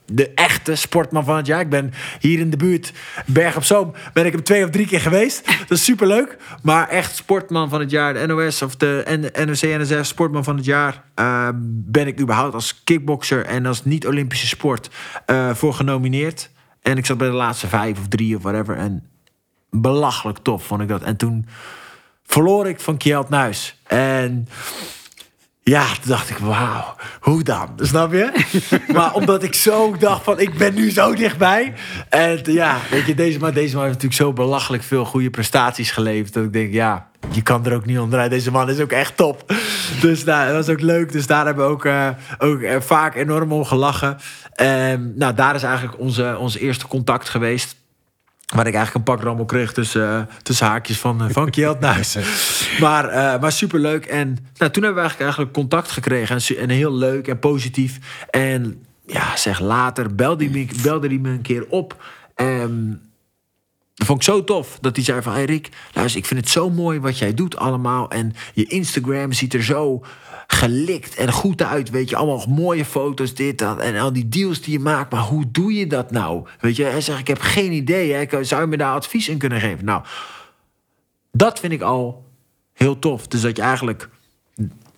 De 0.06 0.30
echte 0.34 0.74
sportman 0.74 1.24
van 1.24 1.36
het 1.36 1.46
jaar. 1.46 1.60
Ik 1.60 1.68
ben 1.68 1.92
hier 2.20 2.38
in 2.38 2.50
de 2.50 2.56
buurt, 2.56 2.92
Berg 3.26 3.56
op 3.56 3.64
Zoom, 3.64 3.92
ben 4.12 4.26
ik 4.26 4.32
hem 4.32 4.42
twee 4.42 4.64
of 4.64 4.70
drie 4.70 4.86
keer 4.86 5.00
geweest. 5.00 5.46
Dat 5.68 5.78
is 5.78 5.84
superleuk. 5.84 6.36
Maar 6.62 6.88
echt 6.88 7.16
sportman 7.16 7.68
van 7.68 7.80
het 7.80 7.90
jaar, 7.90 8.14
de 8.14 8.26
NOS 8.26 8.62
of 8.62 8.76
de 8.76 9.30
NOC, 9.46 9.80
NSF 9.80 10.06
sportman 10.06 10.44
van 10.44 10.56
het 10.56 10.64
jaar... 10.64 11.04
eh, 11.14 11.48
ben 11.68 12.06
ik 12.06 12.20
überhaupt 12.20 12.54
als 12.54 12.82
kickbokser 12.84 13.44
en 13.44 13.66
als 13.66 13.84
niet-Olympische 13.84 14.46
sport 14.46 14.90
eh, 15.26 15.54
voor 15.54 15.74
genomineerd. 15.74 16.50
En 16.82 16.96
ik 16.96 17.06
zat 17.06 17.18
bij 17.18 17.28
de 17.28 17.34
laatste 17.34 17.66
vijf 17.66 17.98
of 17.98 18.08
drie 18.08 18.36
of 18.36 18.42
whatever. 18.42 18.76
En 18.76 19.08
belachelijk 19.80 20.38
tof 20.38 20.64
vond 20.64 20.80
ik 20.80 20.88
dat. 20.88 21.02
En 21.02 21.16
toen 21.16 21.46
verloor 22.26 22.68
ik 22.68 22.80
van 22.80 22.96
Kjeld 22.96 23.28
Nuis. 23.28 23.80
En 23.86 24.48
ja, 25.62 25.84
toen 25.84 26.10
dacht 26.10 26.30
ik, 26.30 26.38
wauw, 26.38 26.94
hoe 27.20 27.42
dan? 27.42 27.68
Snap 27.76 28.12
je? 28.12 28.44
maar 28.94 29.14
omdat 29.14 29.42
ik 29.42 29.54
zo 29.54 29.96
dacht 29.96 30.24
van, 30.24 30.40
ik 30.40 30.58
ben 30.58 30.74
nu 30.74 30.90
zo 30.90 31.14
dichtbij. 31.14 31.72
En 32.08 32.40
ja, 32.44 32.78
weet 32.90 33.06
je, 33.06 33.14
deze 33.14 33.38
man, 33.38 33.52
deze 33.52 33.74
man 33.74 33.84
heeft 33.84 34.02
natuurlijk 34.02 34.22
zo 34.22 34.32
belachelijk 34.32 34.82
veel 34.82 35.04
goede 35.04 35.30
prestaties 35.30 35.90
geleverd. 35.90 36.32
Dat 36.32 36.44
ik 36.44 36.52
denk, 36.52 36.72
ja, 36.72 37.08
je 37.30 37.42
kan 37.42 37.66
er 37.66 37.74
ook 37.74 37.86
niet 37.86 37.98
onderuit. 37.98 38.30
Deze 38.30 38.50
man 38.50 38.70
is 38.70 38.80
ook 38.80 38.92
echt 38.92 39.16
top. 39.16 39.54
Dus 40.00 40.24
nou, 40.24 40.46
dat 40.46 40.66
was 40.66 40.74
ook 40.74 40.80
leuk. 40.80 41.12
Dus 41.12 41.26
daar 41.26 41.46
hebben 41.46 41.66
we 41.66 41.70
ook, 41.70 41.84
eh, 41.84 42.08
ook 42.38 42.60
eh, 42.60 42.80
vaak 42.80 43.14
enorm 43.14 43.52
om 43.52 43.64
gelachen. 43.64 44.18
En 44.52 45.12
nou, 45.16 45.34
daar 45.34 45.54
is 45.54 45.62
eigenlijk 45.62 45.98
onze, 45.98 46.36
onze 46.38 46.60
eerste 46.60 46.86
contact 46.86 47.28
geweest. 47.28 47.76
Waar 48.46 48.66
ik 48.66 48.74
eigenlijk 48.74 48.94
een 48.94 49.14
pak 49.14 49.24
rammel 49.24 49.44
kreeg 49.44 49.72
tussen, 49.72 50.08
eh, 50.08 50.36
tussen 50.42 50.66
haakjes 50.66 50.98
van, 50.98 51.22
uh, 51.22 51.30
van 51.30 51.50
Kjeld 51.50 51.80
Nuis. 51.80 52.16
maar, 52.80 53.08
eh 53.08 53.40
maar 53.40 53.52
superleuk. 53.52 54.06
En 54.06 54.26
nou, 54.56 54.70
toen 54.70 54.82
hebben 54.82 55.02
we 55.02 55.08
eigenlijk, 55.08 55.20
eigenlijk 55.20 55.52
contact 55.52 55.90
gekregen. 55.90 56.36
En, 56.36 56.56
en 56.56 56.68
heel 56.68 56.92
leuk 56.92 57.28
en 57.28 57.38
positief. 57.38 57.98
En 58.30 58.84
ja, 59.06 59.36
zeg, 59.36 59.60
later 59.60 60.14
belde 60.14 60.44
hij 60.44 60.52
me, 60.52 60.82
belde 60.82 61.06
hij 61.06 61.18
me 61.18 61.30
een 61.30 61.42
keer 61.42 61.66
op. 61.68 62.04
En 62.34 63.02
dat 63.94 64.06
vond 64.06 64.18
ik 64.18 64.24
zo 64.24 64.44
tof 64.44 64.78
dat 64.80 64.96
hij 64.96 65.04
zei 65.04 65.22
van... 65.22 65.32
Hey 65.32 65.44
Rick, 65.44 65.68
luister, 65.92 66.20
ik 66.20 66.26
vind 66.26 66.40
het 66.40 66.48
zo 66.48 66.70
mooi 66.70 67.00
wat 67.00 67.18
jij 67.18 67.34
doet 67.34 67.56
allemaal. 67.56 68.10
En 68.10 68.34
je 68.54 68.64
Instagram 68.64 69.32
ziet 69.32 69.54
er 69.54 69.64
zo 69.64 70.04
gelikt 70.46 71.14
en 71.14 71.32
goed 71.32 71.62
uit. 71.62 71.90
Weet 71.90 72.08
je, 72.08 72.16
allemaal 72.16 72.46
mooie 72.48 72.84
foto's, 72.84 73.34
dit, 73.34 73.58
dat. 73.58 73.78
En 73.78 73.96
al 73.96 74.12
die 74.12 74.28
deals 74.28 74.60
die 74.60 74.72
je 74.72 74.78
maakt. 74.78 75.12
Maar 75.12 75.22
hoe 75.22 75.50
doe 75.50 75.72
je 75.72 75.86
dat 75.86 76.10
nou? 76.10 76.46
Weet 76.60 76.76
je, 76.76 76.84
hij 76.84 77.00
zegt, 77.00 77.18
ik 77.18 77.26
heb 77.26 77.40
geen 77.40 77.72
idee. 77.72 78.12
Hè. 78.12 78.44
Zou 78.44 78.60
je 78.60 78.66
me 78.66 78.76
daar 78.76 78.94
advies 78.94 79.28
in 79.28 79.38
kunnen 79.38 79.60
geven? 79.60 79.84
Nou, 79.84 80.02
dat 81.32 81.60
vind 81.60 81.72
ik 81.72 81.82
al 81.82 82.24
heel 82.72 82.98
tof. 82.98 83.26
Dus 83.26 83.40
dat 83.40 83.56
je 83.56 83.62
eigenlijk 83.62 84.08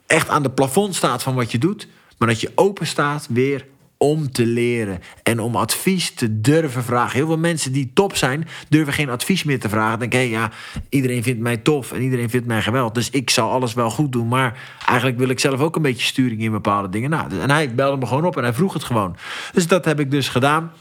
echt 0.06 0.28
aan 0.28 0.42
de 0.42 0.50
plafond 0.50 0.94
staat 0.94 1.22
van 1.22 1.34
wat 1.34 1.52
je 1.52 1.58
doet. 1.58 1.88
Maar 2.18 2.28
dat 2.28 2.40
je 2.40 2.52
open 2.54 2.86
staat 2.86 3.26
weer 3.30 3.66
om 3.98 4.32
te 4.32 4.46
leren. 4.46 5.00
En 5.22 5.40
om 5.40 5.56
advies 5.56 6.14
te 6.14 6.40
durven 6.40 6.84
vragen. 6.84 7.16
Heel 7.16 7.26
veel 7.26 7.38
mensen 7.38 7.72
die 7.72 7.90
top 7.94 8.16
zijn, 8.16 8.48
durven 8.68 8.92
geen 8.92 9.10
advies 9.10 9.44
meer 9.44 9.60
te 9.60 9.68
vragen. 9.68 9.98
Denken, 9.98 10.18
hé, 10.18 10.24
ja, 10.24 10.50
iedereen 10.88 11.22
vindt 11.22 11.40
mij 11.40 11.56
tof 11.56 11.92
en 11.92 12.02
iedereen 12.02 12.30
vindt 12.30 12.46
mij 12.46 12.62
geweldig. 12.62 12.92
Dus 12.92 13.10
ik 13.10 13.30
zal 13.30 13.50
alles 13.50 13.74
wel 13.74 13.90
goed 13.90 14.12
doen. 14.12 14.28
Maar 14.28 14.58
eigenlijk 14.86 15.18
wil 15.18 15.28
ik 15.28 15.40
zelf 15.40 15.60
ook 15.60 15.76
een 15.76 15.82
beetje 15.82 16.06
sturing 16.06 16.40
in 16.40 16.50
bepaalde 16.50 16.88
dingen. 16.88 17.10
Nou, 17.10 17.40
en 17.40 17.50
hij 17.50 17.74
belde 17.74 17.96
me 17.96 18.06
gewoon 18.06 18.24
op 18.24 18.36
en 18.36 18.42
hij 18.42 18.52
vroeg 18.52 18.72
het 18.72 18.84
gewoon. 18.84 19.16
Dus 19.52 19.66
dat 19.66 19.84
heb 19.84 20.00
ik 20.00 20.10
dus 20.10 20.28
gedaan. 20.28 20.72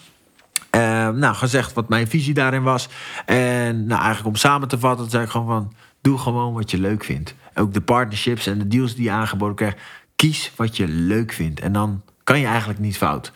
Eh, 0.70 1.10
nou, 1.10 1.36
gezegd 1.36 1.74
wat 1.74 1.90
mijn 1.90 2.08
visie 2.08 2.34
daarin 2.34 2.64
was. 2.64 2.90
En 3.26 3.86
nou, 3.86 4.02
eigenlijk 4.02 4.28
om 4.28 4.36
samen 4.36 4.68
te 4.68 4.80
vatten, 4.80 5.10
zei 5.10 5.24
ik 5.24 5.30
gewoon 5.30 5.48
van... 5.48 5.74
doe 6.02 6.18
gewoon 6.18 6.54
wat 6.54 6.72
je 6.72 6.80
leuk 6.80 7.04
vindt. 7.04 7.36
Ook 7.54 7.74
de 7.74 7.82
partnerships 7.82 8.48
en 8.48 8.58
de 8.58 8.68
deals 8.68 8.96
die 8.96 9.04
je 9.04 9.12
aangeboden 9.12 9.56
krijgt. 9.56 9.78
Kies 10.16 10.52
wat 10.56 10.78
je 10.78 10.88
leuk 10.88 11.34
vindt. 11.34 11.60
En 11.60 11.72
dan 11.72 12.02
kan 12.26 12.40
je 12.40 12.46
eigenlijk 12.46 12.80
niet 12.80 12.98
fout. 12.98 13.32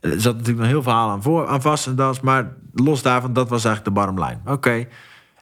Er 0.00 0.20
zat 0.20 0.32
natuurlijk 0.32 0.58
nog 0.58 0.68
heel 0.68 0.82
veel 0.82 0.92
aan, 0.92 1.22
voor, 1.22 1.46
aan 1.46 1.62
vast 1.62 1.86
en. 1.86 2.20
Maar 2.22 2.52
los 2.74 3.02
daarvan, 3.02 3.32
dat 3.32 3.48
was 3.48 3.64
eigenlijk 3.64 3.96
de 3.96 4.02
bottom. 4.02 4.40
Oké. 4.46 4.86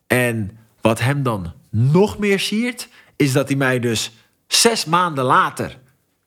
En 0.07 0.59
wat 0.81 1.01
hem 1.01 1.23
dan 1.23 1.53
nog 1.71 2.19
meer 2.19 2.41
siert... 2.41 2.89
is 3.17 3.33
dat 3.33 3.49
hij 3.49 3.57
mij 3.57 3.81
dus 3.81 4.13
zes 4.47 4.85
maanden 4.85 5.25
later... 5.25 5.79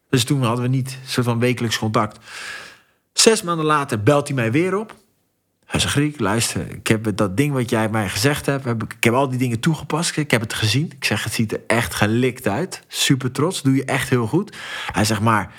dus 0.10 0.24
toen 0.24 0.44
hadden 0.44 0.64
we 0.64 0.70
niet 0.70 0.98
soort 1.06 1.26
van 1.26 1.40
wekelijks 1.40 1.78
contact... 1.78 2.20
Zes 3.14 3.42
maanden 3.42 3.66
later 3.66 4.04
belt 4.04 4.28
hij 4.28 4.36
mij 4.36 4.52
weer 4.52 4.78
op. 4.78 4.96
Hij 5.66 5.80
zegt, 5.80 5.96
Riek, 5.96 6.20
luister, 6.20 6.72
ik 6.72 6.88
heb 6.88 7.18
dat 7.18 7.38
ding 7.38 7.54
wat 7.54 7.70
jij 7.70 7.90
mij 7.90 8.10
gezegd 8.10 8.46
hebt... 8.46 8.66
Heb 8.66 8.84
ik, 8.84 8.94
ik 8.94 9.04
heb 9.04 9.14
al 9.14 9.30
die 9.30 9.40
dingen 9.40 9.60
toegepast, 9.60 10.18
ik 10.18 10.32
heb 10.32 10.42
het 10.42 10.54
gezien. 10.54 10.92
Ik 10.96 11.06
zeg, 11.06 11.24
het 11.24 11.34
ziet 11.34 11.52
er 11.52 11.62
echt 11.68 11.94
gelikt 11.94 12.48
uit. 12.48 12.84
Super 12.88 13.32
trots, 13.32 13.62
doe 13.62 13.76
je 13.76 13.86
echt 13.86 14.10
heel 14.10 14.28
goed. 14.28 14.56
Hij 14.92 15.06
zegt, 15.06 15.22
maar 15.22 15.54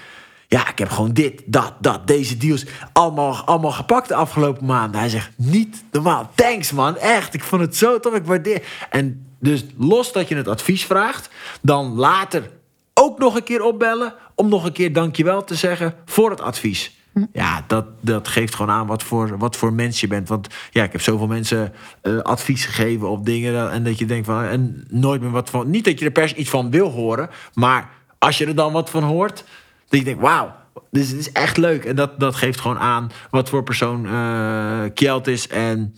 ja, 0.48 0.68
ik 0.68 0.78
heb 0.78 0.90
gewoon 0.90 1.12
dit, 1.12 1.42
dat, 1.46 1.72
dat, 1.80 2.06
deze 2.06 2.36
deals... 2.36 2.64
allemaal, 2.92 3.44
allemaal 3.44 3.72
gepakt 3.72 4.08
de 4.08 4.14
afgelopen 4.14 4.66
maanden. 4.66 5.00
Hij 5.00 5.08
zegt, 5.08 5.30
niet 5.36 5.84
normaal, 5.92 6.30
thanks 6.34 6.72
man, 6.72 6.96
echt. 6.96 7.34
Ik 7.34 7.44
vond 7.44 7.62
het 7.62 7.76
zo 7.76 8.00
tof, 8.00 8.14
ik 8.14 8.24
waardeer... 8.24 8.62
En 8.90 9.26
dus 9.38 9.64
los 9.76 10.12
dat 10.12 10.28
je 10.28 10.36
het 10.36 10.48
advies 10.48 10.84
vraagt... 10.84 11.28
dan 11.60 11.94
later 11.94 12.50
ook 12.94 13.18
nog 13.18 13.34
een 13.34 13.42
keer 13.42 13.62
opbellen... 13.62 14.14
om 14.34 14.48
nog 14.48 14.64
een 14.64 14.72
keer 14.72 14.92
dankjewel 14.92 15.44
te 15.44 15.54
zeggen 15.54 15.94
voor 16.04 16.30
het 16.30 16.40
advies... 16.40 16.94
Ja, 17.32 17.64
dat, 17.66 17.86
dat 18.00 18.28
geeft 18.28 18.54
gewoon 18.54 18.74
aan 18.74 18.86
wat 18.86 19.02
voor, 19.02 19.38
wat 19.38 19.56
voor 19.56 19.72
mens 19.72 20.00
je 20.00 20.06
bent. 20.06 20.28
Want 20.28 20.48
ja, 20.70 20.84
ik 20.84 20.92
heb 20.92 21.00
zoveel 21.00 21.26
mensen 21.26 21.72
eh, 22.02 22.18
advies 22.18 22.64
gegeven 22.64 23.08
op 23.08 23.24
dingen. 23.26 23.70
En 23.70 23.84
dat 23.84 23.98
je 23.98 24.06
denkt 24.06 24.26
van. 24.26 24.44
En 24.44 24.84
nooit 24.90 25.20
meer 25.20 25.30
wat 25.30 25.50
van. 25.50 25.70
Niet 25.70 25.84
dat 25.84 25.98
je 25.98 26.04
er 26.04 26.10
pers 26.10 26.34
iets 26.34 26.50
van 26.50 26.70
wil 26.70 26.90
horen. 26.90 27.30
Maar 27.54 27.90
als 28.18 28.38
je 28.38 28.46
er 28.46 28.54
dan 28.54 28.72
wat 28.72 28.90
van 28.90 29.02
hoort. 29.02 29.44
Dat 29.88 29.98
je 29.98 30.04
denkt: 30.04 30.20
wauw, 30.20 30.54
dit 30.90 31.12
is, 31.12 31.32
echt 31.32 31.56
leuk. 31.56 31.84
En 31.84 31.96
dat, 31.96 32.20
dat 32.20 32.34
geeft 32.34 32.60
gewoon 32.60 32.78
aan 32.78 33.10
wat 33.30 33.48
voor 33.48 33.62
persoon 33.62 34.06
eh 34.06 34.82
Kjeld 34.94 35.26
is. 35.26 35.48
En, 35.48 35.94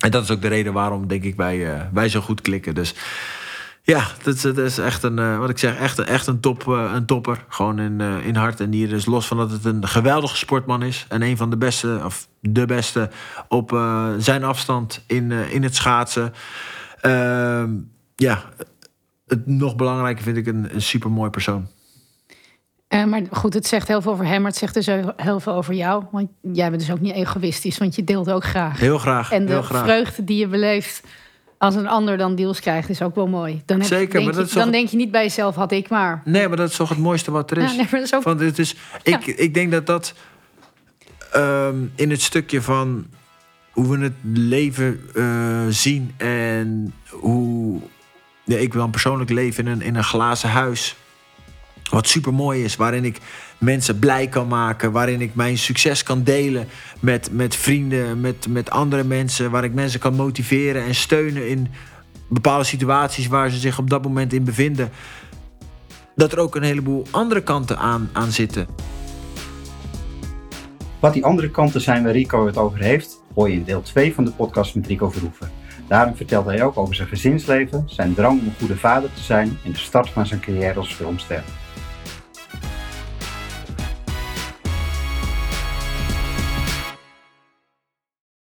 en 0.00 0.10
dat 0.10 0.22
is 0.22 0.30
ook 0.30 0.42
de 0.42 0.48
reden 0.48 0.72
waarom, 0.72 1.06
denk 1.06 1.24
ik, 1.24 1.36
wij, 1.36 1.74
eh, 1.74 1.80
wij 1.92 2.08
zo 2.08 2.20
goed 2.20 2.40
klikken. 2.40 2.74
Dus. 2.74 2.94
Ja, 3.86 4.06
dat 4.22 4.44
is, 4.58 4.78
echt 4.78 5.02
een, 5.02 5.18
eh, 5.18 5.38
wat 5.38 5.50
ik 5.50 5.58
zeg, 5.58 5.76
echt, 5.76 5.98
echt 5.98 6.26
een, 6.26 6.40
top, 6.40 6.66
een 6.66 7.06
topper. 7.06 7.44
Gewoon 7.48 7.78
in, 7.78 8.00
in 8.00 8.34
hart 8.34 8.60
en 8.60 8.70
nieren. 8.70 8.94
Dus 8.94 9.06
los 9.06 9.26
van 9.26 9.36
dat 9.36 9.50
het 9.50 9.64
een 9.64 9.88
geweldige 9.88 10.36
sportman 10.36 10.82
is. 10.82 11.06
En 11.08 11.22
een 11.22 11.36
van 11.36 11.50
de 11.50 11.56
beste, 11.56 12.00
of 12.04 12.28
de 12.40 12.66
beste, 12.66 13.10
op 13.48 13.70
zijn 14.18 14.44
afstand 14.44 15.04
in, 15.06 15.32
in 15.32 15.62
het 15.62 15.74
schaatsen. 15.74 16.32
Ehm, 17.00 17.70
ja, 18.16 18.42
het 19.26 19.46
nog 19.46 19.76
belangrijker 19.76 20.24
vind 20.24 20.36
ik 20.36 20.46
een, 20.46 20.74
een 20.74 20.82
supermooi 20.82 21.30
persoon. 21.30 21.68
Eh, 22.88 23.04
maar 23.04 23.22
goed, 23.30 23.54
het 23.54 23.66
zegt 23.66 23.88
heel 23.88 24.02
veel 24.02 24.12
over 24.12 24.26
hem, 24.26 24.42
maar 24.42 24.50
het 24.50 24.58
zegt 24.58 24.74
dus 24.74 24.86
heel 24.86 25.12
heel 25.16 25.40
veel 25.40 25.52
over 25.52 25.74
jou. 25.74 26.04
Want 26.10 26.28
jij 26.52 26.68
bent 26.70 26.80
dus 26.80 26.90
ook 26.90 27.00
niet 27.00 27.14
egoïstisch, 27.14 27.78
want 27.78 27.94
je 27.94 28.04
deelt 28.04 28.30
ook 28.30 28.44
graag. 28.44 28.78
Heel 28.78 28.98
graag. 28.98 29.30
en 29.30 29.46
de 29.46 29.52
heel 29.52 29.62
graag. 29.62 29.84
vreugde 29.84 30.24
die 30.24 30.38
je 30.38 30.46
beleeft 30.46 31.02
als 31.58 31.74
een 31.74 31.88
ander 31.88 32.16
dan 32.16 32.34
deals 32.34 32.60
krijgt, 32.60 32.88
is 32.88 33.02
ook 33.02 33.14
wel 33.14 33.26
mooi. 33.26 33.62
Dan, 33.66 33.78
heb, 33.78 33.86
Zeker, 33.86 34.12
denk 34.12 34.24
maar 34.24 34.32
je, 34.32 34.38
dat 34.38 34.48
is 34.48 34.54
dan 34.54 34.70
denk 34.70 34.88
je 34.88 34.96
niet 34.96 35.10
bij 35.10 35.22
jezelf, 35.22 35.54
had 35.54 35.72
ik 35.72 35.88
maar. 35.88 36.22
Nee, 36.24 36.48
maar 36.48 36.56
dat 36.56 36.70
is 36.70 36.76
toch 36.76 36.88
het 36.88 36.98
mooiste 36.98 37.30
wat 37.30 37.50
er 37.50 37.56
is. 37.58 37.70
Ja, 37.70 37.76
nee, 37.76 37.86
maar 37.90 38.00
dat 38.00 38.02
is 38.02 38.14
ook- 38.14 38.22
Want 38.22 38.40
het 38.40 38.58
is, 38.58 38.76
ik, 39.02 39.26
ik 39.26 39.54
denk 39.54 39.70
dat 39.70 39.86
dat 39.86 40.14
ehm, 41.32 41.76
in 41.94 42.10
het 42.10 42.22
stukje 42.22 42.62
van 42.62 43.06
hoe 43.70 43.96
we 43.98 44.02
het 44.04 44.12
leven 44.22 45.00
eh, 45.14 45.60
zien 45.68 46.14
en 46.16 46.94
hoe 47.10 47.80
ja, 48.44 48.56
ik 48.56 48.72
dan 48.72 48.90
persoonlijk 48.90 49.30
leef 49.30 49.58
in 49.58 49.66
een, 49.66 49.82
in 49.82 49.94
een 49.96 50.04
glazen 50.04 50.50
huis. 50.50 50.96
Wat 51.90 52.08
super 52.08 52.34
mooi 52.34 52.64
is, 52.64 52.76
waarin 52.76 53.04
ik 53.04 53.18
mensen 53.58 53.98
blij 53.98 54.26
kan 54.26 54.48
maken, 54.48 54.92
waarin 54.92 55.20
ik 55.20 55.34
mijn 55.34 55.58
succes 55.58 56.02
kan 56.02 56.22
delen 56.22 56.66
met, 57.00 57.28
met 57.32 57.56
vrienden, 57.56 58.20
met, 58.20 58.46
met 58.48 58.70
andere 58.70 59.04
mensen, 59.04 59.50
waar 59.50 59.64
ik 59.64 59.74
mensen 59.74 60.00
kan 60.00 60.14
motiveren 60.14 60.84
en 60.84 60.94
steunen 60.94 61.48
in 61.48 61.68
bepaalde 62.28 62.64
situaties 62.64 63.26
waar 63.26 63.50
ze 63.50 63.58
zich 63.58 63.78
op 63.78 63.90
dat 63.90 64.02
moment 64.02 64.32
in 64.32 64.44
bevinden 64.44 64.90
dat 66.16 66.32
er 66.32 66.38
ook 66.38 66.56
een 66.56 66.62
heleboel 66.62 67.06
andere 67.10 67.42
kanten 67.42 67.78
aan, 67.78 68.10
aan 68.12 68.32
zitten. 68.32 68.66
Wat 71.00 71.12
die 71.12 71.24
andere 71.24 71.50
kanten 71.50 71.80
zijn 71.80 72.02
waar 72.02 72.12
Rico 72.12 72.46
het 72.46 72.56
over 72.56 72.78
heeft, 72.78 73.22
hoor 73.34 73.50
je 73.50 73.54
in 73.54 73.64
deel 73.64 73.82
2 73.82 74.14
van 74.14 74.24
de 74.24 74.30
podcast 74.30 74.74
met 74.74 74.86
Rico 74.86 75.10
Verhoeven. 75.10 75.50
Daarin 75.88 76.16
vertelt 76.16 76.46
hij 76.46 76.62
ook 76.62 76.76
over 76.76 76.94
zijn 76.94 77.08
gezinsleven, 77.08 77.82
zijn 77.86 78.14
drang 78.14 78.40
om 78.40 78.46
een 78.46 78.54
goede 78.58 78.76
vader 78.76 79.12
te 79.14 79.22
zijn 79.22 79.58
en 79.64 79.72
de 79.72 79.78
start 79.78 80.10
van 80.10 80.26
zijn 80.26 80.40
carrière 80.40 80.78
als 80.78 80.94
filmster. 80.94 81.44